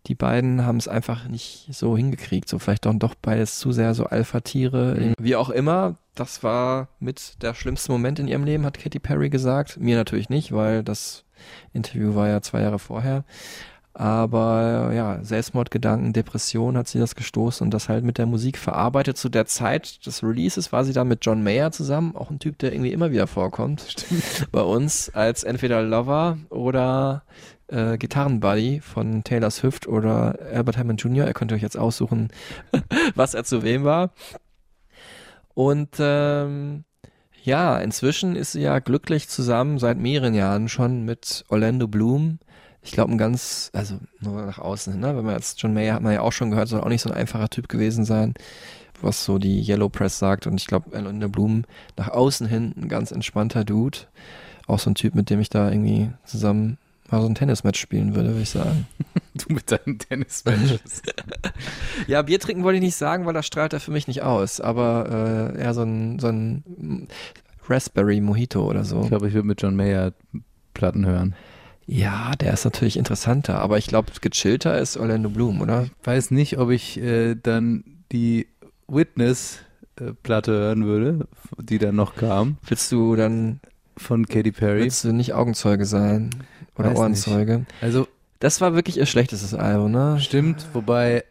die 0.07 0.15
beiden 0.15 0.67
haben 0.67 0.79
es 0.79 0.89
einfach 0.89 1.29
nicht 1.29 1.69
so 1.71 1.97
hingekriegt. 1.97 2.49
So 2.49 2.59
vielleicht 2.59 2.87
dann 2.87 2.99
doch 2.99 3.15
beides 3.15 3.59
zu 3.59 3.73
sehr 3.73 3.95
so 3.95 4.07
Alpha-Tiere. 4.07 5.15
Wie 5.19 5.37
auch 5.37 5.51
immer, 5.51 5.97
das 6.15 6.43
war 6.43 6.89
mit 6.99 7.43
der 7.43 7.55
schlimmste 7.55 7.93
Moment 7.93 8.19
in 8.19 8.29
ihrem 8.29 8.45
Leben, 8.45 8.67
hat 8.67 8.79
Katy 8.79 8.99
Perry 8.99 9.31
gesagt. 9.31 9.79
Mir 9.79 9.97
natürlich 9.97 10.29
nicht, 10.29 10.53
weil 10.53 10.83
das 10.83 11.25
Interview 11.73 12.15
war 12.15 12.29
ja 12.29 12.41
zwei 12.43 12.63
Jahre 12.63 12.79
vorher. 12.79 13.25
Aber 13.95 14.91
ja, 14.95 15.23
Selbstmordgedanken, 15.23 16.15
Depression 16.15 16.79
hat 16.79 16.89
sie 16.89 16.99
das 16.99 17.15
gestoßen 17.15 17.67
und 17.67 17.75
das 17.75 17.91
halt 17.91 18.05
mit 18.05 18.17
der 18.17 18.25
Musik 18.25 18.57
verarbeitet. 18.57 19.19
Zu 19.19 19.29
der 19.29 19.45
Zeit 19.45 20.07
des 20.07 20.23
Releases 20.23 20.73
war 20.73 20.85
sie 20.85 20.95
da 20.95 21.05
mit 21.05 21.25
John 21.25 21.43
Mayer 21.43 21.73
zusammen, 21.73 22.17
auch 22.17 22.31
ein 22.31 22.39
Typ, 22.39 22.59
der 22.59 22.73
irgendwie 22.73 22.93
immer 22.93 23.11
wieder 23.11 23.27
vorkommt. 23.27 23.97
Bei 24.53 24.63
uns 24.63 25.11
als 25.11 25.45
entweder 25.45 25.83
Lover 25.83 26.39
oder 26.49 27.25
äh, 27.67 27.99
Gitarrenbuddy 27.99 28.81
von 28.81 29.25
Taylor 29.25 29.51
Swift 29.51 29.87
oder 29.87 30.39
Albert 30.53 30.79
Hammond 30.79 31.03
Jr. 31.03 31.27
Ihr 31.27 31.35
könnt 31.35 31.53
euch 31.53 31.63
jetzt 31.63 31.77
aussuchen, 31.77 32.29
was 33.15 33.35
er 33.35 33.45
zu 33.45 33.63
wem 33.63 33.85
war. 33.85 34.13
Und 35.53 35.97
ähm, 35.99 36.85
ja, 37.43 37.79
inzwischen 37.79 38.37
ist 38.37 38.53
sie 38.53 38.63
ja 38.63 38.79
glücklich 38.79 39.29
zusammen 39.29 39.79
seit 39.79 39.99
mehreren 39.99 40.33
Jahren 40.33 40.69
schon 40.69 41.05
mit 41.05 41.45
Orlando 41.49 41.89
Bloom. 41.89 42.39
Ich 42.83 42.93
glaube, 42.93 43.13
ein 43.13 43.19
ganz, 43.19 43.71
also 43.73 43.99
nur 44.21 44.43
nach 44.45 44.59
außen 44.59 44.93
hin, 44.93 45.01
ne? 45.01 45.17
wenn 45.17 45.25
man 45.25 45.35
jetzt 45.35 45.63
John 45.63 45.73
Mayer 45.73 45.95
hat 45.95 46.03
man 46.03 46.13
ja 46.13 46.21
auch 46.21 46.33
schon 46.33 46.51
gehört, 46.51 46.69
soll 46.69 46.81
auch 46.81 46.89
nicht 46.89 47.03
so 47.03 47.11
ein 47.11 47.17
einfacher 47.17 47.49
Typ 47.49 47.69
gewesen 47.69 48.05
sein, 48.05 48.35
was 49.01 49.25
so 49.25 49.39
die 49.39 49.61
Yellow 49.61 49.89
Press 49.89 50.19
sagt. 50.19 50.47
Und 50.47 50.61
ich 50.61 50.67
glaube, 50.67 50.95
Orlando 50.95 51.29
Bloom 51.29 51.65
nach 51.97 52.09
außen 52.09 52.47
hin 52.47 52.75
ein 52.77 52.89
ganz 52.89 53.13
entspannter 53.13 53.65
Dude. 53.65 53.99
Auch 54.67 54.79
so 54.79 54.91
ein 54.91 54.95
Typ, 54.95 55.15
mit 55.15 55.31
dem 55.31 55.41
ich 55.41 55.49
da 55.49 55.71
irgendwie 55.71 56.11
zusammen 56.25 56.79
mal 57.13 57.21
so 57.21 57.29
ein 57.29 57.35
Tennismatch 57.35 57.79
spielen 57.79 58.15
würde, 58.15 58.31
würde 58.31 58.43
ich 58.43 58.51
sagen. 58.51 58.87
Du 59.35 59.55
mit 59.55 59.71
deinen 59.71 59.99
Tennismatches. 59.99 61.03
Ja, 62.07 62.21
Bier 62.21 62.39
trinken 62.39 62.65
wollte 62.65 62.77
ich 62.77 62.83
nicht 62.83 62.97
sagen, 62.97 63.25
weil 63.25 63.33
das 63.33 63.47
strahlt 63.47 63.73
er 63.73 63.81
für 63.81 63.91
mich 63.91 64.07
nicht 64.07 64.23
aus. 64.23 64.61
Aber 64.61 65.53
äh, 65.57 65.61
eher 65.61 65.73
so 65.73 65.83
ein, 65.83 66.19
so 66.19 66.29
ein 66.29 67.09
Raspberry 67.67 68.21
Mojito 68.21 68.65
oder 68.65 68.85
so. 68.85 69.01
Ich 69.03 69.09
glaube, 69.09 69.29
ich 69.29 69.35
würde 69.35 69.47
mit 69.47 69.63
John 69.63 69.77
Mayer 69.77 70.13
Platten 70.75 71.07
hören. 71.07 71.35
Ja, 71.87 72.33
der 72.41 72.53
ist 72.53 72.65
natürlich 72.65 72.97
interessanter, 72.97 73.59
aber 73.61 73.77
ich 73.79 73.87
glaube, 73.87 74.13
gechillter 74.21 74.79
ist 74.79 74.97
Orlando 74.97 75.29
Bloom, 75.29 75.61
oder? 75.61 75.87
Weiß 76.05 76.31
nicht, 76.31 76.59
ob 76.59 76.71
ich 76.71 76.99
äh, 77.01 77.35
dann 77.35 77.85
die 78.13 78.47
Witness-Platte 78.89 80.53
hören 80.53 80.85
würde, 80.85 81.27
die 81.59 81.79
dann 81.79 81.97
noch 81.97 82.15
kam, 82.17 82.57
Willst 82.67 82.91
du 82.93 83.17
dann, 83.17 83.61
von 83.97 84.27
Katy 84.27 84.53
Perry. 84.53 84.81
willst 84.83 85.05
du 85.05 85.13
nicht 85.13 85.33
Augenzeuge 85.35 85.85
sein? 85.85 86.31
Oder 86.79 86.91
Weiß 86.91 86.99
Ohrenzeuge? 86.99 87.67
Also 87.81 88.09
Das 88.41 88.61
war 88.61 88.75
wirklich 88.75 88.97
ihr 88.97 89.07
schlechtestes 89.07 89.55
Album, 89.55 89.93
ne? 89.93 90.19
stimmt, 90.21 90.67
wobei 90.73 91.25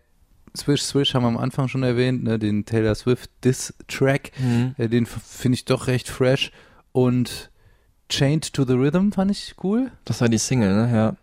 Swish 0.56 0.84
Swish 0.84 1.14
haben 1.14 1.24
wir 1.24 1.30
am 1.30 1.38
Anfang 1.38 1.68
schon 1.70 1.84
erwähnt, 1.84 2.24
ne, 2.24 2.38
den 2.38 2.66
Taylor 2.66 2.94
Swift 2.96 3.30
Diss-Track, 3.46 4.32
Mhm. 4.40 4.76
äh, 4.78 4.90
den 4.90 5.06
finde 5.06 5.56
ich 5.56 5.66
doch 5.66 5.88
recht 5.88 6.10
fresh 6.10 6.52
und 6.92 7.50
Chained 8.12 8.54
to 8.54 8.66
the 8.66 8.74
Rhythm 8.74 9.12
fand 9.12 9.32
ich 9.32 9.56
cool 9.64 9.90
Das 10.06 10.20
war 10.22 10.30
die 10.30 10.38
Single, 10.38 10.74
ne? 10.88 10.96
Ja. 10.96 11.16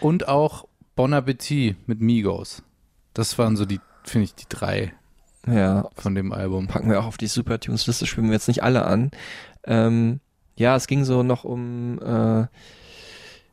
und 0.00 0.28
auch 0.28 0.66
Bon 0.96 1.12
Appetit 1.14 1.76
mit 1.86 2.00
Migos. 2.00 2.62
Das 3.14 3.38
waren 3.38 3.56
so 3.56 3.64
die, 3.66 3.80
finde 4.04 4.24
ich, 4.24 4.34
die 4.34 4.46
drei 4.48 4.92
Ja, 5.46 5.88
von 5.94 6.14
dem 6.14 6.32
Album. 6.32 6.66
packen 6.68 6.90
wir 6.90 7.00
auch 7.00 7.06
auf 7.06 7.18
die 7.18 7.26
Supertunes-Liste, 7.26 8.06
spielen 8.06 8.26
wir 8.28 8.34
jetzt 8.34 8.48
nicht 8.48 8.62
alle 8.62 8.84
an. 8.84 9.10
Ähm, 9.64 10.20
ja, 10.56 10.74
es 10.76 10.86
ging 10.86 11.04
so 11.04 11.22
noch 11.22 11.44
um 11.44 11.98
äh, 12.02 12.46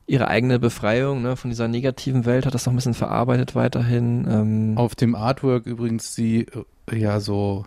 ihre 0.08 0.28
eigene 0.30 0.58
Befreiung 0.60 1.22
ne, 1.22 1.36
von 1.36 1.50
dieser 1.50 1.68
negativen 1.68 2.26
Welt, 2.26 2.46
hat 2.46 2.54
das 2.54 2.66
noch 2.66 2.74
ein 2.74 2.78
bisschen 2.78 2.94
verarbeitet 2.94 3.56
weiterhin. 3.56 4.26
Ähm, 4.30 4.78
Auf 4.78 4.96
dem 4.96 5.16
Artwork 5.16 5.66
übrigens 5.66 6.16
sie 6.16 6.48
äh, 6.90 6.98
ja 6.98 7.20
so 7.20 7.66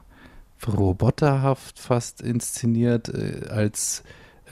roboterhaft 0.67 1.79
fast 1.79 2.21
inszeniert 2.21 3.09
äh, 3.09 3.47
als 3.49 4.03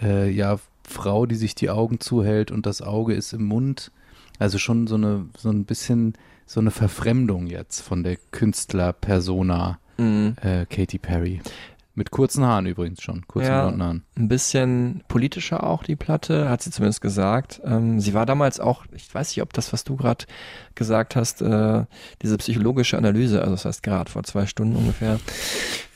äh, 0.03 0.31
ja 0.31 0.59
Frau, 0.87 1.27
die 1.27 1.35
sich 1.37 1.55
die 1.55 1.71
Augen 1.71 2.01
zuhält 2.01 2.51
und 2.51 2.65
das 2.67 2.81
Auge 2.83 3.15
ist 3.15 3.33
im 3.33 3.45
Mund. 3.45 3.91
Also 4.39 4.59
schon 4.59 4.87
so 4.87 4.95
eine 4.95 5.27
so 5.37 5.51
ein 5.51 5.65
bisschen 5.65 6.15
so 6.47 6.61
eine 6.61 6.71
Verfremdung 6.71 7.47
jetzt 7.47 7.81
von 7.83 8.03
der 8.05 8.17
Künstler-Persona 8.31 9.79
mh, 9.99 10.35
äh, 10.43 10.67
Katy 10.67 10.99
Perry. 10.99 11.41
Mit 11.95 12.13
kurzen 12.13 12.45
Haaren 12.45 12.67
übrigens 12.67 13.03
schon, 13.03 13.27
kurzen 13.27 13.49
Ja. 13.49 13.63
blonden 13.65 13.83
Haaren. 13.83 14.05
ein 14.17 14.29
bisschen 14.29 15.03
politischer 15.09 15.65
auch 15.65 15.83
die 15.83 15.97
Platte, 15.97 16.49
hat 16.49 16.63
sie 16.63 16.71
zumindest 16.71 17.01
gesagt. 17.01 17.61
Ähm, 17.65 17.99
sie 17.99 18.15
war 18.15 18.25
damals 18.25 18.61
auch, 18.61 18.85
ich 18.95 19.13
weiß 19.13 19.31
nicht, 19.31 19.43
ob 19.43 19.53
das, 19.53 19.73
was 19.73 19.83
du 19.83 19.97
gerade 19.97 20.25
gesagt 20.77 21.17
hast, 21.17 21.43
äh, 21.43 21.85
diese 22.23 22.37
psychologische 22.39 22.97
Analyse, 22.97 23.41
also 23.41 23.51
das 23.51 23.65
heißt 23.65 23.83
gerade 23.83 24.09
vor 24.11 24.23
zwei 24.23 24.47
Stunden 24.47 24.77
ungefähr, 24.77 25.19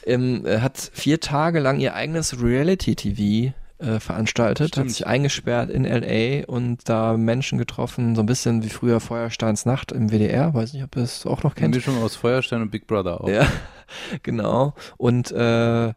ähm, 0.04 0.44
äh, 0.44 0.58
hat 0.58 0.90
vier 0.92 1.20
Tage 1.20 1.60
lang 1.60 1.78
ihr 1.78 1.94
eigenes 1.94 2.42
Reality-TV 2.42 3.54
äh, 3.82 4.00
veranstaltet, 4.00 4.68
Stimmt. 4.68 4.86
hat 4.86 4.94
sich 4.94 5.06
eingesperrt 5.06 5.70
in 5.70 5.84
LA 5.84 6.46
und 6.46 6.88
da 6.88 7.16
Menschen 7.16 7.58
getroffen, 7.58 8.14
so 8.14 8.22
ein 8.22 8.26
bisschen 8.26 8.62
wie 8.62 8.68
früher 8.68 9.00
Feuersteins 9.00 9.66
Nacht 9.66 9.92
im 9.92 10.10
WDR, 10.10 10.54
weiß 10.54 10.72
nicht, 10.72 10.84
ob 10.84 10.96
ihr 10.96 11.02
es 11.02 11.26
auch 11.26 11.42
noch 11.42 11.56
Eine 11.56 11.62
kennt. 11.62 11.74
Mischung 11.74 12.02
aus 12.02 12.16
Feuerstein 12.16 12.62
und 12.62 12.70
Big 12.70 12.86
Brother 12.86 13.20
auch. 13.20 13.28
Ja, 13.28 13.46
genau. 14.22 14.74
Und 14.96 15.32
äh, 15.32 15.92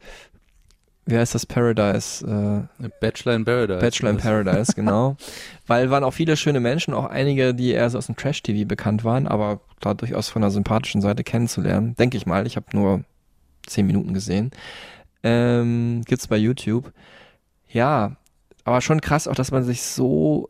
wie 1.07 1.17
heißt 1.17 1.35
das 1.35 1.45
Paradise? 1.45 2.67
Äh, 2.81 2.89
Bachelor 2.99 3.35
in 3.35 3.45
Paradise. 3.45 3.79
Bachelor 3.79 4.09
in 4.09 4.17
Paradise, 4.17 4.73
genau. 4.75 5.17
Weil 5.67 5.91
waren 5.91 6.03
auch 6.03 6.13
viele 6.13 6.35
schöne 6.35 6.59
Menschen, 6.59 6.93
auch 6.95 7.05
einige, 7.05 7.53
die 7.53 7.71
eher 7.71 7.89
so 7.91 7.99
aus 7.99 8.07
dem 8.07 8.15
Trash-TV 8.15 8.67
bekannt 8.67 9.03
waren, 9.03 9.27
aber 9.27 9.61
da 9.81 9.93
durchaus 9.93 10.29
von 10.29 10.43
einer 10.43 10.51
sympathischen 10.51 11.01
Seite 11.01 11.23
kennenzulernen. 11.23 11.95
Denke 11.95 12.17
ich 12.17 12.25
mal. 12.25 12.47
Ich 12.47 12.55
habe 12.55 12.65
nur 12.73 13.03
zehn 13.67 13.85
Minuten 13.85 14.13
gesehen. 14.15 14.49
Ähm, 15.21 16.01
gibt's 16.05 16.27
bei 16.27 16.37
YouTube. 16.37 16.91
Ja, 17.75 18.15
aber 18.63 18.79
schon 18.79 19.01
krass 19.01 19.27
auch, 19.27 19.35
dass 19.35 19.51
man 19.51 19.65
sich 19.65 19.81
so 19.81 20.49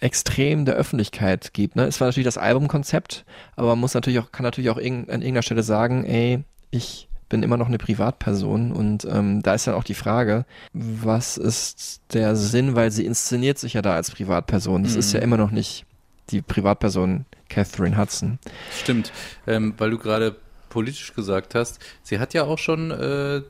extrem 0.00 0.64
der 0.64 0.74
Öffentlichkeit 0.74 1.54
gibt. 1.54 1.76
Ne? 1.76 1.84
Es 1.84 2.00
war 2.00 2.08
natürlich 2.08 2.24
das 2.24 2.36
Albumkonzept, 2.36 3.24
aber 3.54 3.68
man 3.68 3.78
muss 3.78 3.94
natürlich 3.94 4.18
auch, 4.18 4.32
kann 4.32 4.42
natürlich 4.42 4.70
auch 4.70 4.76
irgend, 4.76 5.08
an 5.08 5.22
irgendeiner 5.22 5.42
Stelle 5.42 5.62
sagen, 5.62 6.04
ey, 6.04 6.42
ich 6.72 7.08
bin 7.28 7.44
immer 7.44 7.56
noch 7.56 7.68
eine 7.68 7.78
Privatperson 7.78 8.72
und 8.72 9.04
ähm, 9.04 9.40
da 9.44 9.54
ist 9.54 9.68
dann 9.68 9.74
auch 9.74 9.84
die 9.84 9.94
Frage, 9.94 10.44
was 10.72 11.36
ist 11.36 12.00
der 12.12 12.34
Sinn, 12.34 12.74
weil 12.74 12.90
sie 12.90 13.06
inszeniert 13.06 13.58
sich 13.58 13.74
ja 13.74 13.82
da 13.82 13.94
als 13.94 14.10
Privatperson. 14.10 14.82
Das 14.82 14.96
ist 14.96 15.12
ja 15.12 15.20
immer 15.20 15.36
noch 15.36 15.52
nicht 15.52 15.86
die 16.30 16.42
Privatperson 16.42 17.24
Catherine 17.48 17.96
Hudson. 17.96 18.40
Stimmt, 18.76 19.12
ähm, 19.46 19.74
weil 19.78 19.90
du 19.90 19.98
gerade 19.98 20.34
politisch 20.70 21.14
gesagt 21.14 21.54
hast, 21.54 21.78
sie 22.02 22.18
hat 22.18 22.34
ja 22.34 22.42
auch 22.42 22.58
schon 22.58 22.90
äh, 22.90 23.42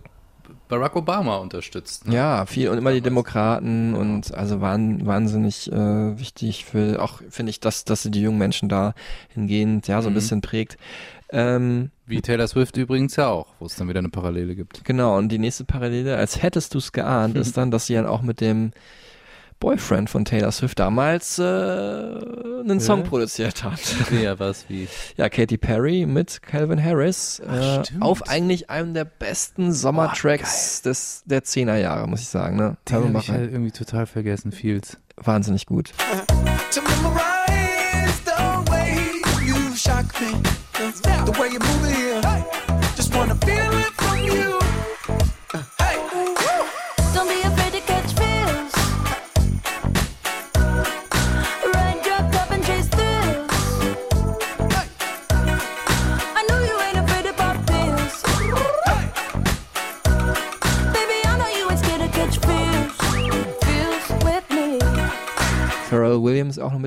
Barack 0.73 0.97
Obama 0.97 1.37
unterstützt. 1.37 2.07
ne? 2.09 2.15
Ja, 2.15 2.47
viel 2.47 2.71
und 2.71 2.79
immer 2.79 2.93
die 2.93 3.03
Demokraten 3.03 3.95
und 3.95 4.33
also 4.33 4.63
waren 4.63 5.05
wahnsinnig 5.05 5.71
äh, 5.71 6.19
wichtig 6.19 6.65
für 6.65 7.03
auch 7.03 7.21
finde 7.29 7.51
ich, 7.51 7.61
dass 7.61 7.85
dass 7.85 8.03
sie 8.03 8.11
die 8.11 8.23
jungen 8.23 8.39
Menschen 8.39 8.69
da 8.71 8.95
hingehend 9.29 9.87
ja 9.87 10.01
so 10.01 10.09
ein 10.09 10.13
Mhm. 10.13 10.15
bisschen 10.15 10.41
prägt. 10.41 10.79
Ähm, 11.31 11.91
Wie 12.07 12.21
Taylor 12.23 12.47
Swift 12.49 12.77
übrigens 12.79 13.17
ja 13.17 13.29
auch, 13.29 13.49
wo 13.59 13.67
es 13.67 13.77
dann 13.77 13.89
wieder 13.89 13.99
eine 14.01 14.09
Parallele 14.09 14.55
gibt. 14.55 14.85
genau 14.85 15.17
und 15.19 15.29
die 15.29 15.39
nächste 15.39 15.65
Parallele, 15.65 16.17
als 16.17 16.43
hättest 16.43 16.73
du 16.75 16.79
es 16.79 16.93
geahnt, 16.93 17.37
ist 17.37 17.57
dann, 17.57 17.71
dass 17.71 17.87
sie 17.87 17.95
dann 17.95 18.07
auch 18.07 18.23
mit 18.23 18.41
dem 18.41 18.73
Boyfriend 19.63 20.11
von 20.11 20.25
Taylor 20.25 20.51
Swift 20.51 20.81
damals 20.81 21.39
äh, 21.39 21.43
einen 21.43 22.81
Song 22.81 23.03
Ja. 23.05 23.07
produziert 23.09 23.63
hat. 23.63 23.79
Ja, 24.11 24.37
was 24.41 24.65
wie. 24.69 24.89
Ja, 25.17 25.29
Katy 25.29 25.57
Perry 25.57 26.05
mit 26.05 26.43
Calvin 26.43 26.83
Harris 26.83 27.39
äh, 27.39 27.85
stimmt. 27.85 28.03
auf 28.03 28.29
eigentlich 28.29 28.71
einem 28.71 28.93
der 28.93 29.05
besten 29.05 29.73
Sommertracks 29.73 30.83
des 30.83 31.23
der 31.27 31.45
10er 31.45 31.77
Jahre, 31.77 32.09
muss 32.09 32.23
ich 32.23 32.29
sagen. 32.29 32.57
Ne? 32.57 32.77
Den 32.89 32.97
habe 32.97 33.19
ich 33.21 33.31
halt 33.31 33.53
irgendwie 33.53 33.71
total 33.71 34.07
vergessen, 34.07 34.51
Fields. 34.51 34.97
Wahnsinnig 35.17 35.67
gut. 35.67 35.93
to 36.73 36.81
memorize 36.83 38.21
the 38.25 38.71
way 38.71 38.97
you 39.47 39.55
shock 39.77 40.07
me. 40.21 40.43
The 41.25 41.39
way 41.39 41.51
you 41.53 41.61
move 41.61 41.89
it 41.89 42.12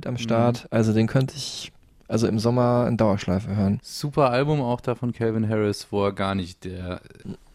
mit 0.06 0.08
am 0.08 0.18
Start. 0.18 0.68
Also 0.72 0.94
den 0.94 1.08
könnte 1.08 1.36
ich 1.36 1.72
also 2.08 2.28
im 2.28 2.38
Sommer 2.38 2.86
in 2.88 2.98
Dauerschleife 2.98 3.56
hören. 3.56 3.80
Super 3.82 4.30
Album 4.30 4.62
auch 4.62 4.80
da 4.82 4.94
von 4.96 5.12
Calvin 5.12 5.50
Harris, 5.50 5.88
wo 5.90 6.06
er 6.06 6.14
gar 6.14 6.36
nicht 6.36 6.64
der 6.64 7.02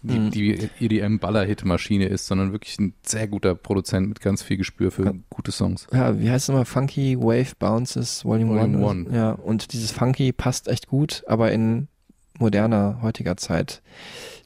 die, 0.02 0.18
Mhm. 0.18 0.30
die 0.30 0.70
EDM-Baller-Hit-Maschine 0.80 2.06
ist, 2.06 2.26
sondern 2.26 2.52
wirklich 2.52 2.78
ein 2.78 2.94
sehr 3.02 3.28
guter 3.28 3.54
Produzent 3.54 4.08
mit 4.08 4.20
ganz 4.20 4.42
viel 4.42 4.56
Gespür 4.56 4.90
für 4.90 5.14
gute 5.28 5.52
Songs. 5.52 5.86
Ja, 5.92 6.18
wie 6.18 6.30
heißt 6.30 6.44
es 6.44 6.48
immer? 6.48 6.64
Funky 6.64 7.18
Wave 7.20 7.52
Bounces 7.58 8.24
Volume, 8.24 8.50
Volume 8.58 8.78
1. 8.78 8.82
One. 8.86 9.06
Ja, 9.16 9.32
und 9.32 9.72
dieses 9.74 9.92
Funky 9.92 10.32
passt 10.32 10.68
echt 10.68 10.86
gut, 10.88 11.22
aber 11.26 11.52
in 11.52 11.88
moderner, 12.38 13.00
heutiger 13.02 13.36
Zeit. 13.36 13.82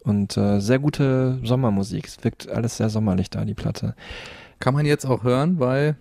Und 0.03 0.37
äh, 0.37 0.61
sehr 0.61 0.81
gute 0.81 1.39
Sommermusik. 1.45 2.07
Es 2.09 2.23
wirkt 2.25 2.49
alles 2.49 2.77
sehr 2.77 2.91
sommerlich 2.91 3.31
da, 3.31 3.45
die 3.45 3.55
Platte. 3.55 3.95
Kann 4.59 4.75
man 4.75 4.87
jetzt 4.87 5.05
auch 5.07 5.23
hören 5.23 5.61
äh, 5.61 5.95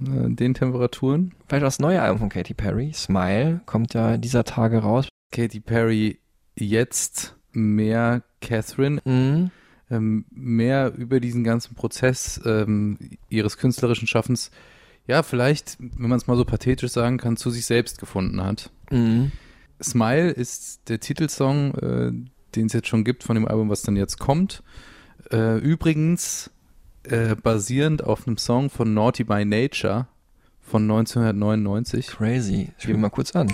den 0.00 0.54
Temperaturen. 0.54 1.32
Vielleicht 1.48 1.64
das 1.64 1.78
neue 1.78 2.00
Album 2.02 2.18
von 2.18 2.28
Katy 2.28 2.54
Perry, 2.54 2.92
Smile, 2.94 3.60
kommt 3.66 3.94
ja 3.94 4.16
dieser 4.16 4.44
Tage 4.44 4.78
raus. 4.78 5.08
Katy 5.32 5.60
Perry 5.60 6.18
jetzt 6.56 7.36
mehr 7.52 8.22
Catherine, 8.40 9.00
Mhm. 9.04 9.50
ähm, 9.90 10.24
mehr 10.30 10.92
über 10.96 11.20
diesen 11.20 11.44
ganzen 11.44 11.74
Prozess 11.74 12.40
ähm, 12.44 12.98
ihres 13.28 13.58
künstlerischen 13.58 14.06
Schaffens, 14.08 14.50
ja, 15.06 15.22
vielleicht, 15.22 15.76
wenn 15.80 16.08
man 16.08 16.18
es 16.18 16.26
mal 16.26 16.36
so 16.36 16.44
pathetisch 16.44 16.92
sagen 16.92 17.18
kann, 17.18 17.36
zu 17.36 17.50
sich 17.50 17.66
selbst 17.66 17.98
gefunden 17.98 18.42
hat. 18.42 18.70
Mhm. 18.90 19.32
Smile 19.82 20.30
ist 20.30 20.88
der 20.88 21.00
Titelsong, 21.00 21.74
äh, 21.74 22.12
den 22.54 22.66
es 22.66 22.72
jetzt 22.72 22.88
schon 22.88 23.04
gibt 23.04 23.24
von 23.24 23.34
dem 23.34 23.46
Album, 23.48 23.68
was 23.70 23.82
dann 23.82 23.96
jetzt 23.96 24.18
kommt. 24.18 24.62
Äh, 25.32 25.58
übrigens 25.58 26.50
äh, 27.04 27.34
basierend 27.34 28.04
auf 28.04 28.26
einem 28.26 28.36
Song 28.36 28.70
von 28.70 28.94
Naughty 28.94 29.24
by 29.24 29.44
Nature 29.44 30.06
von 30.60 30.82
1999. 30.82 32.06
Crazy. 32.08 32.72
Spiel 32.78 32.96
mal 32.96 33.10
kurz 33.10 33.34
an. 33.34 33.52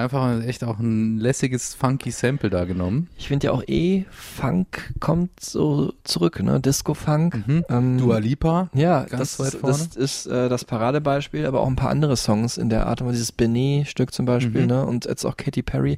Einfach 0.00 0.42
echt 0.42 0.64
auch 0.64 0.78
ein 0.78 1.18
lässiges, 1.18 1.74
funky 1.74 2.10
Sample 2.10 2.50
da 2.50 2.64
genommen. 2.64 3.08
Ich 3.16 3.28
finde 3.28 3.46
ja 3.46 3.52
auch 3.52 3.62
eh, 3.66 4.04
Funk 4.10 4.94
kommt 5.00 5.40
so 5.40 5.92
zurück, 6.04 6.42
ne? 6.42 6.60
Disco-Funk. 6.60 7.46
Mhm. 7.46 7.64
Ähm, 7.68 7.98
Dua 7.98 8.18
Lipa. 8.18 8.68
Ja, 8.74 9.04
Ganz 9.04 9.36
das, 9.36 9.38
weit 9.54 9.60
vorne. 9.60 9.76
das 9.78 9.96
ist 9.96 10.26
äh, 10.26 10.48
das 10.48 10.64
Paradebeispiel, 10.64 11.46
aber 11.46 11.60
auch 11.60 11.68
ein 11.68 11.76
paar 11.76 11.90
andere 11.90 12.16
Songs 12.16 12.56
in 12.58 12.68
der 12.70 12.86
Art. 12.86 13.00
Dieses 13.00 13.32
Benet-Stück 13.32 14.12
zum 14.12 14.26
Beispiel, 14.26 14.62
Mhm. 14.62 14.66
ne? 14.66 14.86
Und 14.86 15.04
jetzt 15.06 15.24
auch 15.24 15.36
Katy 15.36 15.62
Perry. 15.62 15.96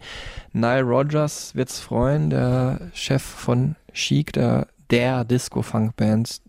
Nile 0.52 0.82
Rodgers 0.82 1.54
wird's 1.54 1.80
freuen, 1.80 2.30
der 2.30 2.80
Chef 2.92 3.22
von 3.22 3.76
Chic, 3.92 4.32
der, 4.32 4.66
der 4.90 5.24
Disco-Funk-Band 5.24 6.40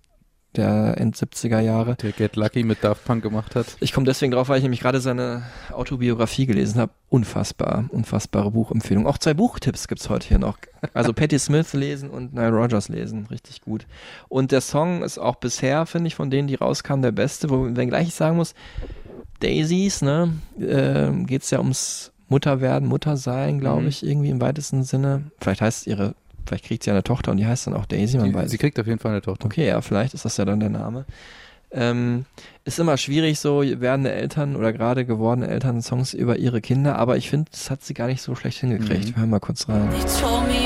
der 0.56 0.97
End 0.99 1.16
70er 1.16 1.60
Jahre. 1.60 1.95
Der 1.95 2.12
Get 2.12 2.36
Lucky 2.36 2.64
mit 2.64 2.84
Daft 2.84 3.06
Punk 3.06 3.24
gemacht 3.24 3.56
hat. 3.56 3.66
Ich 3.80 3.91
komme 3.93 4.06
deswegen 4.06 4.32
drauf, 4.32 4.49
weil 4.49 4.58
ich 4.58 4.64
nämlich 4.64 4.80
gerade 4.82 4.99
seine 5.01 5.43
Autobiografie 5.72 6.45
gelesen 6.45 6.80
habe. 6.80 6.91
Unfassbar, 7.10 7.86
unfassbare 7.89 8.51
Buchempfehlung. 8.51 9.06
Auch 9.08 9.18
zwei 9.18 9.34
Buchtipps 9.34 9.88
gibt's 9.88 10.10
heute 10.10 10.28
hier 10.28 10.39
noch. 10.39 10.58
Also 10.93 11.14
Patti 11.14 11.38
Smith 11.39 11.74
lesen 11.74 12.10
und 12.10 12.34
Nile 12.34 12.49
Rodgers 12.51 12.89
lesen. 12.89 13.28
Richtig 13.30 13.62
gut. 13.62 13.86
Und 14.30 14.51
der 14.51 14.62
Song 14.62 15.04
ist 15.04 15.18
auch 15.18 15.36
bisher, 15.36 15.86
finde 15.86 16.08
ich, 16.08 16.16
von 16.16 16.30
denen, 16.30 16.47
die 16.47 16.56
rauskamen, 16.56 17.01
der 17.04 17.12
beste. 17.12 17.49
Wo, 17.49 17.68
wenngleich 17.76 18.08
ich 18.10 18.16
sagen 18.16 18.38
muss, 18.38 18.54
Daisies, 19.39 20.01
ne, 20.01 20.34
äh, 20.60 21.12
geht's 21.26 21.51
ja 21.51 21.60
ums 21.60 22.12
Mutterwerden, 22.30 22.88
Muttersein, 22.88 23.60
glaube 23.60 23.82
Mhm. 23.84 23.88
ich, 23.89 24.06
irgendwie 24.06 24.30
im 24.30 24.41
weitesten 24.41 24.84
Sinne. 24.84 25.24
Vielleicht 25.39 25.62
heißt 25.62 25.88
ihre, 25.88 26.16
vielleicht 26.46 26.66
kriegt 26.66 26.84
sie 26.84 26.91
eine 26.91 27.04
Tochter 27.04 27.32
und 27.32 27.38
die 27.38 27.46
heißt 27.46 27.68
dann 27.68 27.74
auch 27.74 27.86
Daisy, 27.86 28.18
man 28.18 28.30
Die, 28.30 28.34
weiß 28.34 28.52
sie 28.52 28.58
kriegt 28.58 28.80
auf 28.80 28.88
jeden 28.88 29.00
Fall 29.00 29.12
eine 29.12 29.22
Tochter. 29.22 29.46
Okay, 29.46 29.68
ja, 29.68 29.82
vielleicht 29.82 30.14
ist 30.14 30.26
das 30.26 30.38
ja 30.38 30.46
dann 30.46 30.60
der 30.60 30.70
Name. 30.70 31.06
Ähm, 31.72 32.26
ist 32.66 32.80
immer 32.80 32.98
schwierig, 32.98 33.39
so 33.39 33.62
werdende 33.62 34.12
Eltern 34.12 34.56
oder 34.56 34.72
gerade 34.72 35.06
gewordene 35.06 35.48
Eltern 35.48 35.82
Songs 35.82 36.14
über 36.14 36.38
ihre 36.38 36.62
Kinder, 36.62 36.98
aber 36.98 37.18
ich 37.18 37.30
finde, 37.30 37.50
das 37.52 37.72
hat 37.72 37.84
sie 37.84 37.96
gar 37.96 38.08
nicht 38.08 38.22
so 38.22 38.36
schlecht 38.36 38.60
hingekriegt. 38.60 39.08
Wir 39.08 39.16
hören 39.18 39.30
mal 39.32 39.39
kurz 39.39 39.68
rein. 39.68 39.89
They 39.89 40.02
told 40.22 40.48
me 40.48 40.62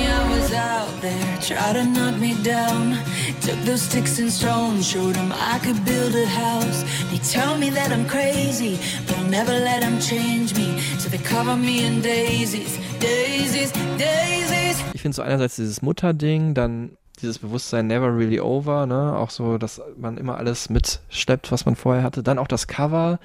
there, 1.02 1.38
tried 1.42 1.74
to 1.74 1.84
knock 1.84 2.16
me 2.20 2.36
down. 2.44 2.98
Took 3.42 3.60
those 3.66 3.82
sticks 3.82 4.20
and 4.20 4.32
stones, 4.32 4.88
showed 4.88 5.16
them 5.16 5.32
I 5.34 5.60
could 5.60 5.84
build 5.86 6.16
a 6.16 6.26
house. 6.26 6.84
They 7.12 7.20
tell 7.20 7.58
me 7.58 7.70
that 7.72 7.92
I'm 7.92 8.06
crazy, 8.08 8.80
but 9.06 9.18
I'll 9.18 9.30
never 9.30 9.52
let 9.52 9.82
them 9.82 10.00
change 10.00 10.56
me. 10.56 10.80
So 11.00 11.10
they 11.10 11.18
cover 11.20 11.56
me 11.56 11.86
in 11.86 12.02
daisies, 12.02 12.80
daisies, 13.00 13.72
daisies. 13.98 14.84
Ich 14.94 15.02
finde 15.02 15.16
so 15.16 15.22
einerseits 15.22 15.56
dieses 15.56 15.82
Mutterding, 15.82 16.54
dann 16.54 16.98
dieses 17.22 17.40
Bewusstsein 17.40 17.88
never 17.88 18.16
really 18.16 18.40
over, 18.40 18.86
ne, 18.86 19.16
auch 19.18 19.30
so, 19.30 19.58
dass 19.58 19.82
man 19.98 20.18
immer 20.18 20.38
alles 20.38 20.70
mitschleppt, 20.70 21.52
was 21.52 21.66
man 21.66 21.76
vorher 21.76 22.04
hatte. 22.04 22.24
Dann 22.24 22.38
auch 22.38 22.48
das 22.48 22.68
Cover, 22.68 23.20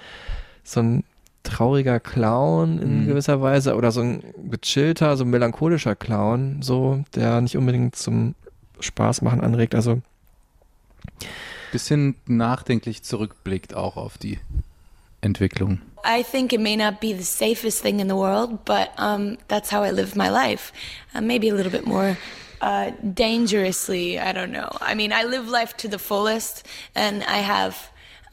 so 0.64 0.80
ein 0.80 1.04
trauriger 1.52 2.00
Clown 2.00 2.78
in 2.80 3.02
Mhm. 3.02 3.06
gewisser 3.08 3.40
Weise 3.42 3.74
oder 3.76 3.92
so 3.92 4.00
ein 4.00 4.22
gechillter, 4.50 5.16
so 5.16 5.24
ein 5.24 5.30
melancholischer 5.30 5.94
Clown, 5.96 6.62
so, 6.62 7.04
der 7.14 7.40
nicht 7.40 7.56
unbedingt 7.56 7.96
zum 7.96 8.34
Spaß 8.80 9.22
machen 9.22 9.40
anregt. 9.42 9.74
Also 9.74 10.00
Bisschen 11.72 12.16
nachdenklich 12.26 13.02
zurückblickt 13.02 13.74
auch 13.74 13.96
auf 13.96 14.18
die 14.18 14.38
Entwicklung. 15.22 15.80
I 16.04 16.22
think 16.22 16.52
it 16.52 16.60
may 16.60 16.76
not 16.76 17.00
be 17.00 17.14
the 17.16 17.22
safest 17.22 17.80
thing 17.82 17.98
in 18.00 18.08
the 18.08 18.14
world, 18.16 18.64
but 18.64 18.88
um, 18.98 19.38
that's 19.48 19.72
how 19.72 19.82
I 19.82 19.90
live 19.90 20.14
my 20.16 20.28
life. 20.28 20.72
Uh, 21.14 21.20
maybe 21.22 21.48
a 21.50 21.54
little 21.54 21.70
bit 21.72 21.86
more 21.86 22.16
uh, 22.60 22.90
dangerously. 23.02 24.18
I 24.18 24.32
don't 24.32 24.50
know. 24.52 24.68
I 24.80 24.94
mean, 24.94 25.12
I 25.12 25.24
live 25.24 25.48
life 25.48 25.74
to 25.78 25.88
the 25.88 25.98
fullest, 25.98 26.66
and 26.94 27.22
I 27.22 27.38
have 27.38 27.76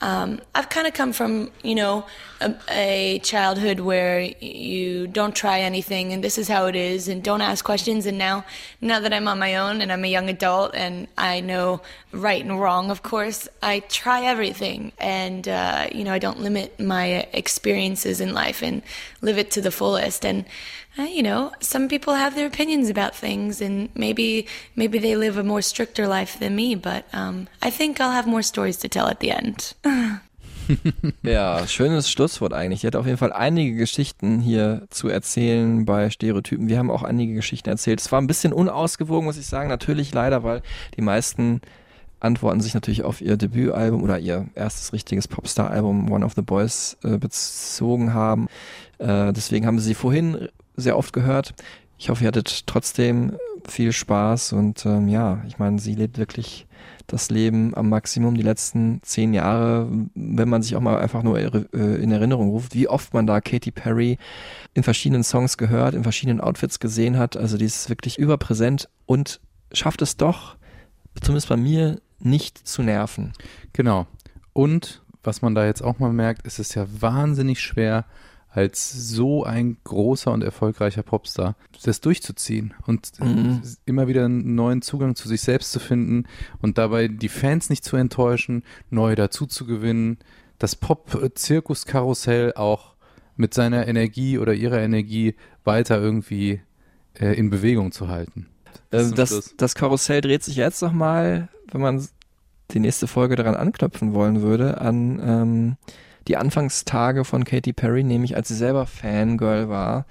um, 0.01 0.39
I've 0.55 0.69
kind 0.69 0.87
of 0.87 0.93
come 0.93 1.11
from, 1.11 1.51
you 1.61 1.75
know, 1.75 2.05
a, 2.39 2.55
a 2.69 3.19
childhood 3.19 3.81
where 3.81 4.21
you 4.21 5.07
don't 5.07 5.35
try 5.35 5.59
anything 5.59 6.13
and 6.13 6.23
this 6.23 6.37
is 6.37 6.47
how 6.47 6.67
it 6.67 6.75
is 6.75 7.09
and 7.09 7.21
don't 7.21 7.41
ask 7.41 7.65
questions. 7.65 8.05
And 8.05 8.17
now, 8.17 8.45
now 8.79 9.01
that 9.01 9.13
I'm 9.13 9.27
on 9.27 9.39
my 9.39 9.55
own 9.55 9.81
and 9.81 9.91
I'm 9.91 10.05
a 10.05 10.07
young 10.07 10.29
adult 10.29 10.73
and 10.73 11.09
I 11.17 11.41
know 11.41 11.81
right 12.13 12.41
and 12.41 12.59
wrong, 12.59 12.91
of 12.91 13.03
course, 13.03 13.49
I 13.61 13.79
try 13.81 14.23
everything 14.23 14.93
and, 14.99 15.47
uh, 15.47 15.87
you 15.93 16.05
know, 16.05 16.13
I 16.13 16.19
don't 16.19 16.39
limit 16.39 16.79
my 16.79 17.27
experiences 17.33 18.21
in 18.21 18.33
life 18.33 18.63
and 18.63 18.81
live 19.21 19.37
it 19.37 19.51
to 19.51 19.61
the 19.61 19.71
fullest. 19.71 20.25
And, 20.25 20.45
you 21.07 21.23
know, 21.23 21.51
some 21.59 21.87
people 21.87 22.13
have 22.15 22.35
their 22.35 22.47
opinions 22.47 22.89
about 22.89 23.15
things, 23.15 23.61
and 23.61 23.89
maybe 23.95 24.47
maybe 24.75 24.99
they 24.99 25.15
live 25.15 25.37
a 25.37 25.43
more 25.43 25.61
stricter 25.61 26.07
life 26.07 26.39
than 26.39 26.55
me. 26.55 26.75
But 26.75 27.05
um, 27.13 27.47
I 27.61 27.71
think 27.71 27.99
I'll 27.99 28.11
have 28.11 28.27
more 28.27 28.43
stories 28.43 28.77
to 28.77 28.89
tell 28.89 29.07
at 29.07 29.19
the 29.19 29.31
end. 29.31 29.75
Ja, 31.23 31.65
schönes 31.67 32.11
Schlusswort 32.11 32.53
eigentlich. 32.53 32.83
Er 32.83 32.89
hat 32.89 32.95
auf 32.95 33.05
jeden 33.05 33.17
Fall 33.17 33.33
einige 33.33 33.75
Geschichten 33.75 34.39
hier 34.39 34.85
zu 34.91 35.07
erzählen 35.07 35.85
bei 35.85 36.11
Stereotypen. 36.11 36.69
Wir 36.69 36.77
haben 36.77 36.91
auch 36.91 37.01
einige 37.03 37.33
Geschichten 37.33 37.69
erzählt. 37.69 37.99
Es 37.99 38.11
war 38.11 38.21
ein 38.21 38.27
bisschen 38.27 38.53
unausgewogen, 38.53 39.25
muss 39.25 39.37
ich 39.37 39.47
sagen. 39.47 39.69
Natürlich 39.69 40.13
leider, 40.13 40.43
weil 40.43 40.61
die 40.95 41.01
meisten 41.01 41.61
antworten 42.19 42.61
sich 42.61 42.73
natürlich 42.73 43.03
auf 43.03 43.21
ihr 43.21 43.37
Debütalbum 43.37 44.03
oder 44.03 44.19
ihr 44.19 44.47
erstes 44.55 44.93
richtiges 44.93 45.27
Popstar-Album 45.27 46.11
One 46.11 46.25
of 46.25 46.33
the 46.35 46.41
Boys 46.41 46.97
äh, 47.03 47.17
bezogen 47.17 48.13
haben. 48.13 48.47
Äh, 48.97 49.31
deswegen 49.33 49.65
haben 49.65 49.79
sie 49.79 49.93
vorhin 49.93 50.49
sehr 50.79 50.97
oft 50.97 51.13
gehört. 51.13 51.53
Ich 51.97 52.09
hoffe, 52.09 52.23
ihr 52.23 52.27
hattet 52.27 52.65
trotzdem 52.67 53.37
viel 53.67 53.91
Spaß 53.91 54.53
und 54.53 54.85
ähm, 54.85 55.07
ja, 55.07 55.43
ich 55.47 55.59
meine, 55.59 55.79
sie 55.79 55.95
lebt 55.95 56.17
wirklich 56.17 56.65
das 57.07 57.29
Leben 57.29 57.75
am 57.75 57.89
Maximum 57.89 58.35
die 58.35 58.43
letzten 58.43 59.01
zehn 59.03 59.33
Jahre, 59.33 59.89
wenn 60.13 60.47
man 60.47 60.61
sich 60.61 60.75
auch 60.75 60.81
mal 60.81 60.99
einfach 60.99 61.23
nur 61.23 61.37
äh, 61.39 61.49
in 61.73 62.11
Erinnerung 62.11 62.49
ruft, 62.49 62.75
wie 62.75 62.87
oft 62.87 63.13
man 63.13 63.27
da 63.27 63.41
Katy 63.41 63.71
Perry 63.71 64.17
in 64.73 64.83
verschiedenen 64.83 65.23
Songs 65.23 65.57
gehört, 65.57 65.95
in 65.95 66.03
verschiedenen 66.03 66.39
Outfits 66.39 66.79
gesehen 66.79 67.17
hat. 67.17 67.35
Also 67.35 67.57
die 67.57 67.65
ist 67.65 67.89
wirklich 67.89 68.17
überpräsent 68.17 68.89
und 69.05 69.41
schafft 69.73 70.01
es 70.01 70.17
doch, 70.17 70.55
zumindest 71.21 71.49
bei 71.49 71.57
mir, 71.57 71.99
nicht 72.19 72.67
zu 72.67 72.83
nerven. 72.83 73.33
Genau. 73.73 74.05
Und 74.53 75.01
was 75.23 75.41
man 75.41 75.55
da 75.55 75.65
jetzt 75.65 75.81
auch 75.81 75.99
mal 75.99 76.13
merkt, 76.13 76.45
ist 76.45 76.59
es 76.59 76.75
ja 76.75 76.85
wahnsinnig 76.99 77.59
schwer, 77.59 78.05
als 78.51 78.91
so 78.91 79.43
ein 79.43 79.77
großer 79.83 80.31
und 80.31 80.43
erfolgreicher 80.43 81.03
Popstar 81.03 81.55
das 81.83 82.01
durchzuziehen 82.01 82.73
und 82.87 83.11
Mhm. 83.19 83.61
immer 83.85 84.07
wieder 84.07 84.25
einen 84.25 84.55
neuen 84.55 84.81
Zugang 84.81 85.15
zu 85.15 85.27
sich 85.27 85.41
selbst 85.41 85.71
zu 85.71 85.79
finden 85.79 86.25
und 86.61 86.77
dabei 86.77 87.07
die 87.07 87.29
Fans 87.29 87.69
nicht 87.69 87.83
zu 87.83 87.95
enttäuschen, 87.95 88.63
neu 88.89 89.15
dazu 89.15 89.45
zu 89.45 89.65
gewinnen, 89.65 90.17
das 90.57 90.75
Pop-Zirkuskarussell 90.75 92.53
auch 92.55 92.95
mit 93.35 93.53
seiner 93.53 93.87
Energie 93.87 94.37
oder 94.37 94.53
ihrer 94.53 94.79
Energie 94.79 95.35
weiter 95.63 95.99
irgendwie 96.01 96.61
äh, 97.19 97.33
in 97.37 97.49
Bewegung 97.49 97.91
zu 97.91 98.07
halten. 98.09 98.47
Äh, 98.91 99.03
zum 99.03 99.15
Das, 99.15 99.53
das 99.55 99.75
Karussell 99.75 100.21
dreht 100.21 100.43
sich 100.43 100.55
jetzt 100.55 100.81
nochmal, 100.81 101.47
wenn 101.71 101.81
man 101.81 102.07
die 102.71 102.79
nächste 102.79 103.07
Folge 103.07 103.35
daran 103.35 103.55
anknüpfen 103.55 104.13
wollen 104.13 104.41
würde, 104.41 104.81
an 104.81 105.19
ähm, 105.23 105.77
die 106.29 106.37
Anfangstage 106.37 107.25
von 107.25 107.43
Katy 107.43 107.73
Perry, 107.73 108.03
nämlich 108.03 108.35
als 108.35 108.47
sie 108.47 108.55
selber 108.55 108.85
Fangirl 108.85 109.67
war 109.67 110.05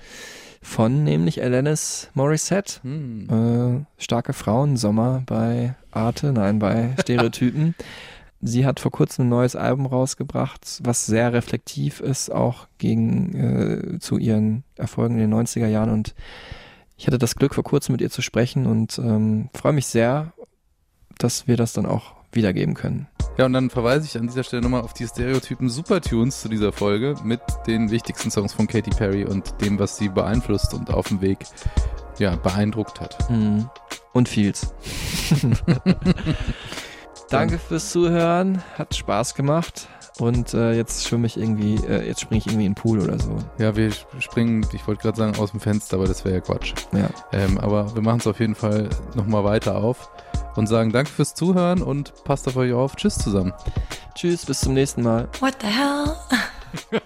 von 0.61 1.05
nämlich 1.05 1.43
Alanis 1.43 2.11
Morissette. 2.15 2.83
Hm. 2.83 3.87
Äh, 3.97 4.03
starke 4.03 4.33
Frauensommer 4.33 5.23
bei 5.25 5.77
Arte, 5.93 6.33
nein, 6.33 6.59
bei 6.59 6.95
Stereotypen. 7.01 7.75
Sie 8.41 8.65
hat 8.65 8.79
vor 8.79 8.93
kurzem 8.93 9.27
ein 9.27 9.31
neues 9.31 9.57
Album 9.57 9.87
rausgebracht, 9.87 10.81
was 10.85 11.07
sehr 11.07 11.33
reflektiv 11.33 11.99
ist, 11.99 12.31
auch 12.31 12.69
gegen 12.79 13.35
äh, 13.35 13.99
zu 13.99 14.17
ihren 14.17 14.63
Erfolgen 14.77 15.19
in 15.19 15.29
den 15.29 15.35
90er 15.35 15.67
Jahren. 15.67 15.91
Und 15.91 16.15
ich 16.97 17.09
hatte 17.09 17.19
das 17.19 17.35
Glück, 17.35 17.55
vor 17.55 17.65
kurzem 17.65 17.95
mit 17.95 18.01
ihr 18.01 18.11
zu 18.11 18.23
sprechen 18.23 18.67
und 18.67 18.99
ähm, 18.99 19.51
freue 19.55 19.73
mich 19.73 19.87
sehr, 19.87 20.35
dass 21.19 21.49
wir 21.49 21.57
das 21.57 21.73
dann 21.73 21.85
auch 21.85 22.18
wiedergeben 22.33 22.75
können. 22.75 23.09
Ja, 23.37 23.47
und 23.47 23.53
dann 23.53 23.71
verweise 23.71 24.05
ich 24.05 24.19
an 24.19 24.27
dieser 24.27 24.43
Stelle 24.43 24.63
nochmal 24.63 24.81
auf 24.81 24.95
die 24.95 25.07
Stereotypen 25.07 25.69
Supertunes 25.69 26.41
zu 26.41 26.49
dieser 26.49 26.73
Folge 26.73 27.15
mit 27.23 27.41
den 27.67 27.91
wichtigsten 27.91 28.31
Songs 28.31 28.53
von 28.53 28.67
Katy 28.67 28.91
Perry 28.91 29.25
und 29.25 29.61
dem, 29.61 29.79
was 29.79 29.97
sie 29.97 30.09
beeinflusst 30.09 30.75
und 30.75 30.91
auf 30.91 31.09
dem 31.09 31.21
Weg 31.21 31.39
ja, 32.19 32.35
beeindruckt 32.35 33.01
hat. 33.01 33.31
Mhm. 33.31 33.71
Und 34.13 34.29
vieles. 34.29 34.75
Danke 37.31 37.59
fürs 37.59 37.91
Zuhören, 37.91 38.63
hat 38.77 38.97
Spaß 38.97 39.35
gemacht. 39.35 39.89
Und 40.19 40.53
äh, 40.53 40.73
jetzt 40.73 41.07
schwimme 41.07 41.27
ich 41.27 41.37
irgendwie, 41.37 41.77
äh, 41.87 42.07
jetzt 42.07 42.21
springe 42.21 42.39
ich 42.39 42.47
irgendwie 42.47 42.67
in 42.67 42.73
den 42.73 42.81
Pool 42.81 43.01
oder 43.01 43.19
so. 43.19 43.39
Ja, 43.59 43.77
wir 43.77 43.93
springen, 44.19 44.67
ich 44.73 44.87
wollte 44.87 45.03
gerade 45.03 45.17
sagen, 45.17 45.37
aus 45.39 45.53
dem 45.53 45.61
Fenster, 45.61 45.97
aber 45.97 46.07
das 46.07 46.25
wäre 46.25 46.37
ja 46.37 46.41
Quatsch. 46.41 46.75
Ja. 46.93 47.09
Ähm, 47.33 47.57
aber 47.59 47.95
wir 47.95 48.03
machen 48.03 48.19
es 48.19 48.27
auf 48.27 48.41
jeden 48.41 48.57
Fall 48.57 48.89
nochmal 49.15 49.45
weiter 49.45 49.77
auf 49.77 50.11
und 50.57 50.67
sagen 50.67 50.91
danke 50.91 51.11
fürs 51.11 51.35
Zuhören 51.35 51.83
und 51.83 52.13
passt 52.25 52.49
auf 52.49 52.57
euch 52.57 52.73
auf. 52.73 52.97
Tschüss 52.97 53.17
zusammen. 53.17 53.53
Tschüss, 54.15 54.45
bis 54.45 54.61
zum 54.61 54.75
nächsten 54.75 55.03
Mal. 55.03 55.29
What 55.39 55.55
the 55.61 55.69
hell? 55.69 56.17